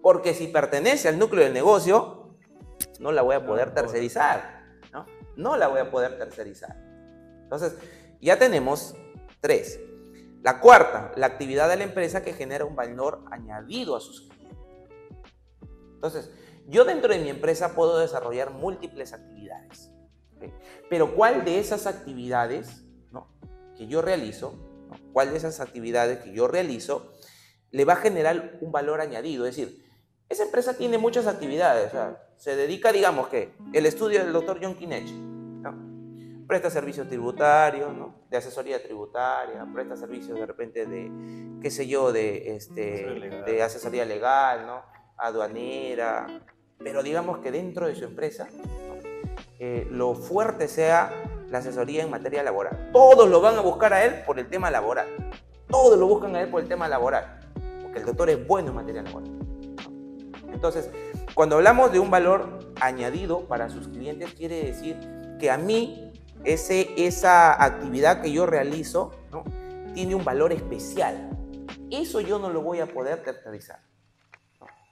Porque 0.00 0.34
si 0.34 0.48
pertenece 0.48 1.08
al 1.08 1.18
núcleo 1.18 1.44
del 1.44 1.52
negocio, 1.52 2.21
no 3.02 3.12
la 3.12 3.22
voy 3.22 3.34
a 3.34 3.44
poder 3.44 3.74
tercerizar. 3.74 4.62
¿no? 4.92 5.06
no 5.36 5.56
la 5.56 5.68
voy 5.68 5.80
a 5.80 5.90
poder 5.90 6.18
tercerizar. 6.18 6.76
Entonces, 7.42 7.76
ya 8.20 8.38
tenemos 8.38 8.94
tres. 9.40 9.80
La 10.42 10.60
cuarta, 10.60 11.12
la 11.16 11.26
actividad 11.26 11.68
de 11.68 11.76
la 11.76 11.84
empresa 11.84 12.22
que 12.22 12.32
genera 12.32 12.64
un 12.64 12.74
valor 12.74 13.24
añadido 13.30 13.96
a 13.96 14.00
sus 14.00 14.22
clientes. 14.22 14.58
Entonces, 15.94 16.30
yo 16.68 16.84
dentro 16.84 17.12
de 17.12 17.18
mi 17.18 17.28
empresa 17.28 17.74
puedo 17.74 17.98
desarrollar 17.98 18.50
múltiples 18.50 19.12
actividades. 19.12 19.90
Pero 20.88 21.14
¿cuál 21.14 21.44
de 21.44 21.58
esas 21.58 21.86
actividades 21.86 22.84
que 23.76 23.86
yo 23.86 24.02
realizo, 24.02 24.54
cuál 25.12 25.30
de 25.30 25.36
esas 25.36 25.60
actividades 25.60 26.18
que 26.18 26.32
yo 26.32 26.48
realizo 26.48 27.12
le 27.70 27.84
va 27.84 27.94
a 27.94 27.96
generar 27.96 28.58
un 28.60 28.72
valor 28.72 29.00
añadido? 29.00 29.46
Es 29.46 29.56
decir, 29.56 29.86
esa 30.28 30.42
empresa 30.42 30.76
tiene 30.76 30.98
muchas 30.98 31.26
actividades. 31.26 31.92
Se 32.42 32.56
dedica, 32.56 32.90
digamos 32.90 33.28
que, 33.28 33.52
el 33.72 33.86
estudio 33.86 34.18
del 34.18 34.32
doctor 34.32 34.58
John 34.60 34.74
Kinech. 34.74 35.06
Presta 36.48 36.70
servicios 36.70 37.06
tributarios, 37.06 37.92
de 38.28 38.36
asesoría 38.36 38.82
tributaria, 38.82 39.64
presta 39.72 39.96
servicios 39.96 40.36
de 40.36 40.44
repente 40.44 40.86
de, 40.86 41.08
qué 41.62 41.70
sé 41.70 41.86
yo, 41.86 42.10
de, 42.10 42.56
este, 42.56 43.44
de 43.46 43.62
asesoría 43.62 44.04
legal, 44.04 44.66
¿no? 44.66 44.82
aduanera, 45.18 46.26
pero 46.78 47.04
digamos 47.04 47.38
que 47.38 47.52
dentro 47.52 47.86
de 47.86 47.94
su 47.94 48.06
empresa 48.06 48.48
eh, 49.60 49.86
lo 49.88 50.16
fuerte 50.16 50.66
sea 50.66 51.12
la 51.48 51.58
asesoría 51.58 52.02
en 52.02 52.10
materia 52.10 52.42
laboral. 52.42 52.90
Todos 52.92 53.30
lo 53.30 53.40
van 53.40 53.54
a 53.54 53.60
buscar 53.60 53.92
a 53.92 54.04
él 54.04 54.24
por 54.26 54.40
el 54.40 54.48
tema 54.48 54.68
laboral. 54.68 55.06
Todos 55.68 55.96
lo 55.96 56.08
buscan 56.08 56.34
a 56.34 56.40
él 56.40 56.50
por 56.50 56.60
el 56.60 56.68
tema 56.68 56.88
laboral, 56.88 57.38
porque 57.84 58.00
el 58.00 58.04
doctor 58.04 58.30
es 58.30 58.44
bueno 58.48 58.70
en 58.70 58.74
materia 58.74 59.02
laboral. 59.02 59.30
Entonces, 60.52 60.90
cuando 61.34 61.56
hablamos 61.56 61.92
de 61.92 61.98
un 61.98 62.10
valor 62.10 62.72
añadido 62.80 63.46
para 63.46 63.68
sus 63.70 63.88
clientes, 63.88 64.34
quiere 64.34 64.64
decir 64.64 64.98
que 65.38 65.50
a 65.50 65.56
mí 65.56 66.12
ese, 66.44 66.92
esa 66.96 67.62
actividad 67.62 68.20
que 68.20 68.32
yo 68.32 68.46
realizo 68.46 69.12
tiene 69.94 70.14
un 70.14 70.24
valor 70.24 70.52
especial. 70.52 71.30
Eso 71.90 72.20
yo 72.20 72.38
no 72.38 72.50
lo 72.50 72.62
voy 72.62 72.80
a 72.80 72.86
poder 72.86 73.22
tercerizar. 73.22 73.80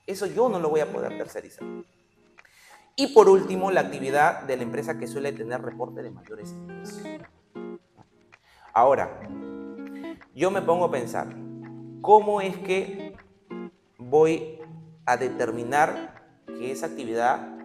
Eso 0.07 0.27
yo 0.27 0.49
no 0.49 0.59
lo 0.59 0.71
voy 0.71 0.81
a 0.81 0.91
poder 0.91 1.17
tercerizar. 1.17 1.67
Y 2.97 3.15
por 3.15 3.29
último, 3.29 3.71
la 3.71 3.83
actividad 3.83 4.43
de 4.43 4.57
la 4.57 4.63
empresa 4.63 4.99
que 4.99 5.07
suele 5.07 5.33
tener 5.33 5.63
reporte 5.63 6.03
de 6.03 6.11
mayores 6.11 6.53
ingresos. 6.53 7.03
Ahora, 8.73 9.21
yo 10.35 10.51
me 10.51 10.63
pongo 10.63 10.87
a 10.87 10.91
pensar, 10.91 11.29
¿cómo 12.03 12.41
es 12.41 12.59
que 12.59 13.17
voy 13.99 14.59
a 15.07 15.17
determinar 15.17 16.20
que 16.59 16.73
esa 16.73 16.87
actividad 16.87 17.57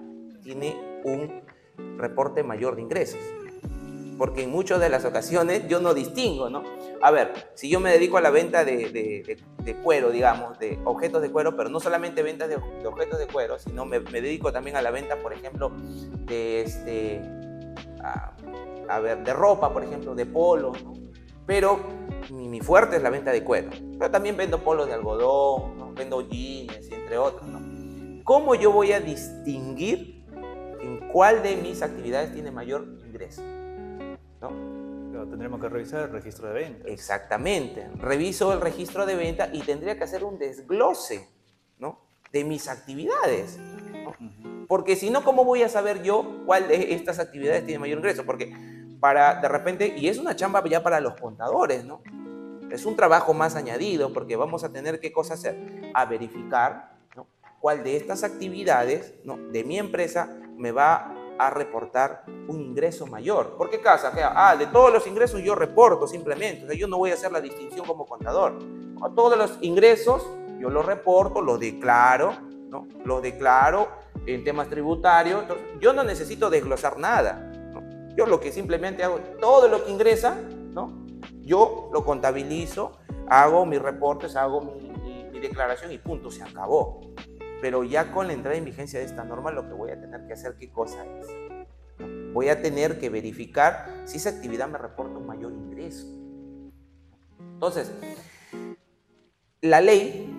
tiene 0.43 0.76
un 1.04 1.41
reporte 1.98 2.43
mayor 2.43 2.76
de 2.76 2.82
ingresos? 2.82 3.19
porque 4.17 4.43
en 4.43 4.52
muchas 4.52 4.80
de 4.80 4.89
las 4.89 5.06
ocasiones 5.06 5.67
yo 5.67 5.80
no 5.80 5.93
distingo, 5.93 6.50
¿no? 6.50 6.63
A 7.02 7.12
ver, 7.12 7.52
si 7.54 7.69
yo 7.69 7.80
me 7.80 7.91
dedico 7.91 8.17
a 8.17 8.21
la 8.21 8.30
venta 8.30 8.63
de, 8.63 9.38
cuero, 9.84 10.10
digamos, 10.10 10.58
de 10.60 10.80
objetos 10.86 11.21
de 11.21 11.32
cuero, 11.32 11.56
pero 11.56 11.69
no 11.69 11.80
solamente 11.80 12.24
ventas 12.24 12.50
de, 12.50 12.56
objetos 12.86 13.19
de 13.19 13.28
cuero, 13.28 13.60
sino 13.60 13.86
me, 13.86 14.00
dedico 14.00 14.52
también 14.52 14.78
a 14.78 14.82
la 14.82 14.91
venta, 14.91 15.17
por 15.17 15.34
ejemplo, 15.34 15.71
de 16.26 16.62
este, 16.62 17.21
a, 18.88 19.00
ver, 19.00 19.24
de 19.24 19.34
ropa, 19.34 19.71
por 19.74 19.84
ejemplo, 19.84 20.15
de 20.15 20.26
polo, 20.26 20.71
¿no? 20.84 20.93
Pero 21.45 21.80
mi, 22.32 22.60
fuerte 22.60 22.95
es 22.95 23.04
la 23.04 23.10
venta 23.10 23.32
de 23.32 23.43
cuero. 23.43 23.69
Pero 24.00 24.10
también 24.10 24.36
vendo 24.36 24.63
polos 24.63 24.88
de 24.88 24.93
algodón, 24.93 25.93
vendo 25.93 26.21
jeans, 26.21 26.89
entre 26.91 27.17
otros, 27.17 27.48
¿no? 27.48 27.64
¿Cómo 28.25 28.55
yo 28.55 28.71
voy 28.71 28.91
a 28.91 28.99
distinguir 28.99 30.25
en 30.81 31.09
cuál 31.11 31.43
de 31.43 31.57
mis 31.57 31.83
actividades 31.83 32.33
tiene 32.33 32.49
mayor 32.49 32.88
ingreso? 33.05 33.43
tendremos 35.29 35.59
que 35.59 35.69
revisar 35.69 36.03
el 36.03 36.11
registro 36.11 36.47
de 36.47 36.53
venta. 36.53 36.88
Exactamente. 36.88 37.88
Reviso 37.97 38.53
el 38.53 38.61
registro 38.61 39.05
de 39.05 39.15
venta 39.15 39.49
y 39.51 39.61
tendría 39.61 39.97
que 39.97 40.03
hacer 40.03 40.23
un 40.23 40.39
desglose 40.39 41.27
¿no? 41.77 41.99
de 42.31 42.43
mis 42.43 42.67
actividades. 42.67 43.59
Porque 44.67 44.95
si 44.95 45.09
no, 45.11 45.23
¿cómo 45.23 45.45
voy 45.45 45.61
a 45.63 45.69
saber 45.69 46.01
yo 46.01 46.43
cuál 46.45 46.67
de 46.67 46.93
estas 46.93 47.19
actividades 47.19 47.65
tiene 47.65 47.79
mayor 47.79 47.99
ingreso? 47.99 48.25
Porque 48.25 48.55
para 48.99 49.41
de 49.41 49.47
repente, 49.49 49.93
y 49.97 50.07
es 50.07 50.17
una 50.17 50.35
chamba 50.35 50.63
ya 50.67 50.81
para 50.81 50.99
los 50.99 51.19
contadores, 51.19 51.85
¿no? 51.85 52.01
Es 52.71 52.85
un 52.85 52.95
trabajo 52.95 53.33
más 53.33 53.55
añadido 53.55 54.13
porque 54.13 54.35
vamos 54.35 54.63
a 54.63 54.71
tener 54.71 54.99
qué 54.99 55.11
cosa 55.11 55.35
hacer? 55.35 55.91
A 55.93 56.05
verificar 56.05 56.94
cuál 57.65 57.84
de 57.84 57.97
estas 57.97 58.23
actividades 58.23 59.15
¿no? 59.23 59.39
de 59.51 59.63
mi 59.63 59.80
empresa 59.80 60.38
me 60.56 60.71
va 60.71 61.15
a 61.39 61.49
reportar 61.49 62.23
un 62.47 62.62
ingreso 62.62 63.08
mayor. 63.08 63.58
¿Por 63.58 63.71
qué 63.71 63.82
casa? 63.82 64.13
Ah, 64.36 64.56
de 64.56 64.67
todos 64.67 64.93
los 64.93 65.08
ingresos 65.08 65.41
yo 65.41 65.56
reporto 65.56 66.06
simplemente. 66.06 66.65
O 66.65 66.67
sea, 66.67 66.78
yo 66.78 66.88
no 66.88 66.99
voy 66.99 67.10
a 67.10 67.15
hacer 67.15 67.32
la 67.32 67.41
distinción 67.41 67.84
como 67.88 68.06
contador. 68.06 68.60
Todos 69.15 69.36
los 69.36 69.58
ingresos 69.62 70.30
yo 70.60 70.69
los 70.69 70.86
reporto, 70.86 71.41
los 71.41 71.60
declaro, 71.60 72.34
¿no? 72.69 72.88
Los 73.04 73.23
declaro 73.23 73.88
en 74.28 74.43
temas 74.43 74.69
tributarios. 74.69 75.45
yo 75.80 75.91
no 75.91 76.04
necesito 76.04 76.51
desglosar 76.51 76.99
nada. 76.99 77.51
Yo 78.15 78.28
lo 78.28 78.39
que 78.39 78.51
simplemente 78.51 79.04
hago, 79.04 79.17
todo 79.41 79.69
lo 79.69 79.84
que 79.84 79.89
ingresa, 79.89 80.39
¿no? 80.71 81.04
Yo 81.41 81.89
lo 81.91 82.06
contabilizo, 82.06 82.99
hago 83.28 83.65
mis 83.65 83.82
reportes, 83.82 84.36
hago 84.36 84.62
mi, 84.62 85.32
mi 85.32 85.39
declaración 85.39 85.91
y 85.91 85.97
punto, 85.97 86.30
se 86.30 86.43
acabó. 86.43 87.01
Pero 87.62 87.84
ya 87.84 88.12
con 88.12 88.28
la 88.28 88.34
entrada 88.34 88.58
en 88.58 88.65
vigencia 88.65 89.00
de 89.00 89.06
esta 89.06 89.24
norma, 89.24 89.52
lo 89.52 89.68
que 89.68 89.74
voy 89.74 89.91
a 89.91 90.00
tener 90.00 90.26
que 90.28 90.34
hacer, 90.34 90.56
¿qué 90.58 90.72
cosa 90.72 91.06
es? 91.06 91.28
Voy 92.34 92.50
a 92.50 92.62
tener 92.62 93.00
que 93.00 93.10
verificar 93.10 94.04
si 94.06 94.18
esa 94.18 94.30
actividad 94.30 94.68
me 94.68 94.78
reporta 94.78 95.18
un 95.18 95.26
mayor 95.26 95.54
ingreso. 95.54 96.06
Entonces, 97.39 97.91
la 99.62 99.82
ley, 99.82 100.30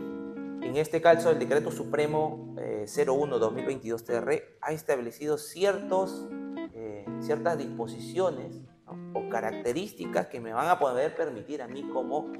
en 0.63 0.77
este 0.77 1.01
caso 1.01 1.31
el 1.31 1.39
Decreto 1.39 1.71
Supremo 1.71 2.55
01-2022-TR, 2.57 4.33
eh, 4.33 4.59
ha 4.61 4.73
establecido 4.73 5.39
ciertos, 5.39 6.29
eh, 6.75 7.05
ciertas 7.21 7.59
disposiciones 7.59 8.61
o 8.87 9.29
características 9.31 10.27
que 10.27 10.41
me 10.41 10.53
van 10.53 10.69
a 10.69 10.79
poder 10.79 11.17
permitir 11.17 11.63
a 11.63 11.69
mí 11.69 11.89
como 11.89 12.33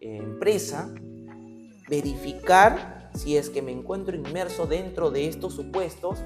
eh, 0.00 0.16
empresa 0.18 0.92
verificar 1.88 3.10
si 3.14 3.36
es 3.36 3.50
que 3.50 3.62
me 3.62 3.72
encuentro 3.72 4.16
inmerso 4.16 4.66
dentro 4.66 5.10
de 5.10 5.28
estos 5.28 5.54
supuestos 5.54 6.22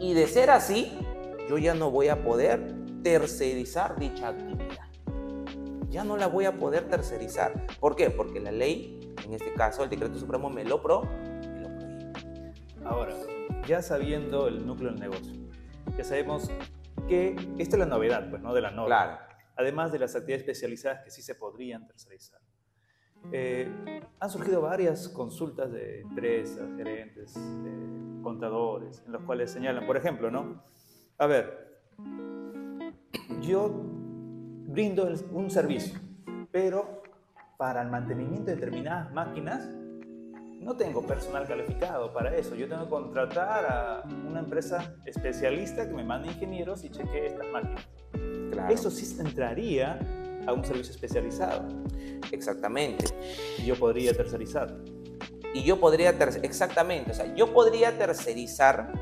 y 0.00 0.14
de 0.14 0.26
ser 0.26 0.50
así, 0.50 0.98
yo 1.48 1.58
ya 1.58 1.74
no 1.74 1.90
voy 1.90 2.08
a 2.08 2.22
poder 2.22 2.74
tercerizar 3.02 3.98
dicha 3.98 4.28
actividad. 4.28 4.86
Ya 5.88 6.04
no 6.04 6.16
la 6.16 6.26
voy 6.26 6.44
a 6.44 6.56
poder 6.58 6.88
tercerizar. 6.88 7.66
¿Por 7.78 7.96
qué? 7.96 8.10
Porque 8.10 8.40
la 8.40 8.52
ley, 8.52 9.14
en 9.24 9.32
este 9.32 9.52
caso 9.54 9.84
el 9.84 9.90
decreto 9.90 10.18
supremo 10.18 10.50
me 10.50 10.64
lo, 10.64 10.82
pro, 10.82 11.02
me 11.02 11.60
lo 11.60 11.68
prohíbe. 11.68 12.12
Ahora, 12.84 13.14
ya 13.66 13.82
sabiendo 13.82 14.48
el 14.48 14.66
núcleo 14.66 14.90
del 14.90 15.00
negocio, 15.00 15.32
ya 15.96 16.04
sabemos 16.04 16.50
que 17.08 17.36
esta 17.58 17.76
es 17.76 17.80
la 17.80 17.86
novedad, 17.86 18.28
pues, 18.28 18.42
¿no? 18.42 18.52
De 18.52 18.60
la 18.60 18.70
norma. 18.70 18.86
Claro. 18.86 19.18
Además 19.56 19.92
de 19.92 19.98
las 20.00 20.14
actividades 20.14 20.42
especializadas 20.42 21.04
que 21.04 21.10
sí 21.10 21.22
se 21.22 21.34
podrían 21.34 21.86
tercerizar. 21.86 22.40
Eh, 23.32 24.00
han 24.20 24.30
surgido 24.30 24.62
varias 24.62 25.08
consultas 25.08 25.72
de 25.72 26.00
empresas, 26.00 26.68
gerentes, 26.76 27.34
contadores, 28.22 29.02
en 29.06 29.12
los 29.12 29.22
cuales 29.22 29.50
señalan, 29.50 29.86
por 29.86 29.96
ejemplo, 29.96 30.30
¿no? 30.30 30.62
A 31.18 31.26
ver, 31.26 31.80
yo 33.40 33.70
brindo 34.68 35.08
un 35.32 35.50
servicio, 35.50 35.98
pero 36.50 37.02
para 37.56 37.82
el 37.82 37.88
mantenimiento 37.88 38.46
de 38.46 38.56
determinadas 38.56 39.12
máquinas 39.12 39.68
no 40.60 40.76
tengo 40.76 41.06
personal 41.06 41.46
calificado 41.46 42.12
para 42.12 42.34
eso. 42.34 42.54
Yo 42.54 42.68
tengo 42.68 42.84
que 42.84 42.90
contratar 42.90 43.64
a 43.64 44.02
una 44.28 44.40
empresa 44.40 44.96
especialista 45.04 45.86
que 45.86 45.94
me 45.94 46.04
mande 46.04 46.28
ingenieros 46.28 46.84
y 46.84 46.90
chequee 46.90 47.26
estas 47.26 47.46
máquinas. 47.52 47.88
Eso 48.68 48.90
sí 48.90 49.20
entraría 49.20 49.98
a 50.46 50.52
un 50.52 50.64
servicio 50.64 50.92
especializado. 50.92 51.66
Exactamente. 52.32 53.04
Yo 53.64 53.76
podría 53.76 54.12
tercerizar. 54.12 54.76
Y 55.54 55.62
yo 55.62 55.80
podría, 55.80 56.10
exactamente, 56.42 57.12
o 57.12 57.14
sea, 57.14 57.34
yo 57.34 57.54
podría 57.54 57.96
tercerizar, 57.96 58.92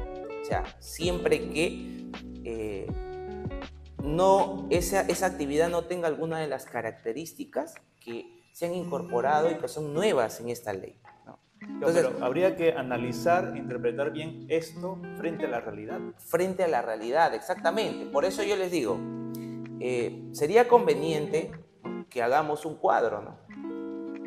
o 0.40 0.44
sea, 0.44 0.62
siempre 0.78 1.48
que 1.48 2.10
eh, 2.44 2.86
no, 4.04 4.68
esa, 4.70 5.00
esa 5.00 5.26
actividad 5.26 5.68
no 5.68 5.86
tenga 5.86 6.06
alguna 6.06 6.38
de 6.38 6.46
las 6.46 6.66
características 6.66 7.74
que 7.98 8.44
se 8.52 8.66
han 8.66 8.74
incorporado 8.74 9.50
y 9.50 9.56
que 9.56 9.66
son 9.66 9.92
nuevas 9.92 10.38
en 10.38 10.48
esta 10.48 10.72
ley. 10.72 10.96
Entonces, 11.60 12.06
habría 12.20 12.56
que 12.56 12.72
analizar, 12.72 13.56
interpretar 13.56 14.12
bien 14.12 14.46
esto 14.48 15.00
frente 15.16 15.46
a 15.46 15.48
la 15.48 15.60
realidad. 15.60 15.98
Frente 16.18 16.62
a 16.62 16.68
la 16.68 16.82
realidad, 16.82 17.34
exactamente. 17.34 18.06
Por 18.06 18.24
eso 18.24 18.42
yo 18.42 18.54
les 18.56 18.70
digo, 18.70 18.98
eh, 19.80 20.28
sería 20.32 20.68
conveniente 20.68 21.50
que 22.08 22.22
hagamos 22.22 22.64
un 22.64 22.76
cuadro, 22.76 23.20
¿no? 23.22 23.36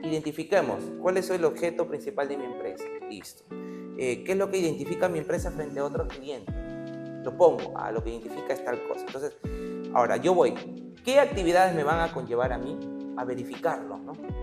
Identifiquemos 0.03 0.83
cuál 1.01 1.17
es 1.17 1.29
el 1.29 1.43
objeto 1.45 1.88
principal 1.88 2.27
de 2.27 2.38
mi 2.38 2.45
empresa. 2.45 2.86
Listo. 3.10 3.43
Eh, 3.97 4.23
¿Qué 4.23 4.33
es 4.33 4.38
lo 4.38 4.49
que 4.51 4.57
identifica 4.57 5.10
mi 5.10 5.19
empresa 5.19 5.51
frente 5.51 5.79
a 5.79 5.86
otros 5.86 6.07
clientes? 6.13 6.53
Lo 7.23 7.36
pongo, 7.36 7.77
a 7.77 7.91
lo 7.91 8.03
que 8.03 8.12
identifica 8.12 8.53
es 8.53 8.63
tal 8.63 8.88
cosa. 8.88 9.05
Entonces, 9.05 9.38
ahora 9.93 10.17
yo 10.17 10.33
voy. 10.33 10.53
¿Qué 11.03 11.19
actividades 11.19 11.75
me 11.75 11.83
van 11.83 11.99
a 12.01 12.13
conllevar 12.13 12.53
a 12.53 12.57
mí 12.57 12.77
a 13.17 13.25
verificarlo? 13.25 13.99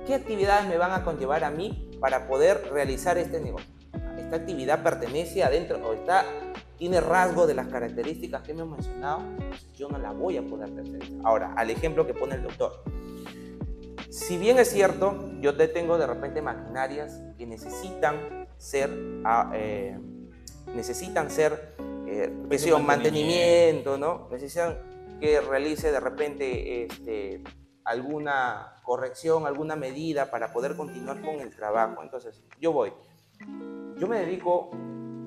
¿Qué 0.07 0.15
actividades 0.15 0.67
me 0.67 0.77
van 0.77 0.91
a 0.93 1.05
conllevar 1.05 1.45
a 1.45 1.51
mí 1.51 1.91
para 2.01 2.27
poder 2.27 2.69
realizar 2.73 3.17
este 3.17 3.41
negocio? 3.41 3.73
Esta 4.19 4.37
actividad 4.37 4.83
pertenece 4.83 5.45
adentro 5.45 5.79
o 5.87 5.93
está 5.93 6.25
tiene 6.85 7.01
rasgo 7.01 7.47
de 7.47 7.55
las 7.55 7.69
características 7.69 8.43
que 8.43 8.53
hemos 8.53 8.69
mencionado, 8.69 9.23
yo 9.73 9.89
no 9.89 9.97
la 9.97 10.13
voy 10.13 10.37
a 10.37 10.43
poder 10.43 10.69
tercerizar. 10.75 11.19
Ahora, 11.25 11.55
al 11.57 11.71
ejemplo 11.71 12.07
que 12.07 12.13
pone 12.13 12.35
el 12.35 12.43
doctor. 12.43 12.85
Si 14.11 14.37
bien 14.37 14.59
es 14.59 14.69
cierto, 14.69 15.33
yo 15.41 15.57
te 15.57 15.67
tengo 15.69 15.97
de 15.97 16.07
repente 16.07 16.43
maquinarias 16.43 17.23
que 17.39 17.47
necesitan 17.47 18.49
ser, 18.59 18.91
ah, 19.25 19.51
eh, 19.55 19.99
necesitan 20.75 21.31
ser, 21.31 21.75
eh, 22.07 22.31
mantenimiento, 22.85 23.97
¿no? 23.97 24.29
Necesitan 24.31 24.77
que 25.19 25.41
realice 25.41 25.91
de 25.91 26.01
repente 26.01 26.85
este, 26.85 27.43
alguna 27.83 28.75
corrección, 28.83 29.47
alguna 29.47 29.75
medida 29.75 30.31
para 30.31 30.53
poder 30.53 30.77
continuar 30.77 31.23
con 31.23 31.41
el 31.41 31.49
trabajo. 31.57 32.03
Entonces, 32.03 32.43
yo 32.61 32.73
voy. 32.73 32.93
Yo 33.97 34.07
me 34.07 34.19
dedico 34.19 34.71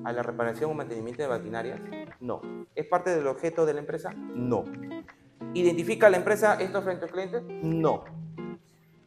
a 0.04 0.12
la 0.12 0.22
reparación 0.22 0.70
o 0.70 0.74
mantenimiento 0.74 1.22
de 1.22 1.28
maquinarias? 1.28 1.80
No. 2.20 2.40
¿Es 2.74 2.86
parte 2.86 3.14
del 3.14 3.26
objeto 3.26 3.66
de 3.66 3.74
la 3.74 3.80
empresa? 3.80 4.12
No. 4.14 4.64
¿Identifica 5.54 6.10
la 6.10 6.16
empresa 6.16 6.54
esto 6.60 6.82
frente 6.82 7.04
al 7.04 7.10
cliente? 7.10 7.40
No. 7.62 8.04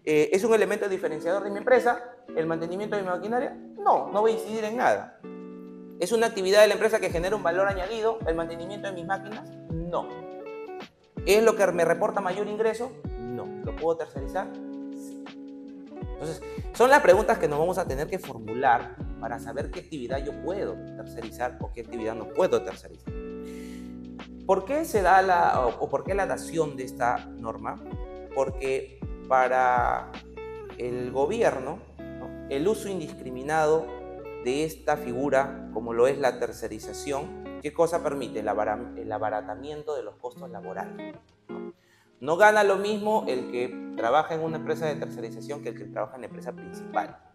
Eh, 0.04 0.30
¿Es 0.34 0.44
un 0.44 0.54
elemento 0.54 0.90
diferenciador 0.90 1.44
de 1.44 1.52
mi 1.52 1.60
empresa 1.60 2.02
el 2.36 2.48
mantenimiento 2.48 2.96
de 2.96 3.04
mi 3.04 3.10
maquinaria? 3.10 3.56
No, 3.78 4.10
no 4.12 4.22
voy 4.22 4.32
a 4.32 4.34
incidir 4.36 4.64
en 4.64 4.78
nada. 4.78 5.20
¿Es 6.00 6.12
una 6.12 6.28
actividad 6.28 6.62
de 6.62 6.68
la 6.68 6.74
empresa 6.74 7.00
que 7.00 7.12
genera 7.12 7.36
un 7.36 7.44
valor 7.44 7.68
añadido 7.68 8.18
el 8.26 8.34
mantenimiento 8.34 8.88
de 8.88 8.94
mis 8.94 9.06
máquinas? 9.06 9.52
No. 9.70 10.08
¿Es 11.26 11.44
lo 11.44 11.56
que 11.56 11.68
me 11.68 11.86
reporta 11.86 12.22
mayor 12.22 12.48
ingreso? 12.48 12.92
No. 13.20 13.46
¿Lo 13.64 13.76
puedo 13.76 13.98
tercerizar? 13.98 14.48
Sí. 14.96 15.24
Entonces, 16.14 16.42
son 16.74 16.90
las 16.90 17.02
preguntas 17.02 17.38
que 17.38 17.48
nos 17.48 17.60
vamos 17.60 17.78
a 17.78 17.88
tener 17.88 18.08
que 18.08 18.18
formular 18.18 18.96
para 19.22 19.40
saber 19.40 19.70
qué 19.70 19.82
actividad 19.82 20.26
yo 20.26 20.34
puedo 20.42 20.74
tercerizar 20.98 21.58
o 21.62 21.72
qué 21.72 21.82
actividad 21.82 22.16
no 22.16 22.28
puedo 22.30 22.64
tercerizar. 22.64 23.14
¿Por 24.46 24.66
qué 24.66 24.84
se 24.84 25.02
da 25.02 25.22
la, 25.22 25.68
o, 25.68 25.88
por 25.88 26.04
qué 26.04 26.16
la 26.16 26.26
dación 26.26 26.76
de 26.76 26.84
esta 26.84 27.26
norma? 27.28 27.82
Porque 28.34 29.00
para 29.30 30.12
el 30.78 31.12
gobierno, 31.12 31.80
el 32.50 32.68
uso 32.68 32.90
indiscriminado 32.90 33.86
de 34.44 34.66
esta 34.66 34.98
figura, 34.98 35.70
como 35.74 35.94
lo 35.94 36.08
es 36.08 36.18
la 36.18 36.40
tercerización, 36.40 37.60
¿qué 37.62 37.72
cosa 37.72 38.04
permite? 38.04 38.40
El, 38.40 38.50
abaratamiento 38.50 39.96
de 39.96 40.04
los 40.04 40.16
costos 40.16 40.50
laborales. 40.50 41.16
No 42.20 42.38
gana 42.38 42.64
lo 42.64 42.78
mismo 42.78 43.26
el 43.28 43.52
que 43.52 43.94
trabaja 43.96 44.36
en 44.36 44.42
una 44.42 44.58
empresa 44.58 44.86
de 44.86 44.96
tercerización 44.96 45.62
que 45.62 45.70
el 45.70 45.78
que 45.78 45.86
trabaja 45.86 46.16
en 46.16 46.22
la 46.22 46.28
empresa 46.28 46.52
principal. 46.52 47.31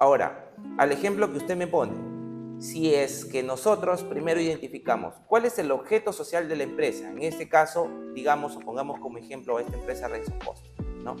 Ahora, 0.00 0.52
al 0.76 0.92
ejemplo 0.92 1.28
que 1.32 1.38
usted 1.38 1.56
me 1.56 1.66
pone, 1.66 2.60
si 2.60 2.94
es 2.94 3.24
que 3.24 3.42
nosotros 3.42 4.04
primero 4.04 4.40
identificamos 4.40 5.16
cuál 5.26 5.44
es 5.44 5.58
el 5.58 5.72
objeto 5.72 6.12
social 6.12 6.48
de 6.48 6.54
la 6.54 6.62
empresa, 6.62 7.10
en 7.10 7.20
este 7.20 7.48
caso, 7.48 7.90
digamos 8.14 8.54
o 8.54 8.60
pongamos 8.60 9.00
como 9.00 9.18
ejemplo 9.18 9.56
a 9.56 9.60
esta 9.60 9.76
empresa 9.76 10.06
Renzo 10.06 10.38
Post, 10.38 10.66
¿no? 11.02 11.16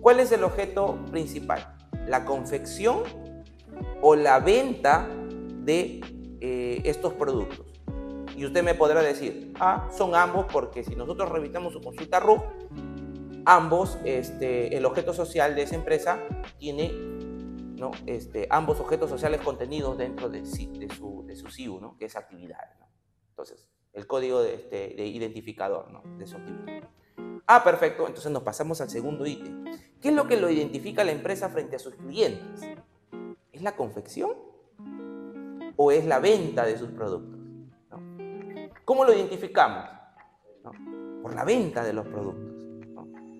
¿Cuál 0.00 0.20
es 0.20 0.32
el 0.32 0.44
objeto 0.44 0.98
principal? 1.10 1.76
¿La 2.06 2.24
confección 2.24 3.02
o 4.00 4.16
la 4.16 4.40
venta 4.40 5.06
de 5.62 6.00
eh, 6.40 6.80
estos 6.84 7.12
productos? 7.12 7.66
Y 8.34 8.46
usted 8.46 8.64
me 8.64 8.74
podrá 8.74 9.02
decir, 9.02 9.52
ah, 9.60 9.90
son 9.94 10.14
ambos 10.14 10.46
porque 10.50 10.84
si 10.84 10.96
nosotros 10.96 11.28
revisamos 11.28 11.74
su 11.74 11.82
consulta 11.82 12.18
RUF, 12.18 12.40
ambos, 13.44 13.98
este, 14.06 14.74
el 14.74 14.86
objeto 14.86 15.12
social 15.12 15.54
de 15.54 15.62
esa 15.64 15.74
empresa 15.74 16.18
tiene 16.58 17.15
¿no? 17.76 17.92
Este, 18.06 18.46
ambos 18.50 18.80
objetos 18.80 19.10
sociales 19.10 19.40
contenidos 19.42 19.96
dentro 19.98 20.28
de, 20.28 20.44
su, 20.44 21.24
de 21.26 21.36
su 21.36 21.48
CIU, 21.50 21.78
¿no? 21.80 21.96
que 21.96 22.06
es 22.06 22.16
actividad. 22.16 22.58
Entonces, 23.30 23.68
el 23.92 24.06
código 24.06 24.42
de, 24.42 24.54
este, 24.54 24.94
de 24.96 25.06
identificador 25.06 25.90
¿no? 25.90 26.02
de 26.18 26.26
su 26.26 26.36
actividad. 26.36 26.88
Ah, 27.46 27.62
perfecto. 27.62 28.06
Entonces 28.06 28.32
nos 28.32 28.42
pasamos 28.42 28.80
al 28.80 28.90
segundo 28.90 29.24
ítem. 29.24 29.64
¿Qué 30.00 30.08
es 30.08 30.14
lo 30.14 30.26
que 30.26 30.36
lo 30.36 30.50
identifica 30.50 31.04
la 31.04 31.12
empresa 31.12 31.48
frente 31.48 31.76
a 31.76 31.78
sus 31.78 31.94
clientes? 31.94 32.62
¿Es 33.52 33.62
la 33.62 33.76
confección 33.76 34.32
o 35.76 35.92
es 35.92 36.04
la 36.04 36.18
venta 36.18 36.64
de 36.64 36.76
sus 36.76 36.90
productos? 36.90 37.40
¿Cómo 38.84 39.04
lo 39.04 39.12
identificamos? 39.12 39.88
Por 41.22 41.34
la 41.34 41.44
venta 41.44 41.84
de 41.84 41.92
los 41.92 42.06
productos. 42.06 42.54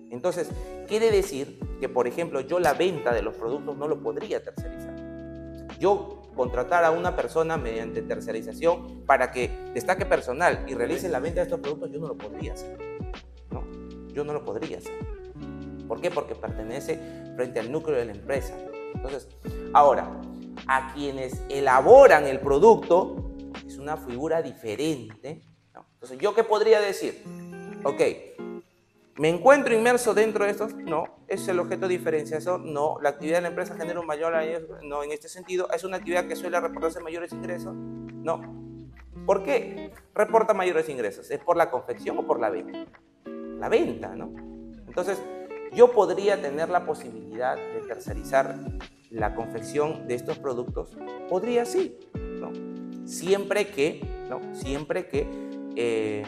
Entonces, 0.09 0.49
quiere 0.87 1.11
decir 1.11 1.59
que, 1.79 1.89
por 1.89 2.07
ejemplo, 2.07 2.41
yo 2.41 2.59
la 2.59 2.73
venta 2.73 3.13
de 3.13 3.21
los 3.21 3.35
productos 3.35 3.77
no 3.77 3.87
lo 3.87 4.01
podría 4.01 4.43
tercerizar. 4.43 4.95
Yo 5.79 6.23
contratar 6.35 6.83
a 6.83 6.91
una 6.91 7.15
persona 7.15 7.57
mediante 7.57 8.01
tercerización 8.01 9.03
para 9.05 9.31
que 9.31 9.49
destaque 9.73 10.05
personal 10.05 10.65
y 10.67 10.75
realice 10.75 11.09
la 11.09 11.19
venta 11.19 11.41
de 11.41 11.43
estos 11.43 11.59
productos, 11.59 11.91
yo 11.91 11.99
no 11.99 12.07
lo 12.07 12.17
podría 12.17 12.53
hacer. 12.53 12.77
¿no? 13.51 13.63
Yo 14.13 14.23
no 14.23 14.33
lo 14.33 14.45
podría 14.45 14.77
hacer. 14.77 14.93
¿Por 15.87 16.01
qué? 16.01 16.11
Porque 16.11 16.35
pertenece 16.35 16.99
frente 17.35 17.59
al 17.59 17.71
núcleo 17.71 17.97
de 17.97 18.05
la 18.05 18.11
empresa. 18.11 18.53
Entonces, 18.93 19.27
ahora, 19.73 20.21
a 20.67 20.93
quienes 20.93 21.41
elaboran 21.49 22.25
el 22.25 22.39
producto 22.39 23.31
es 23.65 23.77
una 23.77 23.97
figura 23.97 24.41
diferente. 24.41 25.41
Entonces, 25.93 26.17
¿yo 26.19 26.33
qué 26.35 26.43
podría 26.43 26.79
decir? 26.79 27.23
Ok, 27.83 28.01
¿Me 29.17 29.29
encuentro 29.29 29.73
inmerso 29.73 30.13
dentro 30.13 30.45
de 30.45 30.51
estos? 30.51 30.75
No. 30.75 31.05
¿Es 31.27 31.47
el 31.47 31.59
objeto 31.59 31.87
diferenciador? 31.87 32.59
No. 32.59 32.97
¿La 33.01 33.09
actividad 33.09 33.37
de 33.37 33.41
la 33.41 33.47
empresa 33.47 33.75
genera 33.75 33.99
un 33.99 34.05
mayor 34.05 34.33
No, 34.83 35.03
en 35.03 35.11
este 35.11 35.27
sentido. 35.27 35.67
¿Es 35.73 35.83
una 35.83 35.97
actividad 35.97 36.27
que 36.27 36.35
suele 36.35 36.59
reportarse 36.59 36.99
mayores 36.99 37.31
ingresos? 37.31 37.73
No. 37.75 38.41
¿Por 39.25 39.43
qué 39.43 39.91
reporta 40.13 40.53
mayores 40.53 40.87
ingresos? 40.87 41.31
¿Es 41.31 41.39
por 41.39 41.57
la 41.57 41.71
confección 41.71 42.19
o 42.19 42.27
por 42.27 42.39
la 42.39 42.51
venta? 42.51 42.85
La 43.59 43.69
venta, 43.69 44.15
¿no? 44.15 44.31
Entonces, 44.87 45.19
yo 45.73 45.91
podría 45.91 46.39
tener 46.39 46.69
la 46.69 46.85
posibilidad 46.85 47.55
de 47.55 47.81
tercerizar 47.87 48.55
la 49.09 49.33
confección 49.33 50.07
de 50.07 50.13
estos 50.13 50.37
productos. 50.37 50.95
Podría 51.27 51.65
sí, 51.65 51.97
¿no? 52.13 52.51
Siempre 53.07 53.67
que, 53.67 54.01
¿no? 54.29 54.53
Siempre 54.53 55.07
que 55.07 55.27
eh, 55.75 56.23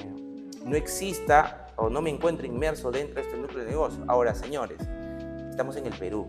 no 0.65 0.75
exista 0.75 1.67
o 1.79 1.89
no 1.89 2.01
me 2.01 2.09
encuentro 2.09 2.45
inmerso 2.45 2.91
dentro 2.91 3.15
de 3.15 3.21
este 3.21 3.37
núcleo 3.37 3.63
de 3.63 3.71
negocio. 3.71 4.03
Ahora, 4.07 4.35
señores, 4.35 4.79
estamos 5.49 5.75
en 5.77 5.85
el 5.85 5.93
Perú, 5.93 6.27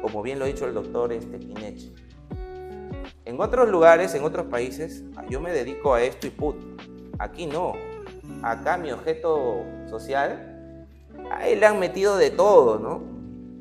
como 0.00 0.22
bien 0.22 0.38
lo 0.38 0.44
ha 0.44 0.48
dicho 0.48 0.66
el 0.66 0.74
doctor 0.74 1.12
este, 1.12 1.38
En 3.24 3.40
otros 3.40 3.68
lugares, 3.68 4.14
en 4.14 4.24
otros 4.24 4.46
países, 4.46 5.04
yo 5.28 5.40
me 5.40 5.52
dedico 5.52 5.94
a 5.94 6.02
esto 6.02 6.26
y 6.26 6.30
put. 6.30 6.56
Aquí 7.18 7.46
no. 7.46 7.74
Acá 8.42 8.76
mi 8.76 8.92
objeto 8.92 9.64
social, 9.88 10.86
ahí 11.30 11.56
le 11.56 11.66
han 11.66 11.78
metido 11.78 12.16
de 12.16 12.30
todo, 12.30 12.78
¿no? 12.78 13.02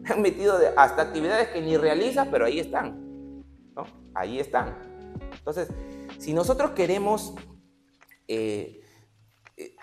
Le 0.04 0.13
han 0.13 0.21
metido 0.21 0.60
de, 0.60 0.67
hasta 0.76 1.02
actividades 1.02 1.48
que 1.50 1.62
ni 1.62 1.78
realizas, 1.78 2.28
pero 2.30 2.45
ahí 2.45 2.60
están, 2.60 3.43
¿no? 3.76 3.86
Ahí 4.13 4.39
están. 4.39 4.78
Entonces, 5.38 5.69
si 6.19 6.34
nosotros 6.34 6.71
queremos 6.71 7.34
eh, 8.28 8.82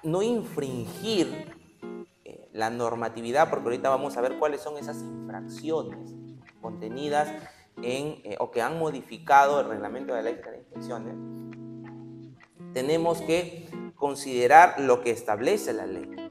no 0.02 0.22
infringir 0.22 1.54
eh, 2.24 2.48
la 2.52 2.70
normatividad, 2.70 3.50
porque 3.50 3.64
ahorita 3.64 3.88
vamos 3.88 4.16
a 4.16 4.20
ver 4.20 4.38
cuáles 4.38 4.61
son 4.61 4.76
esas 4.78 5.02
infracciones 5.02 6.14
contenidas 6.61 7.28
en, 7.78 8.20
eh, 8.24 8.37
o 8.38 8.50
que 8.50 8.62
han 8.62 8.78
modificado 8.78 9.61
el 9.61 9.68
reglamento 9.68 10.14
de 10.14 10.22
la 10.22 10.30
ley 10.30 10.40
de 10.42 10.58
inspecciones, 10.58 11.14
tenemos 12.72 13.20
que 13.22 13.68
considerar 13.96 14.80
lo 14.80 15.02
que 15.02 15.11
establece 15.11 15.72
la 15.72 15.87
ley. 15.87 16.30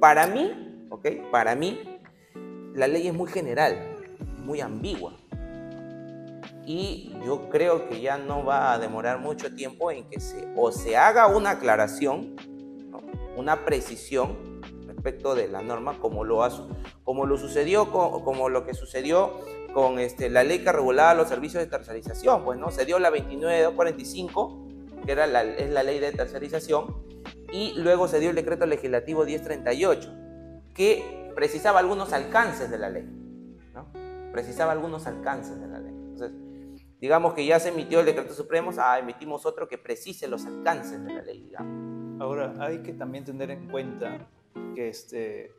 Para 0.00 0.26
mí. 0.26 0.68
Para 1.30 1.54
mí, 1.54 1.80
la 2.74 2.86
ley 2.86 3.08
es 3.08 3.14
muy 3.14 3.26
general, 3.26 3.96
muy 4.44 4.60
ambigua. 4.60 5.14
Y 6.64 7.12
yo 7.24 7.48
creo 7.48 7.88
que 7.88 8.00
ya 8.00 8.18
no 8.18 8.44
va 8.44 8.72
a 8.72 8.78
demorar 8.78 9.18
mucho 9.18 9.54
tiempo 9.54 9.90
en 9.90 10.08
que 10.08 10.20
se, 10.20 10.48
o 10.56 10.70
se 10.70 10.96
haga 10.96 11.26
una 11.26 11.50
aclaración, 11.50 12.36
una 13.36 13.64
precisión 13.64 14.60
respecto 14.86 15.34
de 15.34 15.48
la 15.48 15.62
norma, 15.62 15.98
como 15.98 16.24
lo, 16.24 16.46
como 17.02 17.26
lo 17.26 17.36
sucedió, 17.36 17.90
con, 17.90 18.22
como 18.22 18.48
lo 18.48 18.64
que 18.64 18.74
sucedió 18.74 19.40
con 19.74 19.98
este, 19.98 20.30
la 20.30 20.44
ley 20.44 20.60
que 20.60 20.70
regulaba 20.70 21.14
los 21.14 21.28
servicios 21.28 21.62
de 21.62 21.68
tercerización, 21.68 22.44
pues 22.44 22.58
no, 22.58 22.70
se 22.70 22.84
dio 22.84 22.98
la 22.98 23.10
29245, 23.10 24.68
que 25.04 25.12
era 25.12 25.26
la, 25.26 25.42
es 25.42 25.70
la 25.70 25.82
ley 25.82 25.98
de 25.98 26.12
tercerización, 26.12 26.94
y 27.52 27.72
luego 27.76 28.06
se 28.06 28.20
dio 28.20 28.30
el 28.30 28.36
decreto 28.36 28.66
legislativo 28.66 29.24
1038. 29.24 30.12
que 30.74 31.22
precisaba 31.34 31.80
algunos 31.80 32.12
alcances 32.12 32.70
de 32.70 32.78
la 32.78 32.90
ley. 32.90 33.04
¿no? 33.74 33.86
Precisaba 34.32 34.72
algunos 34.72 35.06
alcances 35.06 35.60
de 35.60 35.66
la 35.66 35.78
ley. 35.78 35.92
Entonces, 35.92 36.32
digamos 37.02 37.34
que 37.34 37.44
ya 37.44 37.58
se 37.58 37.70
emitió 37.70 37.98
el 37.98 38.06
decreto 38.06 38.32
supremo, 38.32 38.70
ah, 38.78 38.96
emitimos 38.96 39.44
otro 39.44 39.66
que 39.66 39.76
precise 39.76 40.28
los 40.28 40.46
alcances 40.46 41.04
de 41.04 41.12
la 41.12 41.22
ley, 41.22 41.42
digamos. 41.42 42.22
Ahora, 42.22 42.54
hay 42.60 42.78
que 42.78 42.92
también 42.92 43.24
tener 43.24 43.50
en 43.50 43.68
cuenta 43.68 44.28
que 44.76 44.88
este, 44.88 45.50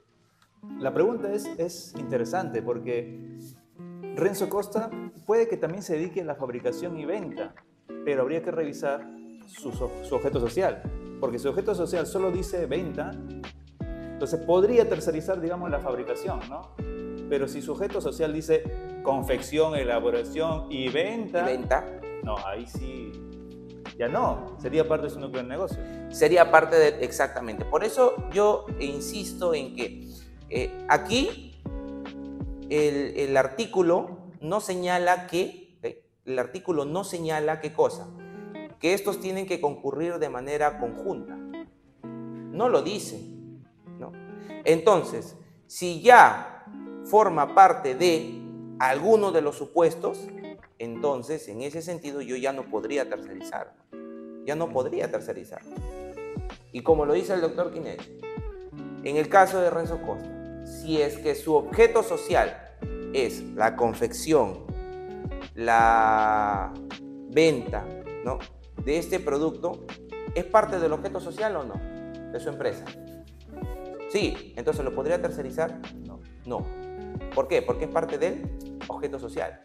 la 0.79 0.93
pregunta 0.93 1.33
es, 1.33 1.45
es 1.57 1.93
interesante 1.97 2.61
porque 2.61 3.37
Renzo 4.15 4.47
Costa 4.47 4.89
puede 5.25 5.49
que 5.49 5.57
también 5.57 5.83
se 5.83 5.95
dedique 5.95 6.21
a 6.21 6.23
la 6.23 6.35
fabricación 6.35 6.97
y 6.97 7.03
venta, 7.03 7.53
pero 8.05 8.21
habría 8.21 8.41
que 8.41 8.51
revisar 8.51 9.05
su, 9.45 9.73
su 9.73 10.15
objeto 10.15 10.39
social, 10.39 10.81
porque 11.19 11.39
su 11.39 11.49
objeto 11.49 11.75
social 11.75 12.07
solo 12.07 12.31
dice 12.31 12.67
venta, 12.67 13.11
entonces 13.81 14.39
podría 14.39 14.87
tercerizar, 14.87 15.41
digamos, 15.41 15.69
la 15.69 15.81
fabricación, 15.81 16.39
¿no? 16.49 16.73
Pero 17.27 17.49
si 17.49 17.61
su 17.61 17.73
objeto 17.73 17.99
social 17.99 18.31
dice 18.31 18.63
confección, 19.03 19.75
elaboración 19.75 20.67
y 20.71 20.89
venta, 20.89 21.41
¿Y 21.41 21.57
venta, 21.57 21.85
no, 22.23 22.37
ahí 22.45 22.65
sí, 22.65 23.11
ya 23.97 24.07
no, 24.07 24.55
sería 24.59 24.87
parte 24.87 25.07
de 25.07 25.09
su 25.11 25.19
núcleo 25.19 25.43
de 25.43 25.49
negocio. 25.49 25.77
sería 26.09 26.49
parte 26.49 26.77
de, 26.77 27.05
exactamente. 27.05 27.65
Por 27.65 27.83
eso 27.83 28.15
yo 28.31 28.65
insisto 28.79 29.53
en 29.53 29.75
que 29.75 30.07
eh, 30.49 30.85
aquí 30.87 31.61
el, 32.69 33.17
el 33.17 33.37
artículo 33.37 34.31
no 34.41 34.61
señala 34.61 35.27
que, 35.27 35.77
¿ok? 35.79 35.95
el 36.25 36.39
artículo 36.39 36.85
no 36.85 37.03
señala 37.03 37.59
qué 37.59 37.73
cosa, 37.73 38.07
que 38.79 38.93
estos 38.93 39.19
tienen 39.19 39.45
que 39.45 39.61
concurrir 39.61 40.19
de 40.19 40.29
manera 40.29 40.79
conjunta. 40.79 41.37
No 42.03 42.69
lo 42.69 42.81
dice. 42.81 43.19
¿no? 43.99 44.11
Entonces, 44.65 45.37
si 45.67 46.01
ya 46.01 46.65
forma 47.05 47.55
parte 47.55 47.95
de 47.95 48.42
alguno 48.89 49.31
de 49.31 49.41
los 49.41 49.57
supuestos, 49.57 50.19
entonces 50.79 51.47
en 51.47 51.61
ese 51.61 51.81
sentido 51.81 52.21
yo 52.21 52.35
ya 52.35 52.53
no 52.53 52.69
podría 52.69 53.09
tercerizar. 53.09 53.73
Ya 54.45 54.55
no 54.55 54.69
podría 54.69 55.09
tercerizar. 55.09 55.61
Y 56.71 56.81
como 56.81 57.05
lo 57.05 57.13
dice 57.13 57.33
el 57.33 57.41
doctor 57.41 57.71
Quinet, 57.71 58.01
en 59.03 59.17
el 59.17 59.29
caso 59.29 59.61
de 59.61 59.69
Renzo 59.69 60.01
Costa, 60.01 60.65
si 60.65 61.01
es 61.01 61.17
que 61.17 61.35
su 61.35 61.55
objeto 61.55 62.03
social 62.03 62.75
es 63.13 63.43
la 63.55 63.75
confección, 63.75 64.65
la 65.55 66.73
venta 67.29 67.85
¿no? 68.25 68.39
de 68.83 68.97
este 68.97 69.19
producto, 69.19 69.85
¿es 70.35 70.45
parte 70.45 70.79
del 70.79 70.93
objeto 70.93 71.19
social 71.19 71.55
o 71.55 71.63
no? 71.63 71.75
De 72.31 72.39
su 72.39 72.49
empresa. 72.49 72.85
Sí, 74.09 74.53
entonces 74.57 74.83
lo 74.83 74.93
podría 74.93 75.21
tercerizar. 75.21 75.79
No. 76.05 76.19
No. 76.45 76.65
¿Por 77.33 77.47
qué? 77.47 77.61
Porque 77.61 77.85
es 77.85 77.91
parte 77.91 78.17
del 78.17 78.72
objeto 78.87 79.19
social. 79.19 79.61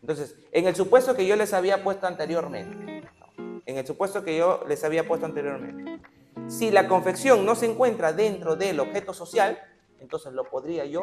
Entonces, 0.00 0.36
en 0.52 0.66
el 0.66 0.74
supuesto 0.74 1.14
que 1.14 1.26
yo 1.26 1.36
les 1.36 1.52
había 1.52 1.82
puesto 1.82 2.06
anteriormente, 2.06 3.02
¿no? 3.18 3.60
en 3.66 3.76
el 3.76 3.86
supuesto 3.86 4.22
que 4.22 4.36
yo 4.36 4.62
les 4.68 4.84
había 4.84 5.06
puesto 5.06 5.26
anteriormente, 5.26 6.00
si 6.48 6.70
la 6.70 6.86
confección 6.86 7.44
no 7.44 7.54
se 7.54 7.66
encuentra 7.66 8.12
dentro 8.12 8.54
del 8.56 8.78
objeto 8.78 9.12
social, 9.12 9.58
entonces 10.00 10.32
lo 10.32 10.44
podría 10.44 10.84
yo 10.84 11.02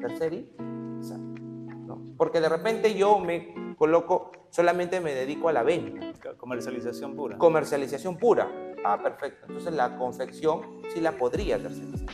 tercerizar. 0.00 1.18
¿no? 1.18 2.02
Porque 2.16 2.40
de 2.40 2.48
repente 2.48 2.94
yo 2.94 3.18
me 3.18 3.74
coloco, 3.76 4.32
solamente 4.50 5.00
me 5.00 5.14
dedico 5.14 5.48
a 5.48 5.52
la 5.52 5.62
venta, 5.62 6.12
Comercialización 6.36 7.14
pura. 7.14 7.38
comercialización 7.38 8.16
pura. 8.16 8.50
Ah, 8.84 9.00
perfecto. 9.02 9.46
Entonces 9.46 9.72
la 9.74 9.96
confección 9.96 10.82
sí 10.92 11.00
la 11.00 11.12
podría 11.12 11.58
tercerizar. 11.58 12.08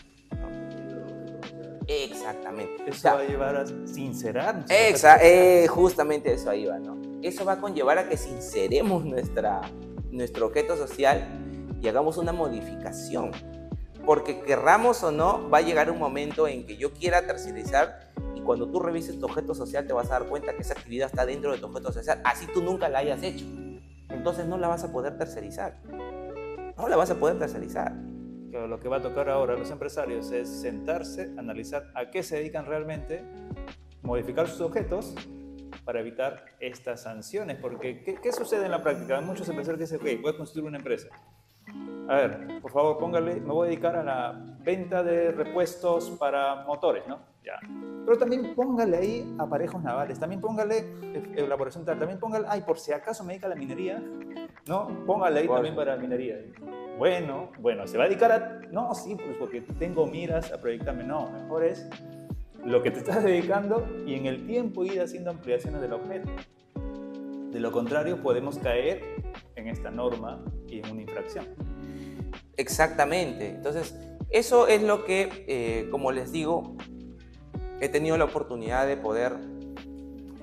Exactamente. 1.90 2.84
O 2.84 2.86
Eso 2.86 3.00
sea, 3.00 3.14
va 3.14 3.20
a 3.20 3.24
llevar 3.24 3.56
a 3.56 3.66
sincerar. 3.66 4.64
Exa, 4.68 5.18
eh, 5.22 5.66
justamente 5.66 6.32
eso 6.32 6.48
ahí 6.50 6.64
va, 6.64 6.78
¿no? 6.78 6.96
Eso 7.20 7.44
va 7.44 7.54
a 7.54 7.60
conllevar 7.60 7.98
a 7.98 8.08
que 8.08 8.16
sinceremos 8.16 9.04
nuestra, 9.04 9.60
nuestro 10.12 10.46
objeto 10.46 10.76
social 10.76 11.26
y 11.82 11.88
hagamos 11.88 12.16
una 12.16 12.32
modificación. 12.32 13.32
Porque 14.06 14.40
querramos 14.42 15.02
o 15.02 15.10
no, 15.10 15.50
va 15.50 15.58
a 15.58 15.62
llegar 15.62 15.90
un 15.90 15.98
momento 15.98 16.46
en 16.46 16.64
que 16.64 16.76
yo 16.76 16.92
quiera 16.92 17.26
tercerizar 17.26 18.12
y 18.36 18.40
cuando 18.40 18.68
tú 18.68 18.78
revises 18.78 19.18
tu 19.18 19.26
objeto 19.26 19.54
social 19.54 19.86
te 19.86 19.92
vas 19.92 20.06
a 20.10 20.20
dar 20.20 20.28
cuenta 20.28 20.54
que 20.54 20.62
esa 20.62 20.74
actividad 20.74 21.08
está 21.08 21.26
dentro 21.26 21.52
de 21.52 21.58
tu 21.58 21.66
objeto 21.66 21.92
social, 21.92 22.20
así 22.24 22.46
tú 22.46 22.62
nunca 22.62 22.88
la 22.88 23.00
hayas 23.00 23.22
hecho. 23.22 23.44
Entonces 24.08 24.46
no 24.46 24.58
la 24.58 24.68
vas 24.68 24.84
a 24.84 24.92
poder 24.92 25.18
tercerizar. 25.18 25.76
No 26.76 26.88
la 26.88 26.96
vas 26.96 27.10
a 27.10 27.16
poder 27.16 27.38
tercerizar. 27.38 27.94
Lo 28.50 28.80
que 28.80 28.88
va 28.88 28.96
a 28.96 29.02
tocar 29.02 29.28
ahora 29.28 29.54
a 29.54 29.56
los 29.56 29.70
empresarios 29.70 30.32
es 30.32 30.48
sentarse, 30.48 31.32
analizar 31.38 31.92
a 31.94 32.10
qué 32.10 32.22
se 32.22 32.36
dedican 32.36 32.66
realmente, 32.66 33.24
modificar 34.02 34.48
sus 34.48 34.60
objetos 34.60 35.14
para 35.84 36.00
evitar 36.00 36.44
estas 36.58 37.02
sanciones. 37.02 37.58
Porque, 37.58 38.02
¿qué, 38.02 38.16
qué 38.16 38.32
sucede 38.32 38.64
en 38.64 38.72
la 38.72 38.82
práctica? 38.82 39.18
Hay 39.18 39.24
muchos 39.24 39.48
empresarios 39.48 39.78
que 39.78 39.96
dicen, 39.96 40.16
ok, 40.16 40.22
voy 40.22 40.32
a 40.32 40.36
construir 40.36 40.66
una 40.66 40.78
empresa. 40.78 41.08
A 42.08 42.14
ver, 42.16 42.60
por 42.60 42.72
favor, 42.72 42.98
póngale, 42.98 43.36
me 43.36 43.52
voy 43.52 43.66
a 43.66 43.70
dedicar 43.70 43.94
a 43.94 44.02
la 44.02 44.56
venta 44.64 45.04
de 45.04 45.30
repuestos 45.30 46.10
para 46.18 46.64
motores, 46.64 47.06
¿no? 47.06 47.29
Ya. 47.42 47.58
Pero 48.04 48.18
también 48.18 48.54
póngale 48.54 48.96
ahí 48.96 49.36
aparejos 49.38 49.82
navales, 49.82 50.18
también 50.18 50.40
póngale 50.40 50.78
eh, 51.02 51.34
elaboración 51.36 51.84
tal, 51.84 51.98
también 51.98 52.18
póngale, 52.18 52.46
ay, 52.48 52.62
por 52.62 52.78
si 52.78 52.92
acaso 52.92 53.24
me 53.24 53.32
dedica 53.32 53.46
a 53.46 53.50
la 53.50 53.56
minería, 53.56 54.02
¿no? 54.66 55.04
Póngale 55.06 55.40
ahí 55.40 55.46
¿Cuál? 55.46 55.58
también 55.58 55.74
para 55.74 55.96
minería. 55.96 56.38
Bueno, 56.98 57.50
bueno, 57.58 57.86
se 57.86 57.96
va 57.96 58.04
a 58.04 58.08
dedicar 58.08 58.30
a... 58.30 58.60
No, 58.70 58.94
sí, 58.94 59.14
pues 59.16 59.36
porque 59.38 59.62
tengo 59.78 60.06
miras 60.06 60.52
a 60.52 60.60
proyectarme. 60.60 61.02
No, 61.02 61.30
mejor 61.30 61.64
es 61.64 61.88
lo 62.64 62.82
que 62.82 62.90
te 62.90 62.98
estás 62.98 63.24
dedicando 63.24 63.86
y 64.06 64.14
en 64.14 64.26
el 64.26 64.46
tiempo 64.46 64.84
ir 64.84 65.00
haciendo 65.00 65.30
ampliaciones 65.30 65.80
del 65.80 65.94
objeto. 65.94 66.28
De 67.50 67.58
lo 67.58 67.72
contrario, 67.72 68.22
podemos 68.22 68.58
caer 68.58 69.02
en 69.56 69.68
esta 69.68 69.90
norma 69.90 70.44
y 70.68 70.80
en 70.80 70.90
una 70.90 71.00
infracción. 71.02 71.46
Exactamente. 72.56 73.48
Entonces, 73.48 73.98
eso 74.28 74.68
es 74.68 74.82
lo 74.82 75.04
que, 75.04 75.44
eh, 75.48 75.88
como 75.90 76.12
les 76.12 76.30
digo, 76.32 76.76
he 77.80 77.88
tenido 77.88 78.16
la 78.16 78.24
oportunidad 78.24 78.86
de 78.86 78.96
poder 78.96 79.36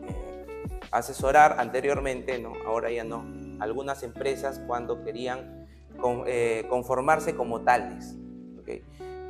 eh, 0.07 0.47
asesorar 0.91 1.57
anteriormente, 1.59 2.39
¿no? 2.39 2.53
ahora 2.65 2.91
ya 2.91 3.03
no, 3.03 3.25
algunas 3.59 4.03
empresas 4.03 4.61
cuando 4.65 5.03
querían 5.03 5.67
eh, 6.25 6.65
conformarse 6.69 7.35
como 7.35 7.61
tales. 7.61 8.15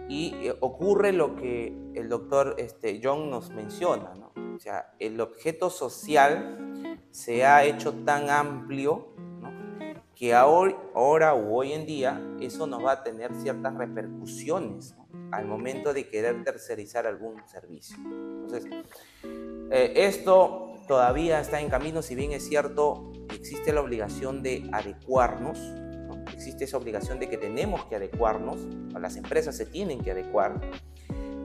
Y 0.09 0.33
eh, 0.35 0.55
ocurre 0.61 1.11
lo 1.11 1.35
que 1.35 1.77
el 1.93 2.07
doctor 2.07 2.55
este, 2.57 3.01
John 3.03 3.29
nos 3.29 3.49
menciona, 3.49 4.13
¿no? 4.15 4.31
o 4.55 4.59
sea, 4.59 4.93
el 4.99 5.19
objeto 5.19 5.69
social 5.69 6.97
se 7.11 7.45
ha 7.45 7.65
hecho 7.65 7.93
tan 7.93 8.29
amplio 8.29 9.09
que 10.15 10.33
ahora, 10.33 10.75
ahora 10.95 11.33
o 11.33 11.55
hoy 11.55 11.73
en 11.73 11.85
día 11.85 12.21
eso 12.39 12.65
nos 12.67 12.83
va 12.83 12.93
a 12.93 13.03
tener 13.03 13.35
ciertas 13.35 13.75
repercusiones. 13.75 14.95
Al 15.31 15.45
momento 15.45 15.93
de 15.93 16.07
querer 16.09 16.43
tercerizar 16.43 17.05
algún 17.07 17.35
servicio. 17.47 17.97
Entonces, 17.97 18.65
eh, 19.71 19.93
esto 19.95 20.73
todavía 20.87 21.39
está 21.41 21.59
en 21.59 21.69
camino, 21.69 22.01
si 22.01 22.15
bien 22.15 22.31
es 22.31 22.47
cierto, 22.47 23.11
existe 23.33 23.73
la 23.73 23.81
obligación 23.81 24.41
de 24.41 24.69
adecuarnos, 24.71 25.59
¿no? 25.59 26.23
existe 26.33 26.63
esa 26.63 26.77
obligación 26.77 27.19
de 27.19 27.29
que 27.29 27.37
tenemos 27.37 27.85
que 27.85 27.95
adecuarnos, 27.97 28.57
las 28.99 29.15
empresas 29.17 29.55
se 29.57 29.65
tienen 29.65 29.99
que 30.01 30.11
adecuar. 30.11 30.59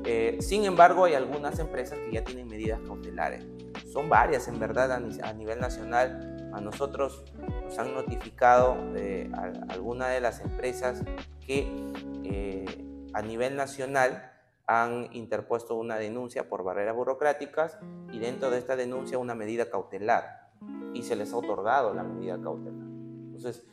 Eh, 0.04 0.38
sin 0.40 0.64
embargo, 0.64 1.04
hay 1.04 1.14
algunas 1.14 1.58
empresas 1.60 1.98
que 1.98 2.12
ya 2.12 2.24
tienen 2.24 2.46
medidas 2.48 2.80
cautelares. 2.86 3.44
Son 3.92 4.08
varias, 4.08 4.48
en 4.48 4.58
verdad, 4.58 4.90
a, 4.92 4.96
a 4.96 5.32
nivel 5.32 5.60
nacional. 5.60 6.50
A 6.52 6.60
nosotros 6.60 7.24
nos 7.64 7.78
han 7.78 7.94
notificado 7.94 8.76
eh, 8.96 9.30
a- 9.32 9.52
algunas 9.72 10.10
de 10.10 10.20
las 10.20 10.40
empresas 10.40 11.02
que 11.46 11.66
eh, 12.24 12.64
a 13.12 13.22
nivel 13.22 13.56
nacional 13.56 14.32
han 14.66 15.08
interpuesto 15.12 15.74
una 15.74 15.96
denuncia 15.96 16.48
por 16.48 16.62
barreras 16.62 16.94
burocráticas 16.94 17.78
y 18.12 18.18
dentro 18.18 18.50
de 18.50 18.58
esta 18.58 18.76
denuncia 18.76 19.18
una 19.18 19.34
medida 19.34 19.70
cautelar 19.70 20.50
y 20.94 21.02
se 21.02 21.16
les 21.16 21.32
ha 21.32 21.36
otorgado 21.36 21.94
la 21.94 22.04
medida 22.04 22.40
cautelar. 22.40 22.86
Entonces, 23.26 23.64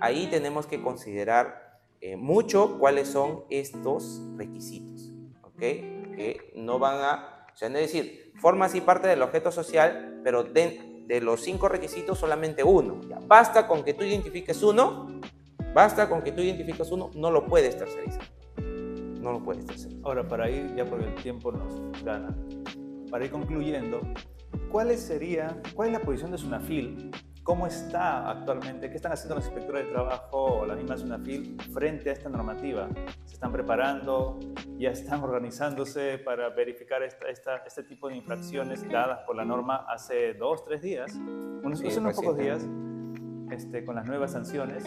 ahí 0.00 0.28
tenemos 0.30 0.66
que 0.66 0.82
considerar 0.82 1.80
eh, 2.00 2.16
mucho 2.16 2.78
cuáles 2.78 3.08
son 3.08 3.44
estos 3.50 4.22
requisitos, 4.36 5.12
¿ok? 5.42 5.58
Que 5.58 6.52
no 6.56 6.78
van 6.78 6.96
a, 7.02 7.46
o 7.52 7.56
sea, 7.56 7.68
es 7.68 7.74
decir, 7.74 8.32
forma 8.40 8.66
así 8.66 8.80
parte 8.80 9.08
del 9.08 9.22
objeto 9.22 9.50
social, 9.50 10.20
pero 10.22 10.44
de, 10.44 11.04
de 11.06 11.20
los 11.20 11.42
cinco 11.42 11.68
requisitos 11.68 12.18
solamente 12.18 12.62
uno. 12.64 13.00
Basta 13.26 13.66
con 13.66 13.84
que 13.84 13.94
tú 13.94 14.04
identifiques 14.04 14.62
uno, 14.62 15.20
basta 15.74 16.08
con 16.08 16.22
que 16.22 16.32
tú 16.32 16.40
identifiques 16.40 16.90
uno, 16.90 17.10
no 17.14 17.30
lo 17.30 17.46
puedes 17.46 17.76
tercerizar. 17.76 18.37
No 19.28 19.34
lo 19.34 19.44
puedes 19.44 19.66
tercerizar. 19.66 20.00
Ahora, 20.04 20.26
para 20.26 20.48
ir, 20.48 20.74
ya 20.74 20.86
porque 20.86 21.04
el 21.04 21.14
tiempo 21.16 21.52
nos 21.52 22.02
gana, 22.02 22.34
para 23.10 23.26
ir 23.26 23.30
concluyendo, 23.30 24.00
¿cuál 24.70 24.96
sería, 24.96 25.60
¿cuál 25.74 25.88
es 25.88 25.98
la 25.98 26.00
posición 26.00 26.30
de 26.30 26.38
Sunafil? 26.38 27.10
¿Cómo 27.42 27.66
está 27.66 28.30
actualmente? 28.30 28.88
¿Qué 28.88 28.96
están 28.96 29.12
haciendo 29.12 29.34
los 29.34 29.44
inspectores 29.44 29.84
de 29.84 29.92
trabajo 29.92 30.60
o 30.60 30.64
la 30.64 30.74
misma 30.74 30.96
Sunafil 30.96 31.60
frente 31.74 32.08
a 32.08 32.14
esta 32.14 32.30
normativa? 32.30 32.88
¿Se 33.26 33.34
están 33.34 33.52
preparando, 33.52 34.38
ya 34.78 34.92
están 34.92 35.22
organizándose 35.22 36.16
para 36.16 36.48
verificar 36.48 37.02
esta, 37.02 37.58
este 37.66 37.82
tipo 37.82 38.08
de 38.08 38.16
infracciones 38.16 38.88
dadas 38.88 39.20
por 39.26 39.36
la 39.36 39.44
norma 39.44 39.84
hace 39.90 40.32
dos, 40.32 40.64
tres 40.64 40.80
días, 40.80 41.14
unos, 41.14 41.84
hace 41.84 42.00
unos 42.00 42.16
pocos 42.16 42.38
días, 42.38 42.66
este, 43.50 43.84
con 43.84 43.96
las 43.96 44.06
nuevas 44.06 44.32
sanciones? 44.32 44.84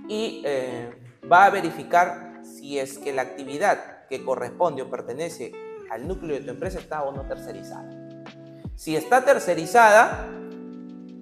y 0.09 0.41
eh, 0.47 0.91
va 1.31 1.45
a 1.45 1.51
verificar 1.51 2.41
si 2.43 2.79
es 2.79 2.97
que 2.97 3.13
la 3.13 3.21
actividad 3.21 4.07
que 4.09 4.25
corresponde 4.25 4.81
o 4.81 4.89
pertenece 4.89 5.53
al 5.91 6.09
núcleo 6.09 6.39
de 6.39 6.41
tu 6.41 6.53
empresa 6.53 6.79
está 6.79 7.03
o 7.03 7.13
no 7.13 7.27
tercerizada. 7.27 7.91
Si 8.77 8.97
está 8.97 9.27
tercerizada, 9.27 10.27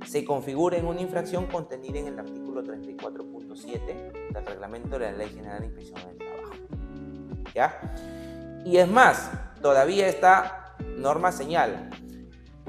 se 0.06 0.24
configura 0.24 0.76
en 0.76 0.86
una 0.86 1.00
infracción 1.00 1.46
contenida 1.46 1.98
en 1.98 2.06
el 2.06 2.20
artículo 2.20 2.62
34.7 2.62 4.30
del 4.32 4.46
reglamento 4.46 4.96
de 4.96 5.10
la 5.10 5.18
Ley 5.18 5.30
General 5.30 5.58
de 5.58 5.66
Inspección 5.66 5.98
del 6.06 6.18
Trabajo. 6.18 6.54
¿Ya? 7.52 8.62
Y 8.64 8.76
es 8.76 8.88
más, 8.88 9.28
todavía 9.60 10.06
esta 10.06 10.76
norma 10.96 11.32
señala 11.32 11.90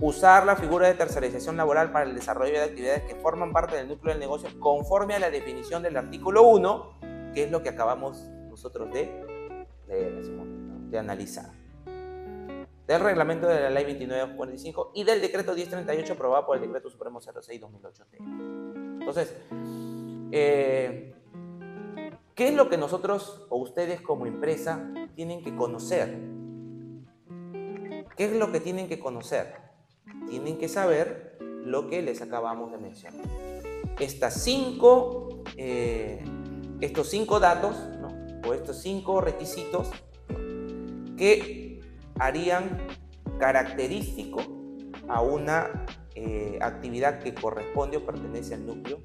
usar 0.04 0.46
la 0.46 0.58
figura 0.58 0.90
de 0.90 0.96
tercerización 0.96 1.56
laboral 1.56 1.94
para 1.94 2.04
el 2.04 2.14
desarrollo 2.14 2.52
de 2.52 2.64
actividades 2.64 3.04
que 3.04 3.16
forman 3.16 3.54
parte 3.54 3.78
del 3.78 3.88
núcleo 3.88 4.14
del 4.14 4.20
negocio 4.20 4.50
conforme 4.60 5.14
a 5.14 5.20
la 5.20 5.30
definición 5.30 5.82
del 5.82 5.96
artículo 5.96 6.44
1, 6.44 7.32
que 7.34 7.46
es 7.46 7.52
lo 7.52 7.64
que 7.64 7.70
acabamos 7.70 8.18
nosotros 8.50 8.92
de, 8.92 9.56
de, 9.88 11.00
analizar. 11.00 11.52
Del 12.86 13.00
reglamento 13.00 13.48
de 13.48 13.62
la 13.62 13.70
ley 13.70 13.86
2945 13.86 14.92
y 14.94 15.06
del 15.06 15.22
decreto 15.22 15.54
1038 15.54 16.14
aprobado 16.14 16.46
por 16.48 16.58
el 16.58 16.64
decreto 16.64 16.90
supremo 16.90 17.22
06-2008. 17.22 19.00
Entonces, 19.00 19.38
eh, 20.34 21.16
¿qué 22.36 22.50
es 22.50 22.54
lo 22.56 22.68
que 22.68 22.78
nosotros 22.78 23.48
o 23.50 23.56
ustedes 23.56 24.02
como 24.02 24.26
empresa 24.26 24.86
tienen 25.16 25.42
que 25.42 25.56
conocer? 25.56 26.14
¿Qué 28.18 28.26
es 28.26 28.34
lo 28.34 28.52
que 28.52 28.60
tienen 28.60 28.90
que 28.90 29.00
conocer? 29.00 29.64
Tienen 30.30 30.58
que 30.58 30.68
saber 30.68 31.38
lo 31.40 31.88
que 31.88 32.02
les 32.02 32.22
acabamos 32.22 32.72
de 32.72 32.78
mencionar. 32.78 33.26
Estas 34.00 34.44
cinco, 34.44 35.44
eh, 35.58 36.24
estos 36.82 37.10
cinco 37.10 37.40
datos 37.40 37.76
o 38.48 38.54
estos 38.54 38.82
cinco 38.82 39.22
requisitos 39.22 39.90
que 41.18 41.80
harían 42.20 42.78
característico 43.40 44.42
a 45.08 45.22
una 45.22 45.86
eh, 46.16 46.58
actividad 46.62 47.20
que 47.20 47.34
corresponde 47.34 47.98
o 47.98 48.06
pertenece 48.06 48.54
al 48.54 48.66
núcleo 48.66 49.02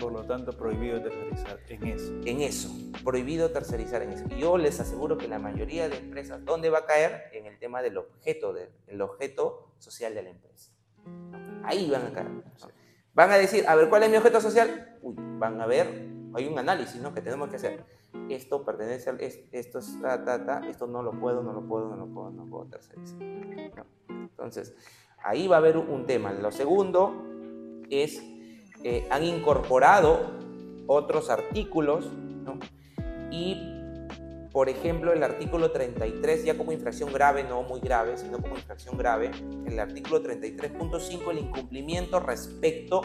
por 0.00 0.12
lo 0.12 0.24
tanto, 0.24 0.52
prohibido 0.52 1.02
tercerizar 1.02 1.58
en 1.68 1.86
eso. 1.86 2.12
En 2.24 2.40
eso, 2.40 2.70
prohibido 3.04 3.50
tercerizar 3.50 4.02
en 4.02 4.12
eso. 4.12 4.26
Yo 4.38 4.58
les 4.58 4.78
aseguro 4.78 5.18
que 5.18 5.28
la 5.28 5.38
mayoría 5.38 5.88
de 5.88 5.98
empresas, 5.98 6.44
¿dónde 6.44 6.70
va 6.70 6.78
a 6.78 6.86
caer? 6.86 7.30
En 7.32 7.46
el 7.46 7.58
tema 7.58 7.82
del 7.82 7.98
objeto, 7.98 8.52
del 8.52 9.00
objeto 9.00 9.72
social 9.78 10.14
de 10.14 10.22
la 10.22 10.30
empresa. 10.30 10.70
Ahí 11.64 11.90
van 11.90 12.06
a 12.06 12.12
caer. 12.12 12.28
Van 13.14 13.30
a 13.30 13.38
decir, 13.38 13.64
a 13.66 13.74
ver, 13.74 13.88
¿cuál 13.88 14.02
es 14.02 14.10
mi 14.10 14.16
objeto 14.16 14.40
social? 14.40 14.98
Uy, 15.02 15.14
van 15.16 15.60
a 15.60 15.66
ver, 15.66 15.86
hay 16.34 16.46
un 16.46 16.58
análisis 16.58 17.00
¿no? 17.00 17.14
que 17.14 17.22
tenemos 17.22 17.48
que 17.48 17.56
hacer. 17.56 17.84
Esto 18.28 18.64
pertenece 18.64 19.10
a 19.10 19.14
esto 19.14 19.78
es 19.78 20.00
ta, 20.00 20.24
ta, 20.24 20.44
ta, 20.44 20.68
esto 20.68 20.86
no 20.86 21.02
lo 21.02 21.12
puedo, 21.12 21.42
no 21.42 21.52
lo 21.52 21.62
puedo, 21.66 21.88
no 21.88 21.96
lo 21.96 22.06
puedo, 22.06 22.30
no 22.30 22.44
puedo 22.46 22.66
tercerizar. 22.66 23.18
Entonces, 24.08 24.74
ahí 25.22 25.48
va 25.48 25.56
a 25.56 25.58
haber 25.58 25.76
un 25.76 26.06
tema. 26.06 26.32
Lo 26.32 26.50
segundo 26.50 27.24
es 27.88 28.22
eh, 28.84 29.06
han 29.10 29.24
incorporado 29.24 30.30
otros 30.86 31.30
artículos 31.30 32.06
y 33.30 33.76
por 34.56 34.70
ejemplo, 34.70 35.12
el 35.12 35.22
artículo 35.22 35.70
33, 35.70 36.46
ya 36.46 36.56
como 36.56 36.72
infracción 36.72 37.12
grave, 37.12 37.44
no 37.44 37.62
muy 37.62 37.78
grave, 37.78 38.16
sino 38.16 38.40
como 38.40 38.56
infracción 38.56 38.96
grave, 38.96 39.30
el 39.66 39.78
artículo 39.78 40.22
33.5, 40.22 41.30
el 41.30 41.40
incumplimiento 41.40 42.20
respecto 42.20 43.02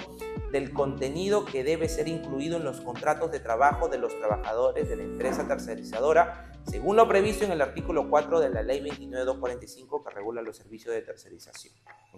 del 0.53 0.71
contenido 0.71 1.43
que 1.43 1.65
debe 1.65 1.89
ser 1.89 2.07
incluido 2.07 2.55
en 2.55 2.63
los 2.63 2.79
contratos 2.79 3.33
de 3.33 3.41
trabajo 3.41 3.89
de 3.89 3.97
los 3.97 4.17
trabajadores 4.17 4.87
de 4.87 4.95
la 4.95 5.03
empresa 5.03 5.45
tercerizadora, 5.45 6.50
según 6.65 6.95
lo 6.95 7.07
previsto 7.07 7.45
en 7.45 7.51
el 7.51 7.61
artículo 7.61 8.09
4 8.09 8.39
de 8.39 8.49
la 8.49 8.61
ley 8.61 8.81
29245 8.81 10.03
que 10.03 10.09
regula 10.11 10.41
los 10.41 10.57
servicios 10.57 10.93
de 10.93 11.01
tercerización, 11.01 11.73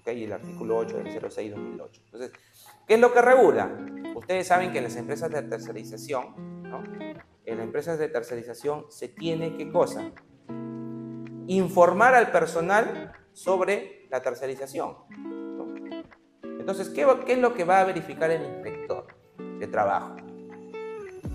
y 0.05 0.23
el 0.23 0.33
artículo 0.33 0.77
8 0.77 0.97
del 0.97 1.07
06-2008. 1.07 2.01
Entonces, 2.05 2.31
¿qué 2.87 2.95
es 2.95 2.99
lo 2.99 3.13
que 3.13 3.21
regula? 3.21 3.71
Ustedes 4.15 4.47
saben 4.47 4.71
que 4.71 4.79
en 4.79 4.83
las 4.85 4.95
empresas 4.95 5.31
de 5.31 5.41
tercerización, 5.43 6.63
¿no? 6.63 6.83
en 7.45 7.57
las 7.57 7.65
empresas 7.65 7.97
de 7.99 8.09
tercerización 8.09 8.85
se 8.89 9.07
tiene 9.07 9.55
qué 9.57 9.71
cosa? 9.71 10.11
Informar 11.47 12.15
al 12.15 12.31
personal 12.31 13.13
sobre 13.33 14.07
la 14.09 14.21
tercerización. 14.21 14.97
Entonces, 16.43 16.89
¿qué, 16.89 17.05
¿qué 17.25 17.33
es 17.33 17.39
lo 17.39 17.53
que 17.53 17.65
va 17.65 17.81
a 17.81 17.83
verificar 17.83 18.31
el 18.31 18.43
inspector 18.43 19.07
de 19.59 19.67
trabajo? 19.67 20.15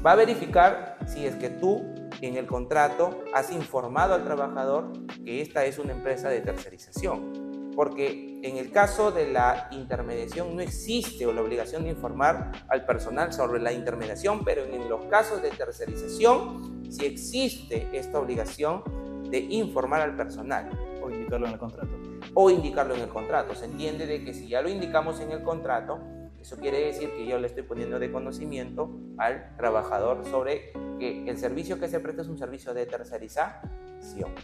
Va 0.04 0.12
a 0.12 0.16
verificar 0.16 0.98
si 1.06 1.26
es 1.26 1.34
que 1.36 1.50
tú 1.50 1.97
en 2.20 2.36
el 2.36 2.46
contrato 2.46 3.24
has 3.34 3.52
informado 3.52 4.14
al 4.14 4.24
trabajador 4.24 4.92
que 5.24 5.40
esta 5.40 5.64
es 5.64 5.78
una 5.78 5.92
empresa 5.92 6.28
de 6.28 6.40
tercerización 6.40 7.48
porque 7.78 8.40
en 8.42 8.56
el 8.56 8.72
caso 8.72 9.12
de 9.12 9.30
la 9.30 9.68
intermediación 9.70 10.56
no 10.56 10.60
existe 10.60 11.32
la 11.32 11.40
obligación 11.40 11.84
de 11.84 11.90
informar 11.90 12.50
al 12.66 12.84
personal 12.84 13.32
sobre 13.32 13.60
la 13.60 13.72
intermediación, 13.72 14.44
pero 14.44 14.64
en 14.64 14.88
los 14.88 15.04
casos 15.04 15.42
de 15.42 15.50
tercerización 15.50 16.82
sí 16.90 17.06
existe 17.06 17.88
esta 17.92 18.18
obligación 18.18 18.82
de 19.30 19.38
informar 19.38 20.00
al 20.00 20.16
personal. 20.16 20.68
O 21.00 21.08
indicarlo 21.08 21.46
en 21.46 21.52
el 21.52 21.58
contrato. 21.60 21.92
O 22.34 22.50
indicarlo 22.50 22.96
en 22.96 23.02
el 23.02 23.08
contrato. 23.10 23.54
Se 23.54 23.66
entiende 23.66 24.06
de 24.06 24.24
que 24.24 24.34
si 24.34 24.48
ya 24.48 24.60
lo 24.60 24.68
indicamos 24.68 25.20
en 25.20 25.30
el 25.30 25.44
contrato, 25.44 26.00
eso 26.40 26.56
quiere 26.56 26.86
decir 26.86 27.10
que 27.12 27.26
yo 27.26 27.38
le 27.38 27.46
estoy 27.46 27.62
poniendo 27.64 27.98
de 27.98 28.10
conocimiento 28.10 28.90
al 29.18 29.56
trabajador 29.56 30.24
sobre 30.26 30.72
que 30.98 31.28
el 31.28 31.36
servicio 31.36 31.78
que 31.78 31.88
se 31.88 32.00
presta 32.00 32.22
es 32.22 32.28
un 32.28 32.38
servicio 32.38 32.72
de 32.74 32.86
tercerización. 32.86 34.34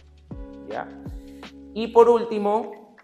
¿Ya? 0.67 0.87
Y 1.73 1.87
por 1.87 2.09
último, 2.09 2.95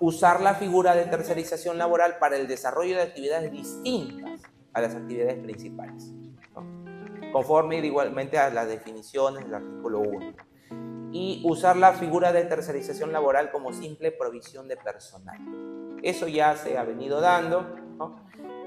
usar 0.00 0.40
la 0.40 0.54
figura 0.54 0.94
de 0.94 1.04
tercerización 1.04 1.78
laboral 1.78 2.18
para 2.18 2.36
el 2.36 2.46
desarrollo 2.46 2.96
de 2.96 3.02
actividades 3.02 3.50
distintas 3.50 4.42
a 4.72 4.80
las 4.80 4.94
actividades 4.94 5.38
principales, 5.38 6.12
conforme 7.32 7.78
igualmente 7.78 8.38
a 8.38 8.50
las 8.50 8.68
definiciones 8.68 9.44
del 9.44 9.54
artículo 9.54 10.00
1. 10.00 10.34
Y 11.12 11.42
usar 11.46 11.76
la 11.76 11.92
figura 11.94 12.32
de 12.32 12.44
tercerización 12.44 13.10
laboral 13.12 13.50
como 13.50 13.72
simple 13.72 14.12
provisión 14.12 14.68
de 14.68 14.76
personal. 14.76 15.38
Eso 16.06 16.28
ya 16.28 16.54
se 16.56 16.78
ha 16.78 16.84
venido 16.84 17.20
dando, 17.20 17.66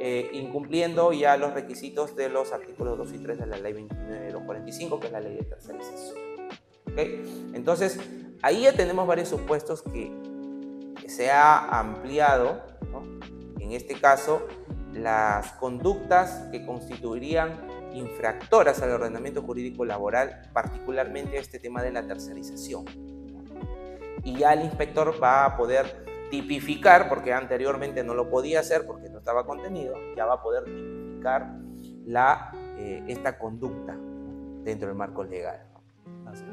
eh, 0.02 0.30
incumpliendo 0.34 1.14
ya 1.14 1.38
los 1.38 1.54
requisitos 1.54 2.14
de 2.18 2.28
los 2.28 2.52
artículos 2.52 2.98
2 2.98 3.14
y 3.14 3.18
3 3.20 3.40
de 3.40 3.46
la 3.46 3.58
ley 3.58 3.72
29.245, 3.72 5.00
que 5.00 5.08
es 5.08 5.14
la 5.14 5.22
ley 5.22 5.38
de 5.38 5.44
tercerización. 5.44 6.18
Entonces, 7.54 7.98
ahí 8.42 8.64
ya 8.64 8.74
tenemos 8.74 9.08
varios 9.08 9.30
supuestos 9.30 9.84
que 9.84 10.12
se 11.08 11.32
ha 11.32 11.80
ampliado, 11.80 12.62
en 13.58 13.72
este 13.72 13.98
caso, 13.98 14.46
las 14.92 15.54
conductas 15.54 16.50
que 16.52 16.66
constituirían 16.66 17.70
infractoras 17.94 18.82
al 18.82 18.92
ordenamiento 18.92 19.44
jurídico 19.44 19.86
laboral, 19.86 20.42
particularmente 20.52 21.38
este 21.38 21.58
tema 21.58 21.82
de 21.84 21.94
la 21.94 22.06
tercerización. 22.06 22.84
Y 24.26 24.40
ya 24.40 24.52
el 24.52 24.66
inspector 24.66 25.24
va 25.24 25.46
a 25.46 25.56
poder 25.56 26.09
tipificar, 26.30 27.10
porque 27.10 27.34
anteriormente 27.34 28.04
no 28.04 28.14
lo 28.14 28.30
podía 28.30 28.60
hacer 28.60 28.86
porque 28.86 29.10
no 29.10 29.20
estaba 29.20 29.46
contenido, 29.46 29.96
ya 30.16 30.26
va 30.26 30.36
a 30.36 30.42
poder 30.42 30.66
tipificar 30.66 31.56
la, 32.06 32.52
eh, 32.78 33.04
esta 33.08 33.38
conducta 33.38 33.98
dentro 34.64 34.88
del 34.88 34.98
marco 34.98 35.24
legal. 35.24 35.66
Así. 36.26 36.44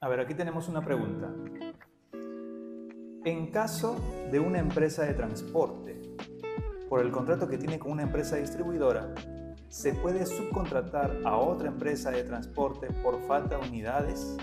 A 0.00 0.08
ver, 0.08 0.20
aquí 0.20 0.34
tenemos 0.34 0.68
una 0.68 0.84
pregunta. 0.84 1.30
En 3.24 3.52
caso 3.52 3.96
de 4.32 4.40
una 4.40 4.58
empresa 4.58 5.04
de 5.04 5.14
transporte, 5.14 6.00
por 6.88 7.00
el 7.00 7.12
contrato 7.12 7.48
que 7.48 7.56
tiene 7.56 7.78
con 7.78 7.92
una 7.92 8.02
empresa 8.02 8.34
distribuidora, 8.36 9.14
¿se 9.68 9.94
puede 9.94 10.26
subcontratar 10.26 11.20
a 11.24 11.36
otra 11.36 11.68
empresa 11.68 12.10
de 12.10 12.24
transporte 12.24 12.88
por 13.02 13.22
falta 13.28 13.58
de 13.58 13.68
unidades? 13.68 14.36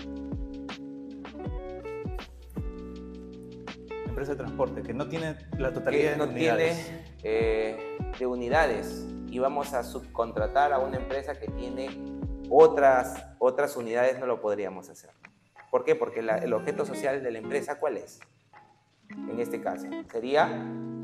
Empresa 4.10 4.32
de 4.32 4.38
transporte 4.38 4.82
que 4.82 4.92
no 4.92 5.08
tiene 5.08 5.36
la 5.56 5.72
totalidad 5.72 6.16
de 6.16 6.22
unidades. 6.22 6.84
Tiene, 6.84 7.04
eh, 7.22 7.98
de 8.18 8.26
unidades 8.26 9.06
y 9.28 9.38
vamos 9.38 9.72
a 9.72 9.84
subcontratar 9.84 10.72
a 10.72 10.78
una 10.80 10.96
empresa 10.96 11.38
que 11.38 11.48
tiene 11.48 11.88
otras, 12.50 13.24
otras 13.38 13.76
unidades, 13.76 14.18
no 14.18 14.26
lo 14.26 14.40
podríamos 14.40 14.88
hacer. 14.90 15.10
¿Por 15.70 15.84
qué? 15.84 15.94
Porque 15.94 16.20
el 16.20 16.52
objeto 16.52 16.84
social 16.84 17.22
de 17.22 17.30
la 17.30 17.38
empresa, 17.38 17.78
¿cuál 17.78 17.98
es? 17.98 18.18
En 19.10 19.38
este 19.38 19.60
caso, 19.60 19.86
sería 20.10 20.48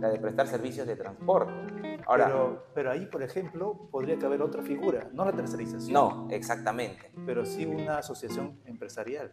la 0.01 0.11
de 0.11 0.19
prestar 0.19 0.49
servicios 0.49 0.87
de 0.87 0.97
transporte. 0.97 2.01
Ahora, 2.07 2.27
pero, 2.27 2.67
pero 2.75 2.91
ahí, 2.91 3.07
por 3.07 3.23
ejemplo, 3.23 3.89
podría 3.91 4.17
haber 4.27 4.43
otra 4.43 4.63
figura, 4.63 5.09
no 5.13 5.25
la 5.25 5.33
tercerización. 5.33 5.93
No, 5.93 6.29
exactamente. 6.31 7.13
Pero 7.25 7.47
sí 7.47 7.65
una 7.65 7.99
asociación 7.99 8.61
empresarial. 8.65 9.33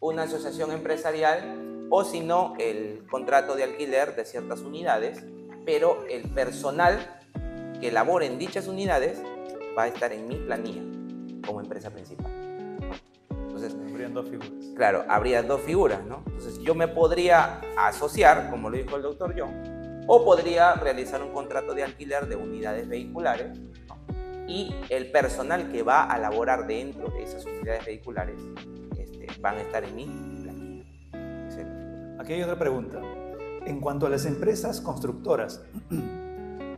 Una 0.00 0.24
asociación 0.24 0.72
empresarial 0.72 1.71
o 1.94 2.04
si 2.04 2.20
no, 2.20 2.54
el 2.58 3.04
contrato 3.10 3.54
de 3.54 3.64
alquiler 3.64 4.16
de 4.16 4.24
ciertas 4.24 4.60
unidades, 4.60 5.26
pero 5.66 6.06
el 6.08 6.22
personal 6.30 7.20
que 7.82 7.92
labore 7.92 8.24
en 8.24 8.38
dichas 8.38 8.66
unidades 8.66 9.22
va 9.76 9.82
a 9.82 9.88
estar 9.88 10.10
en 10.10 10.26
mi 10.26 10.36
planilla 10.36 10.80
como 11.46 11.60
empresa 11.60 11.90
principal. 11.90 12.32
Entonces, 13.28 13.76
habrían 13.90 14.14
dos 14.14 14.26
figuras. 14.26 14.50
Claro, 14.74 15.04
habría 15.06 15.42
dos 15.42 15.60
figuras, 15.60 16.02
¿no? 16.06 16.22
Entonces, 16.28 16.58
yo 16.60 16.74
me 16.74 16.88
podría 16.88 17.60
asociar, 17.76 18.48
como 18.48 18.70
lo 18.70 18.78
dijo 18.78 18.96
el 18.96 19.02
doctor 19.02 19.34
John, 19.36 19.52
o 20.06 20.24
podría 20.24 20.72
realizar 20.76 21.22
un 21.22 21.34
contrato 21.34 21.74
de 21.74 21.82
alquiler 21.82 22.26
de 22.26 22.36
unidades 22.36 22.88
vehiculares 22.88 23.60
y 24.48 24.74
el 24.88 25.10
personal 25.10 25.70
que 25.70 25.82
va 25.82 26.04
a 26.04 26.18
laborar 26.18 26.66
dentro 26.66 27.08
de 27.08 27.22
esas 27.22 27.44
unidades 27.44 27.84
vehiculares 27.84 28.40
este, 28.96 29.26
van 29.42 29.58
a 29.58 29.60
estar 29.60 29.84
en 29.84 29.94
mi. 29.94 30.31
Aquí 32.18 32.34
hay 32.34 32.42
otra 32.42 32.58
pregunta. 32.58 33.00
En 33.64 33.80
cuanto 33.80 34.06
a 34.06 34.10
las 34.10 34.26
empresas 34.26 34.80
constructoras, 34.80 35.64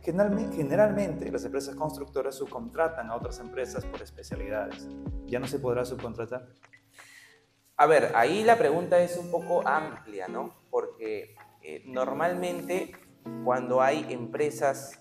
Generalmente 0.05 1.31
las 1.31 1.45
empresas 1.45 1.75
constructoras 1.75 2.35
subcontratan 2.35 3.09
a 3.09 3.15
otras 3.15 3.39
empresas 3.39 3.83
por 3.85 4.03
especialidades. 4.03 4.87
¿Ya 5.25 5.39
no 5.39 5.47
se 5.47 5.57
podrá 5.57 5.83
subcontratar? 5.83 6.47
A 7.75 7.87
ver, 7.87 8.11
ahí 8.13 8.43
la 8.43 8.55
pregunta 8.55 8.99
es 8.99 9.17
un 9.17 9.31
poco 9.31 9.67
amplia, 9.67 10.27
¿no? 10.27 10.53
Porque 10.69 11.35
eh, 11.63 11.81
normalmente 11.87 12.91
cuando 13.43 13.81
hay 13.81 14.05
empresas 14.09 14.99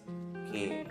que, 0.50 0.88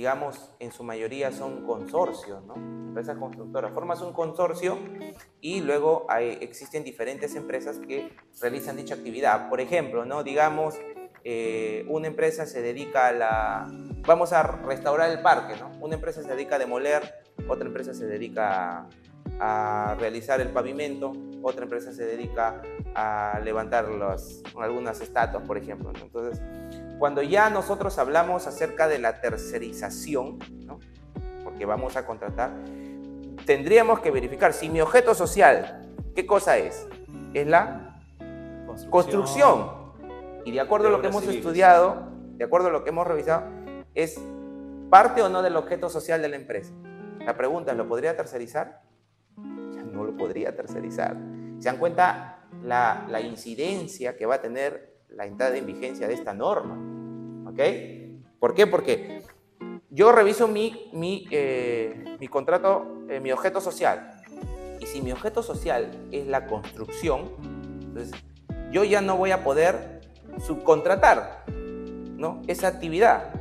digamos, 0.00 0.50
en 0.60 0.72
su 0.72 0.82
mayoría 0.82 1.30
son 1.30 1.66
consorcios, 1.66 2.42
¿no? 2.46 2.54
Empresas 2.54 3.18
constructoras, 3.18 3.70
formas 3.74 4.00
un 4.00 4.14
consorcio 4.14 4.78
y 5.42 5.60
luego 5.60 6.06
hay, 6.08 6.38
existen 6.40 6.84
diferentes 6.84 7.34
empresas 7.34 7.78
que 7.78 8.16
realizan 8.40 8.78
dicha 8.78 8.94
actividad. 8.94 9.50
Por 9.50 9.60
ejemplo, 9.60 10.06
¿no? 10.06 10.22
Digamos, 10.24 10.78
eh, 11.22 11.84
una 11.88 12.06
empresa 12.06 12.46
se 12.46 12.62
dedica 12.62 13.08
a 13.08 13.12
la... 13.12 13.66
Vamos 14.06 14.32
a 14.32 14.42
restaurar 14.42 15.10
el 15.10 15.20
parque, 15.20 15.52
¿no? 15.60 15.70
Una 15.82 15.96
empresa 15.96 16.22
se 16.22 16.30
dedica 16.30 16.56
a 16.56 16.58
demoler, 16.58 17.02
otra 17.46 17.66
empresa 17.66 17.92
se 17.92 18.06
dedica 18.06 18.88
a, 19.38 19.96
realizar 19.98 20.40
el 20.40 20.48
pavimento, 20.48 21.12
otra 21.42 21.64
empresa 21.64 21.92
se 21.92 22.06
dedica 22.06 22.62
a 22.94 23.38
levantar 23.44 23.84
algunas 24.56 25.00
estatuas, 25.02 25.46
por 25.46 25.58
ejemplo. 25.58 25.92
Entonces, 26.02 26.40
cuando 27.00 27.22
ya 27.22 27.48
nosotros 27.48 27.98
hablamos 27.98 28.46
acerca 28.46 28.86
de 28.86 28.98
la 28.98 29.22
tercerización, 29.22 30.38
¿no? 30.66 30.78
porque 31.42 31.64
vamos 31.64 31.96
a 31.96 32.04
contratar, 32.04 32.52
tendríamos 33.46 34.00
que 34.00 34.10
verificar 34.10 34.52
si 34.52 34.68
mi 34.68 34.82
objeto 34.82 35.14
social, 35.14 35.90
¿qué 36.14 36.26
cosa 36.26 36.58
es? 36.58 36.86
Es 37.32 37.46
la 37.46 37.98
construcción 38.90 39.70
y 40.44 40.52
de 40.52 40.60
acuerdo 40.60 40.88
a 40.88 40.90
lo 40.90 41.00
que 41.00 41.06
hemos 41.06 41.26
estudiado, 41.26 42.12
de 42.36 42.44
acuerdo 42.44 42.68
a 42.68 42.70
lo 42.70 42.84
que 42.84 42.90
hemos 42.90 43.06
revisado, 43.06 43.44
es 43.94 44.20
parte 44.90 45.22
o 45.22 45.30
no 45.30 45.40
del 45.40 45.56
objeto 45.56 45.88
social 45.88 46.20
de 46.20 46.28
la 46.28 46.36
empresa. 46.36 46.74
La 47.24 47.34
pregunta 47.34 47.70
es, 47.70 47.78
¿lo 47.78 47.88
podría 47.88 48.14
tercerizar? 48.14 48.82
Ya 49.72 49.82
no 49.84 50.04
lo 50.04 50.14
podría 50.18 50.54
tercerizar. 50.54 51.16
¿Se 51.60 51.64
dan 51.64 51.78
cuenta 51.78 52.44
la, 52.62 53.06
la 53.08 53.22
incidencia 53.22 54.18
que 54.18 54.26
va 54.26 54.34
a 54.34 54.42
tener 54.42 54.89
la 55.14 55.26
entrada 55.26 55.56
en 55.56 55.66
vigencia 55.66 56.08
de 56.08 56.14
esta 56.14 56.32
norma? 56.34 56.76
¿Ok? 57.50 57.60
¿Por 58.38 58.54
qué? 58.54 58.66
Porque 58.66 59.22
yo 59.90 60.12
reviso 60.12 60.48
mi, 60.48 60.88
mi, 60.92 61.26
eh, 61.30 62.16
mi 62.18 62.28
contrato, 62.28 63.04
eh, 63.08 63.20
mi 63.20 63.32
objeto 63.32 63.60
social. 63.60 64.22
Y 64.80 64.86
si 64.86 65.02
mi 65.02 65.12
objeto 65.12 65.42
social 65.42 65.90
es 66.10 66.26
la 66.26 66.46
construcción, 66.46 67.32
entonces 67.82 68.12
yo 68.70 68.84
ya 68.84 69.00
no 69.00 69.16
voy 69.16 69.32
a 69.32 69.44
poder 69.44 70.00
subcontratar 70.38 71.44
¿no? 72.16 72.40
esa 72.46 72.68
actividad. 72.68 73.32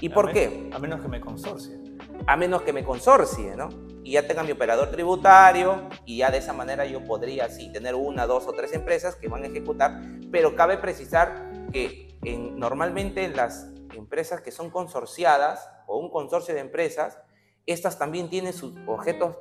¿Y 0.00 0.08
por 0.10 0.32
qué? 0.32 0.68
A 0.72 0.78
menos 0.78 1.00
que 1.00 1.08
me 1.08 1.20
consorcie. 1.20 1.78
A 2.26 2.36
menos 2.36 2.62
que 2.62 2.72
me 2.72 2.84
consorcie, 2.84 3.56
¿no? 3.56 3.68
Y 4.08 4.12
ya 4.12 4.26
tenga 4.26 4.42
mi 4.42 4.52
operador 4.52 4.90
tributario 4.90 5.86
y 6.06 6.16
ya 6.16 6.30
de 6.30 6.38
esa 6.38 6.54
manera 6.54 6.86
yo 6.86 7.04
podría, 7.04 7.50
sí, 7.50 7.70
tener 7.70 7.94
una, 7.94 8.26
dos 8.26 8.46
o 8.46 8.54
tres 8.54 8.72
empresas 8.72 9.16
que 9.16 9.28
van 9.28 9.44
a 9.44 9.48
ejecutar, 9.48 10.00
pero 10.32 10.56
cabe 10.56 10.78
precisar 10.78 11.52
que 11.74 12.16
en, 12.22 12.58
normalmente 12.58 13.22
en 13.22 13.36
las 13.36 13.68
empresas 13.92 14.40
que 14.40 14.50
son 14.50 14.70
consorciadas 14.70 15.68
o 15.86 15.98
un 15.98 16.10
consorcio 16.10 16.54
de 16.54 16.60
empresas, 16.60 17.20
estas 17.66 17.98
también 17.98 18.30
tienen 18.30 18.54
sus 18.54 18.72
objetos, 18.86 19.36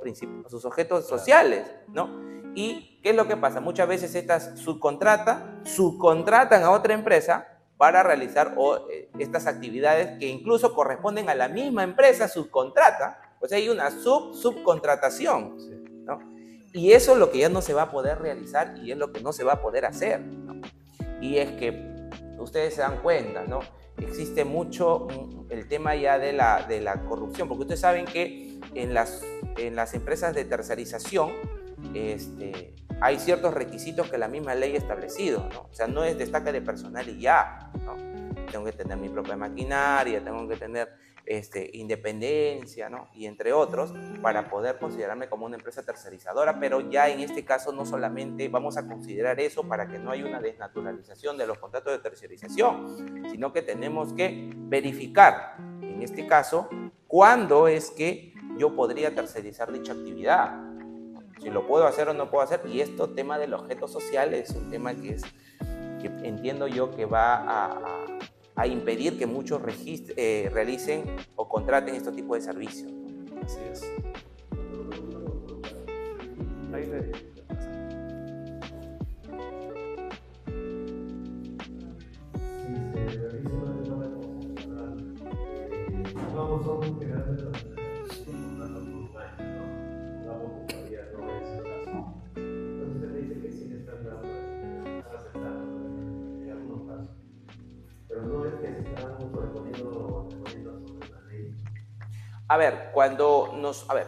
sus 0.49 0.65
objetos 0.65 1.07
sociales, 1.07 1.65
¿no? 1.87 2.09
¿Y 2.53 2.99
qué 3.01 3.11
es 3.11 3.15
lo 3.15 3.25
que 3.25 3.37
pasa? 3.37 3.61
Muchas 3.61 3.87
veces 3.87 4.15
estas 4.15 4.59
subcontrata, 4.59 5.61
subcontratan 5.63 6.63
a 6.63 6.71
otra 6.71 6.93
empresa 6.93 7.47
para 7.77 8.03
realizar 8.03 8.53
eh, 8.91 9.09
estas 9.17 9.47
actividades 9.47 10.19
que 10.19 10.27
incluso 10.27 10.73
corresponden 10.73 11.29
a 11.29 11.35
la 11.35 11.47
misma 11.47 11.83
empresa 11.83 12.27
subcontrata. 12.27 13.21
O 13.39 13.47
sea, 13.47 13.57
hay 13.57 13.69
una 13.69 13.91
sub 13.91 14.33
subcontratación. 14.33 15.57
¿no? 16.05 16.19
Y 16.73 16.91
eso 16.91 17.13
es 17.13 17.17
lo 17.17 17.31
que 17.31 17.39
ya 17.39 17.49
no 17.49 17.61
se 17.61 17.73
va 17.73 17.83
a 17.83 17.91
poder 17.91 18.19
realizar 18.19 18.77
y 18.77 18.91
es 18.91 18.97
lo 18.97 19.11
que 19.11 19.21
no 19.21 19.33
se 19.33 19.43
va 19.43 19.53
a 19.53 19.61
poder 19.61 19.85
hacer. 19.85 20.21
¿no? 20.21 20.61
Y 21.21 21.37
es 21.37 21.51
que 21.51 21.87
ustedes 22.39 22.75
se 22.75 22.81
dan 22.81 22.97
cuenta, 23.01 23.43
¿no? 23.45 23.59
Existe 23.97 24.45
mucho 24.45 25.07
mm, 25.09 25.51
el 25.51 25.67
tema 25.67 25.95
ya 25.95 26.19
de 26.19 26.33
la, 26.33 26.63
de 26.67 26.81
la 26.81 27.03
corrupción, 27.05 27.47
porque 27.47 27.61
ustedes 27.61 27.79
saben 27.79 28.05
que 28.05 28.59
en 28.75 28.93
las, 28.93 29.23
en 29.57 29.75
las 29.75 29.93
empresas 29.93 30.35
de 30.35 30.45
tercerización, 30.45 31.31
este, 31.93 32.75
hay 33.01 33.19
ciertos 33.19 33.53
requisitos 33.53 34.09
que 34.09 34.17
la 34.17 34.27
misma 34.27 34.55
ley 34.55 34.75
ha 34.75 34.77
establecido, 34.77 35.47
¿no? 35.51 35.61
O 35.71 35.73
sea, 35.73 35.87
no 35.87 36.03
es 36.03 36.17
destaca 36.17 36.51
de 36.51 36.61
personal 36.61 37.07
y 37.07 37.19
ya, 37.19 37.71
¿no? 37.85 37.95
Tengo 38.51 38.65
que 38.65 38.71
tener 38.71 38.97
mi 38.97 39.09
propia 39.09 39.35
maquinaria, 39.35 40.23
tengo 40.23 40.47
que 40.47 40.55
tener 40.55 40.89
este, 41.27 41.69
independencia, 41.73 42.89
¿no? 42.89 43.09
Y 43.13 43.25
entre 43.25 43.51
otros, 43.51 43.93
para 44.21 44.49
poder 44.49 44.79
considerarme 44.79 45.27
como 45.27 45.45
una 45.45 45.57
empresa 45.57 45.83
tercerizadora, 45.83 46.59
pero 46.59 46.89
ya 46.89 47.09
en 47.09 47.19
este 47.19 47.43
caso 47.43 47.73
no 47.73 47.85
solamente 47.85 48.47
vamos 48.47 48.77
a 48.77 48.87
considerar 48.87 49.39
eso 49.39 49.63
para 49.67 49.87
que 49.87 49.99
no 49.99 50.11
haya 50.11 50.25
una 50.25 50.39
desnaturalización 50.39 51.37
de 51.37 51.45
los 51.45 51.59
contratos 51.59 51.91
de 51.91 51.99
tercerización, 51.99 53.27
sino 53.29 53.51
que 53.51 53.61
tenemos 53.61 54.13
que 54.13 54.49
verificar, 54.55 55.57
en 55.81 56.01
este 56.01 56.25
caso, 56.25 56.69
cuándo 57.07 57.67
es 57.67 57.91
que 57.91 58.33
yo 58.57 58.75
podría 58.75 59.13
tercerizar 59.13 59.71
dicha 59.71 59.93
actividad 59.93 60.67
si 61.41 61.49
lo 61.49 61.67
puedo 61.67 61.85
hacer 61.85 62.09
o 62.09 62.13
no 62.13 62.29
puedo 62.29 62.43
hacer. 62.43 62.61
Y 62.65 62.81
esto, 62.81 63.09
tema 63.09 63.37
del 63.37 63.53
objeto 63.53 63.87
social, 63.87 64.33
es 64.33 64.51
un 64.51 64.69
tema 64.69 64.95
que, 64.95 65.15
es, 65.15 65.23
que 66.01 66.07
entiendo 66.23 66.67
yo 66.67 66.95
que 66.95 67.05
va 67.05 67.35
a, 67.35 67.65
a, 67.65 68.05
impedir 68.65 69.19
que 69.19 69.27
muchos 69.27 69.61
eh, 70.15 70.49
realicen 70.51 71.03
o 71.35 71.47
contraten 71.47 71.93
este 71.93 72.11
tipo 72.11 72.33
de 72.33 72.41
servicios. 72.41 72.91
Así 73.43 73.59
es. 73.71 73.81
A 102.57 102.59
ver, 102.59 102.89
cuando 102.91 103.53
nos... 103.55 103.87
A 103.87 103.93
ver, 103.93 104.07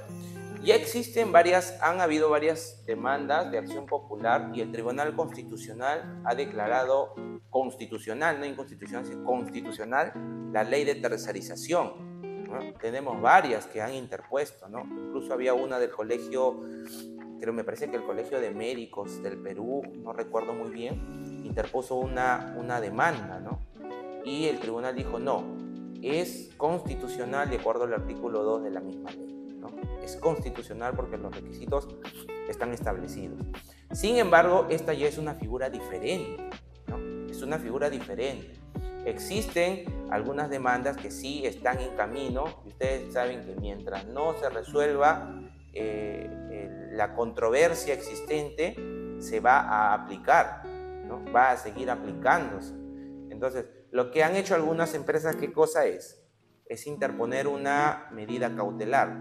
ya 0.64 0.74
existen 0.74 1.32
varias, 1.32 1.78
han 1.84 2.02
habido 2.02 2.32
varias 2.32 2.84
demandas 2.88 3.52
de 3.52 3.60
acción 3.60 3.86
popular 3.86 4.50
y 4.56 4.62
el 4.62 4.72
Tribunal 4.72 5.16
Constitucional 5.16 6.20
ha 6.26 6.34
declarado 6.34 7.14
constitucional, 7.52 8.39
no 8.39 8.47
inconstitucional, 8.47 9.06
sino 9.06 9.24
constitucional, 9.24 10.14
la 10.52 10.64
ley 10.64 10.84
de 10.84 10.95
tercerización. 10.95 12.24
¿no? 12.50 12.74
Tenemos 12.82 13.22
varias 13.22 13.68
que 13.68 13.84
han 13.84 13.93
interpuesto, 13.93 14.68
¿no? 14.68 14.82
Incluso 14.82 15.32
había 15.32 15.54
una 15.54 15.78
del 15.78 15.91
colegio, 15.91 16.60
creo 17.39 17.54
me 17.54 17.64
parece 17.64 17.91
que 17.91 17.97
el 17.97 18.04
Colegio 18.04 18.41
de 18.41 18.50
Médicos 18.50 19.22
del 19.22 19.38
Perú, 19.43 19.84
no 19.93 20.12
recuerdo 20.12 20.54
muy 20.54 20.72
bien, 20.72 21.43
interpuso 21.45 21.97
una, 21.97 22.56
una 22.58 22.82
demanda, 22.82 23.39
¿no? 23.39 23.60
Y 24.26 24.47
el 24.47 24.60
tribunal 24.60 24.95
dijo, 24.95 25.20
no, 25.20 25.59
es 26.02 26.50
constitucional 26.58 27.50
de 27.50 27.58
acuerdo 27.58 27.84
al 27.84 27.93
artículo 27.93 28.43
2 28.43 28.64
de 28.64 28.72
la 28.72 28.80
misma 28.80 29.12
ley. 29.12 29.58
¿no? 29.60 29.68
Es 30.04 30.16
constitucional 30.16 30.93
porque 30.95 31.18
los 31.18 31.36
requisitos 31.36 31.88
están 32.47 32.74
establecidos. 32.74 33.39
Sin 33.91 34.18
embargo, 34.18 34.68
esta 34.70 34.93
ya 34.93 35.08
es 35.08 35.18
una 35.18 35.36
figura 35.36 35.70
diferente. 35.70 36.50
Es 37.30 37.41
una 37.41 37.58
figura 37.60 37.89
diferente. 37.89 38.54
Existen 39.06 39.86
algunas 40.12 40.50
demandas 40.50 40.97
que 40.97 41.12
sí 41.12 41.45
están 41.45 41.80
en 41.80 41.95
camino 41.95 42.64
ustedes 42.66 43.14
saben 43.14 43.45
que 43.45 43.56
mientras 43.56 44.08
no 44.08 44.34
se 44.39 44.50
resuelva 44.50 45.41
eh, 45.74 46.30
la 46.91 47.14
controversia 47.14 47.93
existente, 47.93 48.76
se 49.20 49.39
va 49.39 49.60
a 49.60 49.93
aplicar, 49.93 50.64
va 51.36 51.52
a 51.52 51.58
seguir 51.58 51.89
aplicándose. 51.89 52.74
Entonces, 53.30 53.66
lo 53.92 54.12
que 54.12 54.24
han 54.24 54.36
hecho 54.36 54.56
algunas 54.56 54.94
empresas, 54.94 55.36
¿qué 55.36 55.52
cosa 55.52 55.86
es? 55.86 56.22
Es 56.66 56.88
interponer 56.88 57.48
una 57.48 58.10
medida 58.12 58.56
cautelar. 58.56 59.18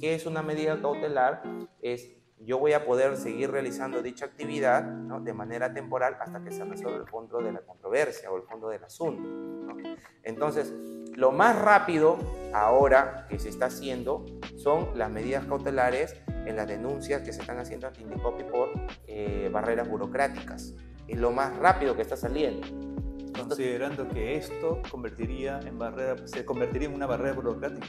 ¿Qué 0.00 0.14
es 0.14 0.26
una 0.26 0.42
medida 0.42 0.80
cautelar? 0.80 1.42
Es 1.82 2.18
yo 2.40 2.58
voy 2.58 2.72
a 2.72 2.84
poder 2.84 3.16
seguir 3.16 3.50
realizando 3.50 4.00
dicha 4.02 4.26
actividad 4.26 4.84
¿no? 4.84 5.20
de 5.20 5.32
manera 5.32 5.72
temporal 5.72 6.16
hasta 6.20 6.42
que 6.42 6.50
se 6.50 6.64
resuelva 6.64 6.98
el 7.00 7.08
fondo 7.08 7.38
de 7.40 7.52
la 7.52 7.60
controversia 7.60 8.30
o 8.30 8.36
el 8.36 8.44
fondo 8.44 8.68
del 8.68 8.84
asunto. 8.84 9.22
¿no? 9.22 9.76
Entonces, 10.22 10.72
lo 11.14 11.32
más 11.32 11.60
rápido 11.60 12.16
ahora 12.52 13.26
que 13.28 13.38
se 13.38 13.48
está 13.48 13.66
haciendo 13.66 14.24
son 14.56 14.96
las 14.96 15.10
medidas 15.10 15.46
cautelares 15.46 16.14
en 16.46 16.56
las 16.56 16.68
denuncias 16.68 17.22
que 17.22 17.32
se 17.32 17.40
están 17.40 17.58
haciendo 17.58 17.88
ante 17.88 18.02
Indecopi 18.02 18.44
por 18.44 18.70
eh, 19.06 19.50
barreras 19.52 19.88
burocráticas. 19.88 20.74
Es 21.08 21.18
lo 21.18 21.32
más 21.32 21.56
rápido 21.56 21.96
que 21.96 22.02
está 22.02 22.16
saliendo. 22.16 22.87
Considerando 23.38 24.08
que 24.08 24.36
esto 24.36 24.82
convertiría 24.90 25.60
en 25.60 25.78
barrera, 25.78 26.26
se 26.26 26.44
convertiría 26.44 26.88
en 26.88 26.94
una 26.94 27.06
barrera 27.06 27.34
burocrática. 27.34 27.86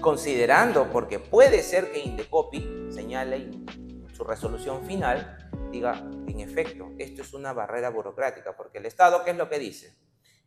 considerando, 0.00 0.90
porque 0.90 1.18
puede 1.18 1.62
ser 1.62 1.90
que 1.90 2.00
Indecopi 2.00 2.88
señale 2.90 3.36
en 3.36 4.06
su 4.12 4.22
resolución 4.22 4.84
final, 4.84 5.50
diga, 5.72 5.94
en 6.26 6.40
efecto, 6.40 6.90
esto 6.98 7.22
es 7.22 7.32
una 7.32 7.52
barrera 7.52 7.90
burocrática, 7.90 8.56
porque 8.56 8.78
el 8.78 8.86
Estado, 8.86 9.24
¿qué 9.24 9.30
es 9.30 9.36
lo 9.36 9.48
que 9.48 9.58
dice? 9.58 9.96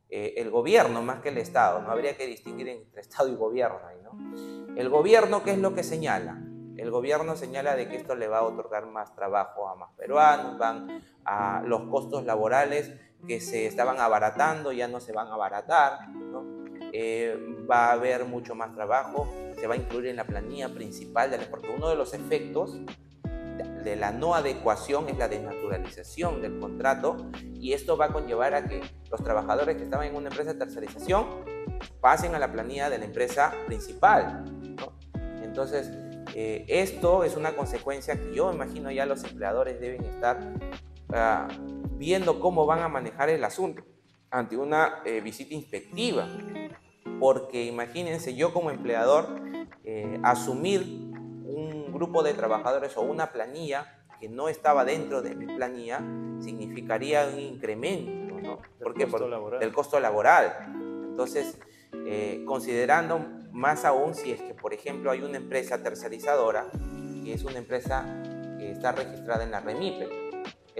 Eh, 0.10 0.36
el 0.38 0.50
gobierno, 0.50 1.02
más 1.02 1.22
que 1.22 1.30
el 1.30 1.38
Estado, 1.38 1.82
no 1.82 1.90
habría 1.90 2.16
que 2.18 2.28
distinguir 2.28 2.68
entre 2.68 3.02
Estado 3.02 3.30
y 3.30 3.36
gobierno 3.36 3.80
ahí, 3.88 3.98
¿no? 4.04 4.76
El 4.76 4.90
gobierno, 4.90 5.44
¿qué 5.44 5.52
es 5.52 5.58
lo 5.58 5.74
que 5.74 5.84
señala? 5.84 6.42
El 6.78 6.92
gobierno 6.92 7.36
señala 7.36 7.76
de 7.76 7.88
que 7.88 7.96
esto 7.96 8.16
le 8.16 8.28
va 8.28 8.40
a 8.40 8.44
otorgar 8.44 8.88
más 8.88 9.16
trabajo 9.16 9.68
a 9.70 9.76
más 9.76 9.92
peruanos, 9.94 10.58
van 10.58 11.02
a 11.26 11.62
los 11.66 11.84
costos 11.84 12.26
laborales 12.26 12.92
que 13.28 13.40
se 13.40 13.66
estaban 13.66 14.00
abaratando, 14.00 14.72
ya 14.72 14.88
no 14.88 15.00
se 15.00 15.12
van 15.14 15.28
a 15.28 15.34
abaratar, 15.34 16.10
¿no? 16.10 16.66
eh, 16.94 17.38
va 17.70 17.88
a 17.88 17.92
haber 17.94 18.26
mucho 18.26 18.56
más 18.56 18.74
trabajo, 18.74 19.28
se 19.60 19.68
va 19.68 19.76
a 19.76 19.78
incluir 19.78 20.08
en 20.08 20.16
la 20.18 20.26
planilla 20.26 20.70
principal, 20.70 21.32
de 21.32 21.38
la, 21.38 21.46
porque 21.50 21.70
uno 21.70 21.90
de 21.90 21.96
los 21.96 22.14
efectos 22.14 22.78
de- 23.84 23.96
la 23.96 24.12
no 24.12 24.36
adecuación 24.36 25.08
es 25.10 25.18
la 25.18 25.28
desnaturalización 25.28 26.42
del 26.42 26.60
contrato 26.60 27.30
y 27.54 27.74
esto 27.74 27.98
va 27.98 28.06
a 28.06 28.10
conllevar 28.14 28.54
a 28.56 28.66
que 28.68 28.82
los 29.10 29.24
trabajadores 29.24 29.78
que 29.78 29.84
estaban 29.84 30.08
en 30.08 30.16
una 30.16 30.30
empresa 30.30 30.54
de 30.54 30.60
tercerización 30.60 31.26
pasen 32.00 32.36
a 32.36 32.40
la 32.40 32.52
planilla 32.52 32.90
de 32.90 32.98
la 33.00 33.06
empresa 33.06 33.54
principal. 33.68 34.44
¿no? 34.76 34.94
Entonces, 35.44 35.92
eh, 36.36 36.66
esto 36.68 37.24
es 37.24 37.36
una 37.36 37.56
consecuencia 37.56 38.16
que 38.16 38.34
yo 38.34 38.52
imagino 38.54 38.92
ya 38.92 39.06
los 39.06 39.24
empleadores 39.24 39.80
deben 39.80 40.04
estar 40.06 40.40
ah, 41.14 41.48
viendo 42.02 42.40
cómo 42.40 42.66
van 42.66 42.80
a 42.80 42.88
manejar 42.88 43.30
el 43.30 43.44
asunto 43.44 43.84
ante 44.32 44.58
una 44.58 45.04
eh, 45.06 45.22
visita 45.22 45.54
inspectiva. 45.54 46.28
Porque 47.20 47.66
imagínense, 47.66 48.34
yo 48.36 48.52
como 48.54 48.72
empleador, 48.72 49.28
eh, 49.84 50.20
asumir 50.24 50.82
un 50.82 51.92
grupo 51.94 52.24
de 52.24 52.34
trabajadores 52.34 52.98
o 52.98 53.02
una 53.02 53.32
planilla 53.32 54.04
que 54.20 54.30
no 54.30 54.50
estaba 54.50 54.84
dentro 54.84 55.22
de 55.22 55.36
mi 55.36 55.46
planilla 55.46 56.02
significaría 56.40 57.28
un 57.32 57.40
incremento, 57.40 58.40
¿no? 58.42 58.58
¿Por 58.82 58.96
qué? 58.96 59.06
costo 59.08 59.30
Por- 59.30 59.60
del 59.60 59.72
costo 59.72 60.00
laboral. 60.00 60.74
Entonces, 61.08 61.60
eh, 62.08 62.44
considerando 62.48 63.20
más 63.52 63.86
aún 63.86 64.16
si 64.16 64.32
es 64.32 64.42
que, 64.42 64.56
por 64.56 64.74
ejemplo, 64.74 65.12
hay 65.12 65.22
una 65.22 65.38
empresa 65.38 65.84
tercerizadora, 65.84 66.66
que 67.24 67.34
es 67.34 67.44
una 67.44 67.60
empresa 67.60 68.24
que 68.58 68.72
está 68.72 68.92
registrada 68.92 69.44
en 69.44 69.52
la 69.52 69.60
REMIPE, 69.60 70.10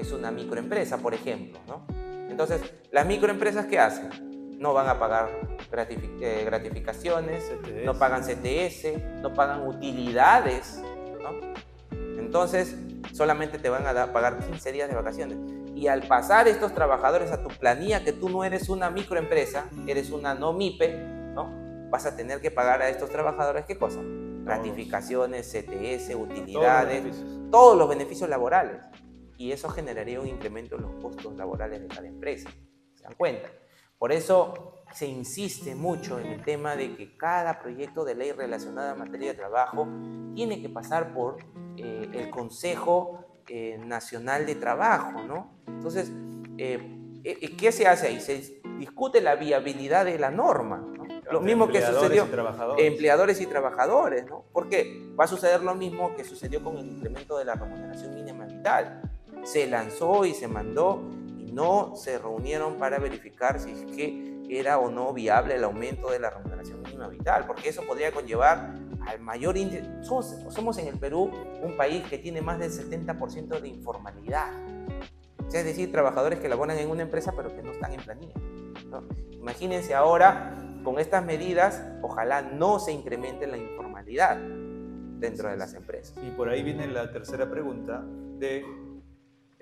es 0.02 0.12
una 0.12 0.32
microempresa, 0.32 0.98
por 0.98 1.14
ejemplo, 1.14 1.60
¿no? 1.68 1.86
Entonces, 2.30 2.62
las 2.92 3.06
microempresas, 3.06 3.66
¿qué 3.66 3.80
hacen? 3.80 4.10
No 4.60 4.74
van 4.74 4.88
a 4.88 5.00
pagar 5.00 5.30
eh, 5.72 6.44
gratificaciones, 6.46 7.44
CTS. 7.44 7.86
no 7.86 7.98
pagan 7.98 8.24
CTS, 8.24 9.22
no 9.22 9.34
pagan 9.34 9.68
utilidades, 9.68 10.82
¿no? 11.22 11.32
Entonces, 12.20 12.76
solamente 13.14 13.58
te 13.60 13.70
van 13.70 13.86
a 13.86 14.14
pagar 14.14 14.40
15 14.40 14.72
días 14.72 14.90
de 14.90 14.96
vacaciones. 14.96 15.38
Y 15.76 15.88
al 15.88 16.04
pasar 16.08 16.48
estos 16.48 16.74
trabajadores 16.74 17.32
a 17.32 17.42
tu 17.42 17.50
planilla, 17.50 18.04
que 18.04 18.14
tú 18.14 18.30
no 18.30 18.44
eres 18.44 18.70
una 18.70 18.90
microempresa, 18.90 19.66
eres 19.88 20.12
una 20.12 20.36
no 20.36 20.54
MIPE, 20.54 20.94
¿no? 21.34 21.50
Vas 21.90 22.06
a 22.06 22.16
tener 22.16 22.40
que 22.40 22.52
pagar 22.52 22.82
a 22.82 22.90
estos 22.90 23.10
trabajadores, 23.10 23.66
¿qué 23.66 23.78
cosa? 23.78 24.00
Gratificaciones, 24.44 25.48
CTS, 25.52 26.12
Todos 26.14 26.30
los 26.30 26.40
utilidades, 26.40 27.04
beneficios. 27.04 27.52
todos 27.52 27.78
los 27.78 27.90
beneficios 27.90 28.30
laborales. 28.30 28.78
Y 29.42 29.52
eso 29.52 29.70
generaría 29.70 30.22
un 30.22 30.28
incremento 30.28 30.76
en 30.76 30.84
los 30.84 31.02
costos 31.02 31.36
laborales 31.36 31.82
de 31.82 31.88
cada 31.88 32.06
empresa. 32.06 32.48
¿Se 32.94 33.04
dan 33.04 33.16
cuenta? 33.16 33.50
Por 33.98 34.12
eso 34.12 34.84
se 34.94 35.08
insiste 35.08 35.74
mucho 35.74 36.20
en 36.20 36.28
el 36.28 36.44
tema 36.44 36.76
de 36.76 36.96
que 36.96 37.18
cada 37.18 37.60
proyecto 37.60 38.06
de 38.06 38.14
ley 38.14 38.34
relacionado 38.34 38.92
a 38.92 38.96
materia 38.96 39.30
de 39.32 39.34
trabajo 39.34 39.88
tiene 40.36 40.62
que 40.62 40.70
pasar 40.70 41.12
por 41.12 41.38
eh, 41.76 42.08
el 42.14 42.30
Consejo 42.30 43.42
eh, 43.48 43.80
Nacional 43.80 44.46
de 44.46 44.54
Trabajo, 44.54 45.24
¿no? 45.24 45.64
Entonces, 45.66 46.12
eh, 46.60 47.56
¿qué 47.58 47.72
se 47.72 47.88
hace 47.88 48.10
ahí? 48.10 48.22
Se 48.22 48.62
discute 48.78 49.22
la 49.22 49.34
viabilidad 49.38 50.06
de 50.06 50.20
la 50.20 50.30
norma, 50.30 50.78
¿no? 50.78 51.02
Lo 51.32 51.42
mismo 51.42 51.68
que 51.68 51.82
sucedió 51.82 52.26
y 52.26 52.28
trabajadores. 52.28 52.86
empleadores 52.86 53.42
y 53.42 53.48
trabajadores, 53.48 54.26
¿no? 54.28 54.46
Porque 54.54 55.12
va 55.20 55.24
a 55.24 55.28
suceder 55.28 55.64
lo 55.64 55.74
mismo 55.74 56.14
que 56.16 56.24
sucedió 56.24 56.64
con 56.64 56.78
el 56.78 56.86
incremento 56.86 57.40
de 57.40 57.46
la 57.46 57.56
remuneración 57.56 58.14
mínima 58.14 58.46
vital. 58.46 59.11
Se 59.44 59.68
lanzó 59.68 60.26
y 60.26 60.34
se 60.34 60.48
mandó 60.48 61.02
y 61.38 61.52
no 61.52 61.96
se 61.96 62.18
reunieron 62.18 62.76
para 62.76 63.00
verificar 63.00 63.60
si 63.60 63.72
es 63.72 63.86
que 63.86 64.32
era 64.50 64.78
o 64.80 64.92
no 64.92 65.14
viable 65.14 65.56
el 65.56 65.64
aumento 65.64 66.12
de 66.12 66.20
la 66.20 66.30
remuneración 66.30 66.82
mínima 66.82 67.08
vital, 67.08 67.46
porque 67.48 67.70
eso 67.70 67.84
podría 67.84 68.12
conllevar 68.12 68.76
al 69.08 69.20
mayor 69.20 69.58
índice. 69.58 69.86
Somos, 70.04 70.36
somos 70.50 70.78
en 70.78 70.88
el 70.88 71.00
Perú 71.00 71.32
un 71.62 71.78
país 71.78 72.04
que 72.08 72.18
tiene 72.18 72.42
más 72.42 72.60
del 72.60 72.72
70% 72.72 73.62
de 73.62 73.68
informalidad. 73.68 74.52
O 75.46 75.50
sea, 75.50 75.62
es 75.62 75.66
decir, 75.66 75.92
trabajadores 75.92 76.40
que 76.40 76.50
laboran 76.50 76.78
en 76.78 76.90
una 76.90 77.04
empresa 77.04 77.34
pero 77.36 77.56
que 77.56 77.64
no 77.64 77.72
están 77.72 77.94
en 77.94 78.02
planilla. 78.02 78.34
¿no? 78.90 79.04
Imagínense 79.32 79.94
ahora, 79.94 80.56
con 80.84 81.00
estas 81.00 81.24
medidas, 81.26 81.84
ojalá 82.02 82.42
no 82.42 82.80
se 82.80 82.92
incremente 82.92 83.48
la 83.48 83.58
informalidad 83.58 84.38
dentro 84.38 85.50
de 85.50 85.58
las 85.58 85.74
empresas. 85.74 86.16
Y 86.26 86.32
por 86.32 86.50
ahí 86.50 86.64
viene 86.64 86.88
la 86.88 87.12
tercera 87.12 87.50
pregunta 87.50 88.04
de 88.38 88.66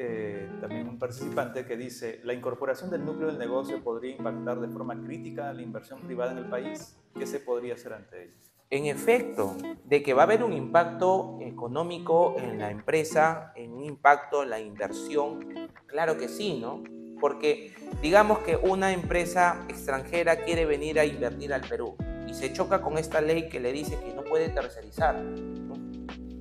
eh, 0.01 0.49
también 0.61 0.87
un 0.87 0.97
participante 0.97 1.65
que 1.65 1.75
dice, 1.75 2.21
¿la 2.23 2.33
incorporación 2.33 2.89
del 2.89 3.03
núcleo 3.03 3.27
del 3.27 3.37
negocio 3.37 3.83
podría 3.83 4.15
impactar 4.15 4.61
de 4.61 4.69
forma 4.69 4.97
crítica 5.03 5.51
la 5.51 5.61
inversión 5.61 5.99
privada 5.99 6.31
en 6.31 6.37
el 6.37 6.45
país? 6.45 6.97
¿Qué 7.13 7.27
se 7.27 7.41
podría 7.41 7.73
hacer 7.73 7.91
ante 7.91 8.23
ello? 8.23 8.33
En 8.69 8.85
efecto, 8.85 9.57
de 9.83 10.01
que 10.01 10.13
va 10.13 10.21
a 10.21 10.23
haber 10.23 10.45
un 10.45 10.53
impacto 10.53 11.37
económico 11.41 12.35
en 12.37 12.59
la 12.59 12.71
empresa, 12.71 13.51
en 13.57 13.73
un 13.73 13.83
impacto 13.83 14.43
en 14.43 14.51
la 14.51 14.61
inversión, 14.61 15.67
claro 15.85 16.17
que 16.17 16.29
sí, 16.29 16.57
¿no? 16.61 16.81
Porque 17.19 17.73
digamos 18.01 18.39
que 18.39 18.55
una 18.55 18.93
empresa 18.93 19.65
extranjera 19.67 20.37
quiere 20.37 20.65
venir 20.65 20.97
a 20.97 21.03
invertir 21.03 21.53
al 21.53 21.67
Perú 21.67 21.97
y 22.25 22.33
se 22.33 22.53
choca 22.53 22.81
con 22.81 22.97
esta 22.97 23.19
ley 23.19 23.49
que 23.49 23.59
le 23.59 23.73
dice 23.73 23.99
que 23.99 24.13
no 24.13 24.23
puede 24.23 24.47
tercerizar 24.47 25.21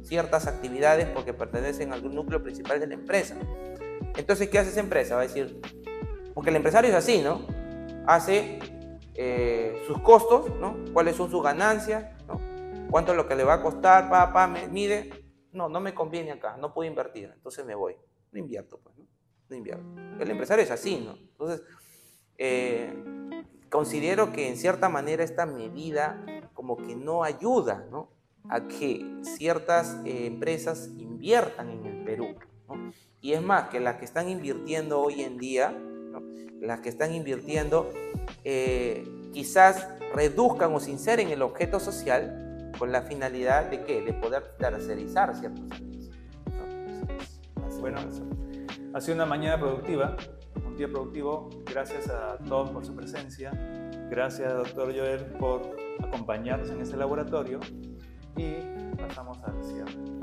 ciertas 0.09 0.47
actividades 0.47 1.07
porque 1.07 1.35
pertenecen 1.35 1.93
al 1.93 2.03
núcleo 2.15 2.43
principal 2.43 2.81
de 2.81 2.87
la 2.87 2.95
empresa. 2.95 3.37
Entonces, 4.17 4.49
¿qué 4.49 4.59
hace 4.59 4.71
esa 4.71 4.81
empresa? 4.81 5.15
Va 5.15 5.21
a 5.21 5.27
decir, 5.27 5.61
porque 6.35 6.51
el 6.51 6.57
empresario 6.57 6.91
es 6.91 6.97
así, 6.97 7.21
¿no? 7.21 7.47
Hace 8.07 8.59
eh, 9.15 9.83
sus 9.87 10.01
costos, 10.01 10.51
¿no? 10.59 10.77
¿Cuáles 10.93 11.15
son 11.17 11.31
sus 11.31 11.43
ganancias? 11.43 12.07
¿no? 12.27 12.41
¿Cuánto 12.91 13.13
es 13.13 13.17
lo 13.17 13.29
que 13.29 13.37
le 13.37 13.45
va 13.45 13.55
a 13.55 13.63
costar? 13.63 14.09
Pa, 14.09 14.33
pa, 14.33 14.47
me, 14.47 14.67
mide. 14.69 15.11
No, 15.53 15.69
no 15.69 15.81
me 15.81 15.95
conviene 15.95 16.33
acá, 16.33 16.57
no 16.57 16.73
puedo 16.73 16.89
invertir, 16.89 17.31
entonces 17.35 17.65
me 17.65 17.75
voy. 17.75 17.97
No 18.33 18.39
invierto, 18.39 18.81
pues, 18.83 18.97
¿no? 18.97 19.07
No 19.49 19.57
invierto. 19.57 19.85
El 20.21 20.31
empresario 20.31 20.65
es 20.65 20.71
así, 20.71 20.99
¿no? 21.05 21.17
Entonces, 21.17 21.63
eh, 22.37 22.95
considero 23.71 24.33
que 24.33 24.49
en 24.49 24.57
cierta 24.57 24.89
manera 24.89 25.23
esta 25.25 25.47
medida 25.47 26.25
como 26.55 26.77
que 26.77 26.97
no 26.97 27.25
ayuda, 27.25 27.87
¿no? 27.91 28.18
A 28.49 28.67
que 28.67 29.05
ciertas 29.23 29.97
eh, 30.05 30.27
empresas 30.27 30.91
inviertan 30.99 31.71
en 31.71 31.87
el 31.87 32.05
Perú. 32.05 32.35
Y 33.21 33.33
es 33.33 33.43
más, 33.43 33.69
que 33.69 33.81
las 33.81 33.97
que 33.97 34.05
están 34.05 34.29
invirtiendo 34.29 35.01
hoy 35.01 35.23
en 35.23 35.39
día, 35.39 35.77
las 36.61 36.81
que 36.81 36.89
están 36.89 37.15
invirtiendo, 37.15 37.91
eh, 38.45 39.05
quizás 39.33 39.89
reduzcan 40.15 40.73
o 40.75 40.81
sinceren 40.81 41.29
el 41.29 41.43
objeto 41.43 41.81
social 41.81 42.73
con 42.79 42.93
la 42.93 43.03
finalidad 43.03 43.71
de 43.71 43.83
que 43.85 44.03
de 44.03 44.13
poder 44.13 44.57
tercerizar 44.59 45.35
ciertos 45.37 45.69
servicios. 45.69 46.17
Bueno, 47.81 47.99
ha 48.95 49.01
sido 49.01 49.15
una 49.15 49.27
mañana 49.27 49.59
productiva, 49.59 50.17
un 50.67 50.77
día 50.77 50.89
productivo. 50.89 51.51
Gracias 51.65 52.09
a 52.09 52.39
todos 52.39 52.71
por 52.71 52.85
su 52.85 52.95
presencia. 52.95 53.53
Gracias, 54.11 54.53
doctor 54.53 54.93
Joel, 54.97 55.25
por 55.39 55.77
acompañarnos 56.01 56.71
en 56.71 56.81
este 56.81 56.97
laboratorio 56.97 57.61
y 58.39 58.97
pasamos 58.97 59.39
al 59.45 59.63
cierre. 59.65 60.18